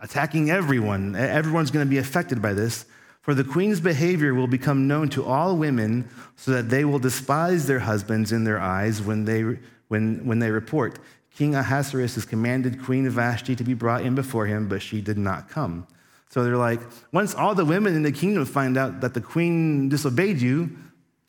attacking 0.02 0.50
everyone. 0.50 1.16
Everyone's 1.16 1.70
going 1.70 1.86
to 1.86 1.88
be 1.88 1.96
affected 1.96 2.42
by 2.42 2.52
this. 2.52 2.84
For 3.22 3.32
the 3.32 3.42
queen's 3.42 3.80
behavior 3.80 4.34
will 4.34 4.46
become 4.46 4.86
known 4.86 5.08
to 5.08 5.24
all 5.24 5.56
women, 5.56 6.06
so 6.36 6.50
that 6.50 6.68
they 6.68 6.84
will 6.84 6.98
despise 6.98 7.66
their 7.66 7.78
husbands 7.78 8.30
in 8.30 8.44
their 8.44 8.60
eyes 8.60 9.00
when 9.00 9.24
they, 9.24 9.58
when, 9.88 10.26
when 10.26 10.38
they 10.38 10.50
report. 10.50 10.98
King 11.34 11.54
Ahasuerus 11.54 12.16
has 12.16 12.26
commanded 12.26 12.82
Queen 12.84 13.08
Vashti 13.08 13.56
to 13.56 13.64
be 13.64 13.72
brought 13.72 14.02
in 14.02 14.14
before 14.14 14.44
him, 14.44 14.68
but 14.68 14.82
she 14.82 15.00
did 15.00 15.16
not 15.16 15.48
come. 15.48 15.86
So 16.28 16.44
they're 16.44 16.58
like, 16.58 16.80
once 17.10 17.34
all 17.34 17.54
the 17.54 17.64
women 17.64 17.96
in 17.96 18.02
the 18.02 18.12
kingdom 18.12 18.44
find 18.44 18.76
out 18.76 19.00
that 19.00 19.14
the 19.14 19.22
queen 19.22 19.88
disobeyed 19.88 20.42
you, 20.42 20.76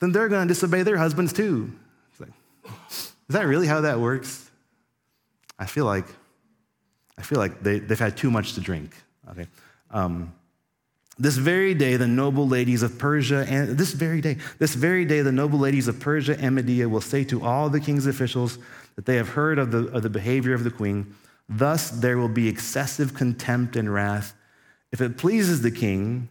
then 0.00 0.12
they're 0.12 0.28
going 0.28 0.46
to 0.46 0.52
disobey 0.52 0.82
their 0.82 0.98
husbands 0.98 1.32
too. 1.32 1.72
Like, 2.20 2.32
is 3.28 3.34
that 3.34 3.46
really 3.46 3.66
how 3.66 3.82
that 3.82 4.00
works? 4.00 4.50
I 5.58 5.66
feel 5.66 5.84
like, 5.84 6.06
I 7.16 7.22
feel 7.22 7.38
like 7.38 7.62
they, 7.62 7.78
they've 7.78 7.98
had 7.98 8.16
too 8.16 8.30
much 8.30 8.54
to 8.54 8.60
drink. 8.60 8.94
Okay. 9.30 9.46
Um, 9.90 10.32
this 11.18 11.36
very 11.36 11.74
day, 11.74 11.96
the 11.96 12.06
noble 12.06 12.46
ladies 12.46 12.82
of 12.82 12.98
Persia, 12.98 13.44
and 13.48 13.76
this 13.76 13.92
very 13.92 14.20
day, 14.20 14.36
this 14.58 14.74
very 14.74 15.04
day, 15.04 15.20
the 15.22 15.32
noble 15.32 15.58
ladies 15.58 15.88
of 15.88 15.98
Persia 15.98 16.38
and 16.38 16.54
Media 16.54 16.88
will 16.88 17.00
say 17.00 17.24
to 17.24 17.44
all 17.44 17.68
the 17.68 17.80
king's 17.80 18.06
officials 18.06 18.58
that 18.94 19.04
they 19.04 19.16
have 19.16 19.30
heard 19.30 19.58
of 19.58 19.72
the, 19.72 19.86
of 19.88 20.02
the 20.02 20.10
behavior 20.10 20.54
of 20.54 20.62
the 20.62 20.70
queen. 20.70 21.14
Thus, 21.48 21.90
there 21.90 22.18
will 22.18 22.28
be 22.28 22.48
excessive 22.48 23.14
contempt 23.14 23.74
and 23.74 23.92
wrath 23.92 24.34
if 24.90 25.00
it 25.00 25.18
pleases 25.18 25.62
the 25.62 25.70
king, 25.70 26.28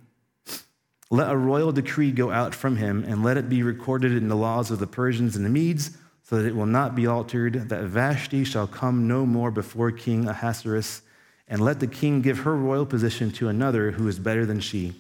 let 1.10 1.32
a 1.32 1.38
royal 1.38 1.72
decree 1.72 2.12
go 2.12 2.32
out 2.32 2.56
from 2.56 2.78
him, 2.78 3.04
and 3.08 3.24
let 3.24 3.38
it 3.38 3.50
be 3.50 3.64
recorded 3.64 4.14
in 4.14 4.28
the 4.28 4.36
laws 4.36 4.72
of 4.72 4.80
the 4.80 4.88
Persians 4.88 5.36
and 5.36 5.46
the 5.46 5.50
Medes, 5.50 5.98
so 6.28 6.36
that 6.36 6.46
it 6.46 6.56
will 6.56 6.66
not 6.66 6.94
be 6.94 7.08
altered, 7.08 7.70
that 7.70 7.84
Vashti 7.84 8.44
shall 8.44 8.68
come 8.68 9.08
no 9.08 9.26
more 9.26 9.50
before 9.50 9.92
King 9.92 10.28
Ahasuerus, 10.28 11.02
and 11.48 11.62
let 11.62 11.80
the 11.80 11.88
king 11.88 12.22
give 12.22 12.40
her 12.40 12.54
royal 12.54 12.86
position 12.86 13.32
to 13.32 13.48
another 13.48 13.92
who 13.92 14.08
is 14.10 14.20
better 14.20 14.46
than 14.46 14.60
she. 14.60 14.94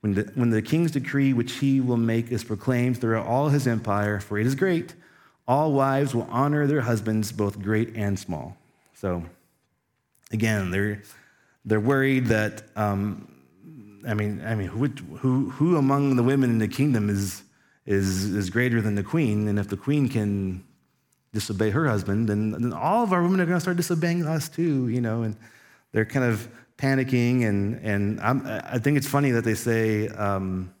When 0.00 0.14
the, 0.14 0.22
when 0.34 0.50
the 0.50 0.62
king's 0.62 0.90
decree, 0.90 1.32
which 1.32 1.52
he 1.52 1.80
will 1.80 1.96
make, 1.96 2.32
is 2.32 2.42
proclaimed 2.42 3.00
throughout 3.00 3.26
all 3.26 3.48
his 3.48 3.68
empire, 3.68 4.18
for 4.18 4.38
it 4.38 4.46
is 4.46 4.56
great, 4.56 4.94
all 5.46 5.72
wives 5.72 6.16
will 6.16 6.26
honor 6.32 6.66
their 6.66 6.80
husbands, 6.80 7.30
both 7.30 7.62
great 7.62 7.94
and 7.94 8.18
small. 8.18 8.56
So, 8.94 9.22
again, 10.32 10.72
they're 10.72 11.02
they're 11.64 11.80
worried 11.80 12.26
that, 12.26 12.62
um, 12.76 13.28
I 14.06 14.14
mean, 14.14 14.42
I 14.44 14.54
mean, 14.54 14.68
who, 14.68 14.86
who, 15.16 15.50
who 15.50 15.76
among 15.76 16.14
the 16.14 16.22
women 16.22 16.50
in 16.50 16.58
the 16.58 16.68
kingdom 16.68 17.10
is, 17.10 17.42
is, 17.86 18.24
is 18.34 18.50
greater 18.50 18.80
than 18.80 18.94
the 18.94 19.02
queen? 19.02 19.48
And 19.48 19.58
if 19.58 19.68
the 19.68 19.76
queen 19.76 20.08
can 20.08 20.64
disobey 21.32 21.70
her 21.70 21.86
husband, 21.88 22.28
then, 22.28 22.50
then 22.50 22.72
all 22.72 23.02
of 23.02 23.12
our 23.12 23.22
women 23.22 23.40
are 23.40 23.46
going 23.46 23.56
to 23.56 23.60
start 23.60 23.76
disobeying 23.76 24.26
us 24.26 24.48
too, 24.48 24.88
you 24.88 25.00
know, 25.00 25.22
and 25.22 25.36
they're 25.92 26.04
kind 26.04 26.24
of 26.24 26.48
panicking. 26.78 27.46
And, 27.46 27.80
and 27.82 28.20
I'm, 28.20 28.46
i 28.46 28.78
think 28.78 28.96
it's 28.96 29.08
funny 29.08 29.30
that 29.30 29.44
they 29.44 29.54
say, 29.54 30.08
um, 30.08 30.74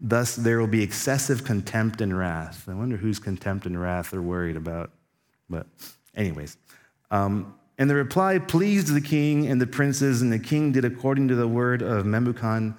thus 0.00 0.36
there 0.36 0.58
will 0.58 0.66
be 0.66 0.82
excessive 0.82 1.44
contempt 1.44 2.00
and 2.00 2.16
wrath. 2.16 2.68
I 2.68 2.74
wonder 2.74 2.96
whose 2.96 3.18
contempt 3.18 3.66
and 3.66 3.80
wrath 3.80 4.10
they're 4.10 4.22
worried 4.22 4.56
about. 4.56 4.90
But, 5.48 5.66
anyways, 6.14 6.56
um, 7.10 7.54
and 7.78 7.88
the 7.88 7.94
reply 7.94 8.38
pleased 8.38 8.92
the 8.94 9.00
king 9.00 9.46
and 9.46 9.60
the 9.60 9.66
princes, 9.66 10.20
and 10.20 10.32
the 10.32 10.38
king 10.38 10.72
did 10.72 10.84
according 10.84 11.28
to 11.28 11.34
the 11.34 11.48
word 11.48 11.82
of 11.82 12.04
Memucan. 12.04 12.76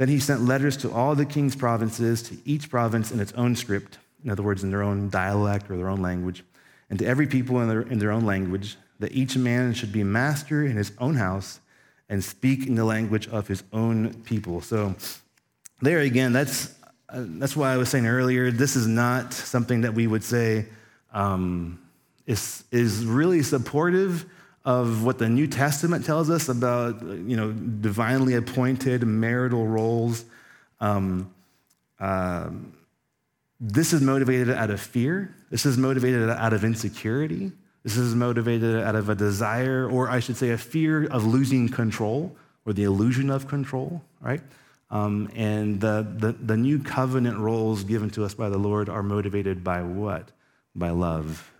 Then 0.00 0.08
he 0.08 0.18
sent 0.18 0.46
letters 0.46 0.78
to 0.78 0.90
all 0.90 1.14
the 1.14 1.26
king's 1.26 1.54
provinces, 1.54 2.22
to 2.22 2.38
each 2.46 2.70
province 2.70 3.12
in 3.12 3.20
its 3.20 3.32
own 3.34 3.54
script, 3.54 3.98
in 4.24 4.30
other 4.30 4.42
words, 4.42 4.64
in 4.64 4.70
their 4.70 4.82
own 4.82 5.10
dialect 5.10 5.70
or 5.70 5.76
their 5.76 5.90
own 5.90 6.00
language, 6.00 6.42
and 6.88 6.98
to 7.00 7.04
every 7.04 7.26
people 7.26 7.60
in 7.60 7.68
their, 7.68 7.82
in 7.82 7.98
their 7.98 8.10
own 8.10 8.24
language, 8.24 8.78
that 8.98 9.12
each 9.12 9.36
man 9.36 9.74
should 9.74 9.92
be 9.92 10.02
master 10.02 10.64
in 10.64 10.74
his 10.74 10.92
own 11.00 11.16
house 11.16 11.60
and 12.08 12.24
speak 12.24 12.66
in 12.66 12.76
the 12.76 12.84
language 12.86 13.28
of 13.28 13.46
his 13.46 13.62
own 13.74 14.14
people. 14.22 14.62
So, 14.62 14.94
there 15.82 15.98
again, 15.98 16.32
that's, 16.32 16.74
uh, 17.10 17.24
that's 17.26 17.54
why 17.54 17.74
I 17.74 17.76
was 17.76 17.90
saying 17.90 18.06
earlier, 18.06 18.50
this 18.50 18.76
is 18.76 18.86
not 18.86 19.34
something 19.34 19.82
that 19.82 19.92
we 19.92 20.06
would 20.06 20.24
say, 20.24 20.64
um, 21.12 21.78
is, 22.24 22.64
is 22.70 23.04
really 23.04 23.42
supportive 23.42 24.24
of 24.64 25.04
what 25.04 25.18
the 25.18 25.28
New 25.28 25.46
Testament 25.46 26.04
tells 26.04 26.28
us 26.28 26.48
about, 26.48 27.02
you 27.02 27.36
know, 27.36 27.52
divinely 27.52 28.34
appointed 28.34 29.02
marital 29.02 29.66
roles. 29.66 30.24
Um, 30.80 31.32
uh, 31.98 32.50
this 33.58 33.92
is 33.92 34.02
motivated 34.02 34.50
out 34.50 34.70
of 34.70 34.80
fear. 34.80 35.34
This 35.50 35.64
is 35.64 35.78
motivated 35.78 36.28
out 36.28 36.52
of 36.52 36.64
insecurity. 36.64 37.52
This 37.82 37.96
is 37.96 38.14
motivated 38.14 38.82
out 38.82 38.94
of 38.94 39.08
a 39.08 39.14
desire, 39.14 39.88
or 39.88 40.10
I 40.10 40.20
should 40.20 40.36
say, 40.36 40.50
a 40.50 40.58
fear 40.58 41.06
of 41.06 41.24
losing 41.24 41.68
control 41.68 42.36
or 42.66 42.74
the 42.74 42.84
illusion 42.84 43.30
of 43.30 43.48
control, 43.48 44.02
right? 44.20 44.42
Um, 44.90 45.30
and 45.34 45.80
the, 45.80 46.06
the, 46.18 46.32
the 46.32 46.56
new 46.56 46.78
covenant 46.80 47.38
roles 47.38 47.84
given 47.84 48.10
to 48.10 48.24
us 48.24 48.34
by 48.34 48.50
the 48.50 48.58
Lord 48.58 48.88
are 48.90 49.02
motivated 49.02 49.64
by 49.64 49.82
what? 49.82 50.30
By 50.74 50.90
love 50.90 51.50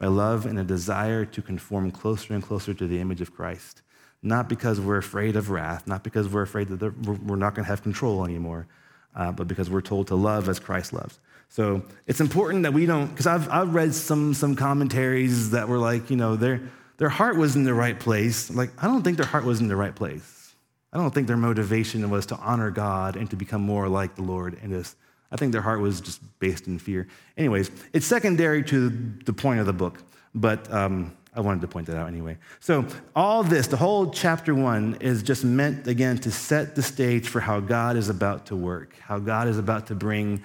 by 0.00 0.06
love 0.06 0.46
and 0.46 0.58
a 0.58 0.64
desire 0.64 1.24
to 1.26 1.42
conform 1.42 1.92
closer 1.92 2.34
and 2.34 2.42
closer 2.42 2.74
to 2.74 2.88
the 2.88 2.98
image 2.98 3.20
of 3.20 3.32
Christ. 3.32 3.82
Not 4.22 4.48
because 4.48 4.80
we're 4.80 4.96
afraid 4.96 5.36
of 5.36 5.50
wrath, 5.50 5.86
not 5.86 6.02
because 6.02 6.26
we're 6.28 6.42
afraid 6.42 6.68
that 6.68 6.82
we're 7.06 7.36
not 7.36 7.54
going 7.54 7.64
to 7.64 7.70
have 7.70 7.82
control 7.82 8.24
anymore, 8.24 8.66
uh, 9.14 9.30
but 9.30 9.46
because 9.46 9.70
we're 9.70 9.80
told 9.82 10.08
to 10.08 10.14
love 10.14 10.48
as 10.48 10.58
Christ 10.58 10.92
loves. 10.92 11.20
So 11.48 11.82
it's 12.06 12.20
important 12.20 12.62
that 12.62 12.72
we 12.72 12.86
don't, 12.86 13.08
because 13.08 13.26
I've, 13.26 13.48
I've 13.50 13.74
read 13.74 13.94
some, 13.94 14.34
some 14.34 14.56
commentaries 14.56 15.50
that 15.50 15.68
were 15.68 15.78
like, 15.78 16.08
you 16.08 16.16
know, 16.16 16.34
their, 16.34 16.62
their 16.96 17.08
heart 17.08 17.36
was 17.36 17.56
in 17.56 17.64
the 17.64 17.74
right 17.74 17.98
place. 17.98 18.50
Like, 18.50 18.70
I 18.82 18.86
don't 18.86 19.02
think 19.02 19.16
their 19.16 19.26
heart 19.26 19.44
was 19.44 19.60
in 19.60 19.68
the 19.68 19.76
right 19.76 19.94
place. 19.94 20.54
I 20.92 20.98
don't 20.98 21.12
think 21.12 21.26
their 21.26 21.36
motivation 21.36 22.08
was 22.08 22.26
to 22.26 22.36
honor 22.36 22.70
God 22.70 23.16
and 23.16 23.28
to 23.30 23.36
become 23.36 23.62
more 23.62 23.88
like 23.88 24.16
the 24.16 24.22
Lord 24.22 24.58
in 24.62 24.70
this 24.70 24.96
I 25.32 25.36
think 25.36 25.52
their 25.52 25.62
heart 25.62 25.80
was 25.80 26.00
just 26.00 26.20
based 26.38 26.66
in 26.66 26.78
fear. 26.78 27.06
Anyways, 27.36 27.70
it's 27.92 28.06
secondary 28.06 28.62
to 28.64 28.90
the 29.24 29.32
point 29.32 29.60
of 29.60 29.66
the 29.66 29.72
book, 29.72 30.02
but 30.34 30.70
um, 30.72 31.16
I 31.34 31.40
wanted 31.40 31.60
to 31.60 31.68
point 31.68 31.86
that 31.86 31.96
out 31.96 32.08
anyway. 32.08 32.38
So, 32.58 32.84
all 33.14 33.44
this, 33.44 33.68
the 33.68 33.76
whole 33.76 34.10
chapter 34.10 34.54
one, 34.54 34.96
is 35.00 35.22
just 35.22 35.44
meant, 35.44 35.86
again, 35.86 36.18
to 36.18 36.30
set 36.32 36.74
the 36.74 36.82
stage 36.82 37.28
for 37.28 37.40
how 37.40 37.60
God 37.60 37.96
is 37.96 38.08
about 38.08 38.46
to 38.46 38.56
work, 38.56 38.96
how 39.00 39.20
God 39.20 39.46
is 39.46 39.56
about 39.56 39.86
to 39.88 39.94
bring 39.94 40.42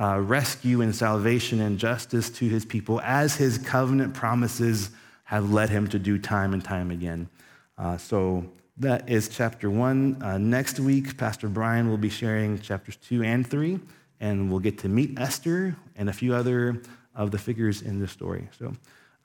uh, 0.00 0.20
rescue 0.20 0.80
and 0.80 0.94
salvation 0.94 1.60
and 1.60 1.78
justice 1.78 2.30
to 2.30 2.48
his 2.48 2.64
people 2.64 3.00
as 3.00 3.36
his 3.36 3.58
covenant 3.58 4.14
promises 4.14 4.90
have 5.24 5.52
led 5.52 5.68
him 5.68 5.88
to 5.88 5.98
do 5.98 6.18
time 6.18 6.54
and 6.54 6.64
time 6.64 6.92
again. 6.92 7.28
Uh, 7.76 7.96
so, 7.96 8.48
that 8.76 9.10
is 9.10 9.28
chapter 9.28 9.68
one. 9.68 10.22
Uh, 10.22 10.38
next 10.38 10.78
week, 10.78 11.16
Pastor 11.18 11.48
Brian 11.48 11.90
will 11.90 11.98
be 11.98 12.08
sharing 12.08 12.60
chapters 12.60 12.96
two 12.96 13.24
and 13.24 13.44
three 13.44 13.80
and 14.20 14.50
we'll 14.50 14.60
get 14.60 14.78
to 14.78 14.88
meet 14.88 15.18
Esther 15.18 15.74
and 15.96 16.08
a 16.08 16.12
few 16.12 16.34
other 16.34 16.82
of 17.14 17.30
the 17.30 17.38
figures 17.38 17.82
in 17.82 17.98
this 17.98 18.12
story. 18.12 18.48
So 18.58 18.72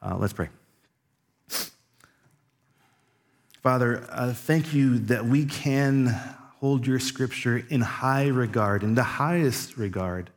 uh, 0.02 0.18
let's 0.18 0.34
pray. 0.34 0.50
Father, 3.62 4.06
uh, 4.10 4.34
thank 4.34 4.74
you 4.74 5.00
that 5.00 5.26
we 5.26 5.46
can 5.46 6.08
hold 6.60 6.86
your 6.86 7.00
scripture 7.00 7.66
in 7.70 7.82
high 7.82 8.28
regard, 8.28 8.84
in 8.84 8.96
the 8.96 9.04
highest 9.04 9.78
regard. 9.78 10.30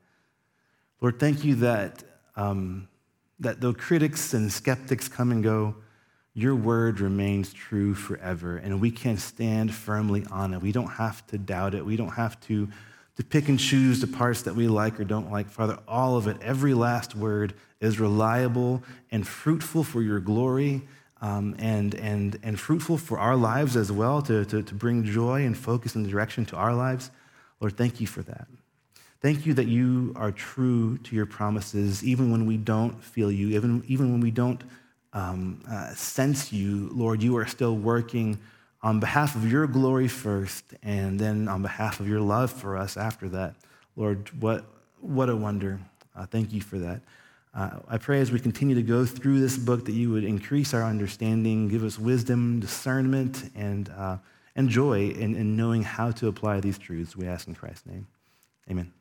Lord, 1.01 1.21
thank 1.21 1.45
you 1.45 1.55
that, 1.57 2.03
um, 2.37 2.89
that 3.39 3.61
though 3.61 3.75
critics 3.75 4.35
and 4.35 4.51
skeptics 4.51 5.09
come 5.09 5.31
and 5.31 5.45
go, 5.45 5.77
your 6.33 6.55
word 6.55 7.01
remains 7.01 7.53
true 7.53 7.95
forever, 7.95 8.57
and 8.57 8.81
we 8.81 8.91
can 8.91 9.17
stand 9.17 9.75
firmly 9.75 10.25
on 10.31 10.55
it. 10.55 10.63
We 10.63 10.73
don't 10.73 10.87
have 10.87 11.27
to 11.29 11.39
doubt 11.39 11.75
it. 11.75 11.85
We 11.85 11.97
don't 11.97 12.11
have 12.11 12.41
to 12.43 12.69
to 13.19 13.25
pick 13.25 13.49
and 13.49 13.59
choose 13.59 14.01
the 14.01 14.07
parts 14.07 14.43
that 14.43 14.55
we 14.55 14.69
like 14.69 14.99
or 14.99 15.05
don't 15.05 15.31
like. 15.31 15.51
Father, 15.51 15.77
all 15.89 16.17
of 16.17 16.29
it, 16.29 16.37
every 16.41 16.73
last 16.73 17.17
word 17.17 17.53
is 17.81 17.99
reliable 17.99 18.81
and 19.11 19.27
fruitful 19.27 19.83
for 19.83 20.03
your 20.03 20.21
glory 20.21 20.83
um, 21.21 21.57
and, 21.59 21.97
and, 21.97 22.39
and 22.45 22.61
fruitful 22.61 22.97
for 22.97 23.19
our 23.19 23.35
lives 23.35 23.77
as 23.77 23.91
well, 23.91 24.23
to, 24.23 24.45
to, 24.45 24.63
to 24.63 24.75
bring 24.75 25.03
joy 25.03 25.45
and 25.45 25.59
focus 25.59 25.97
and 25.97 26.09
direction 26.09 26.47
to 26.47 26.57
our 26.57 26.73
lives. 26.73 27.11
Lord, 27.59 27.77
thank 27.77 28.01
you 28.01 28.07
for 28.07 28.23
that. 28.23 28.47
Thank 29.21 29.47
you 29.47 29.55
that 29.55 29.67
you 29.67 30.13
are 30.15 30.31
true 30.31 30.97
to 30.99 31.17
your 31.17 31.27
promises, 31.27 32.05
even 32.05 32.31
when 32.31 32.47
we 32.47 32.57
don't 32.57 33.03
feel 33.03 33.33
you, 33.33 33.49
even, 33.49 33.83
even 33.89 34.13
when 34.13 34.21
we 34.21 34.31
don't 34.31 34.63
um, 35.13 35.61
uh, 35.69 35.93
sense 35.93 36.53
you. 36.53 36.89
Lord, 36.93 37.21
you 37.21 37.37
are 37.37 37.47
still 37.49 37.75
working 37.75 38.39
on 38.83 39.01
behalf 39.01 39.35
of 39.35 39.51
your 39.51 39.67
glory 39.67 40.09
first, 40.09 40.65
and 40.83 41.19
then 41.19 41.49
on 41.49 41.63
behalf 41.63 42.01
of 42.01 42.09
your 42.09 42.21
love 42.21 42.51
for 42.51 42.77
us 42.77 42.97
after 42.97 43.29
that. 43.29 43.55
Lord, 43.97 44.31
what, 44.41 44.65
what 45.01 45.29
a 45.29 45.37
wonder. 45.37 45.81
Uh, 46.15 46.27
thank 46.27 46.53
you 46.53 46.61
for 46.61 46.79
that. 46.79 47.01
Uh, 47.55 47.81
I 47.89 47.99
pray 47.99 48.21
as 48.21 48.31
we 48.31 48.39
continue 48.39 48.77
to 48.77 48.83
go 48.83 49.05
through 49.05 49.41
this 49.41 49.57
book 49.57 49.85
that 49.87 49.93
you 49.93 50.11
would 50.13 50.25
increase 50.25 50.75
our 50.75 50.85
understanding, 50.85 51.69
give 51.69 51.83
us 51.83 51.99
wisdom, 51.99 52.61
discernment, 52.61 53.51
and, 53.57 53.89
uh, 53.97 54.19
and 54.55 54.69
joy 54.69 55.09
in, 55.09 55.35
in 55.35 55.57
knowing 55.57 55.83
how 55.83 56.11
to 56.13 56.29
apply 56.29 56.61
these 56.61 56.79
truths. 56.79 57.17
We 57.17 57.27
ask 57.27 57.49
in 57.49 57.55
Christ's 57.55 57.87
name. 57.87 58.07
Amen. 58.71 58.93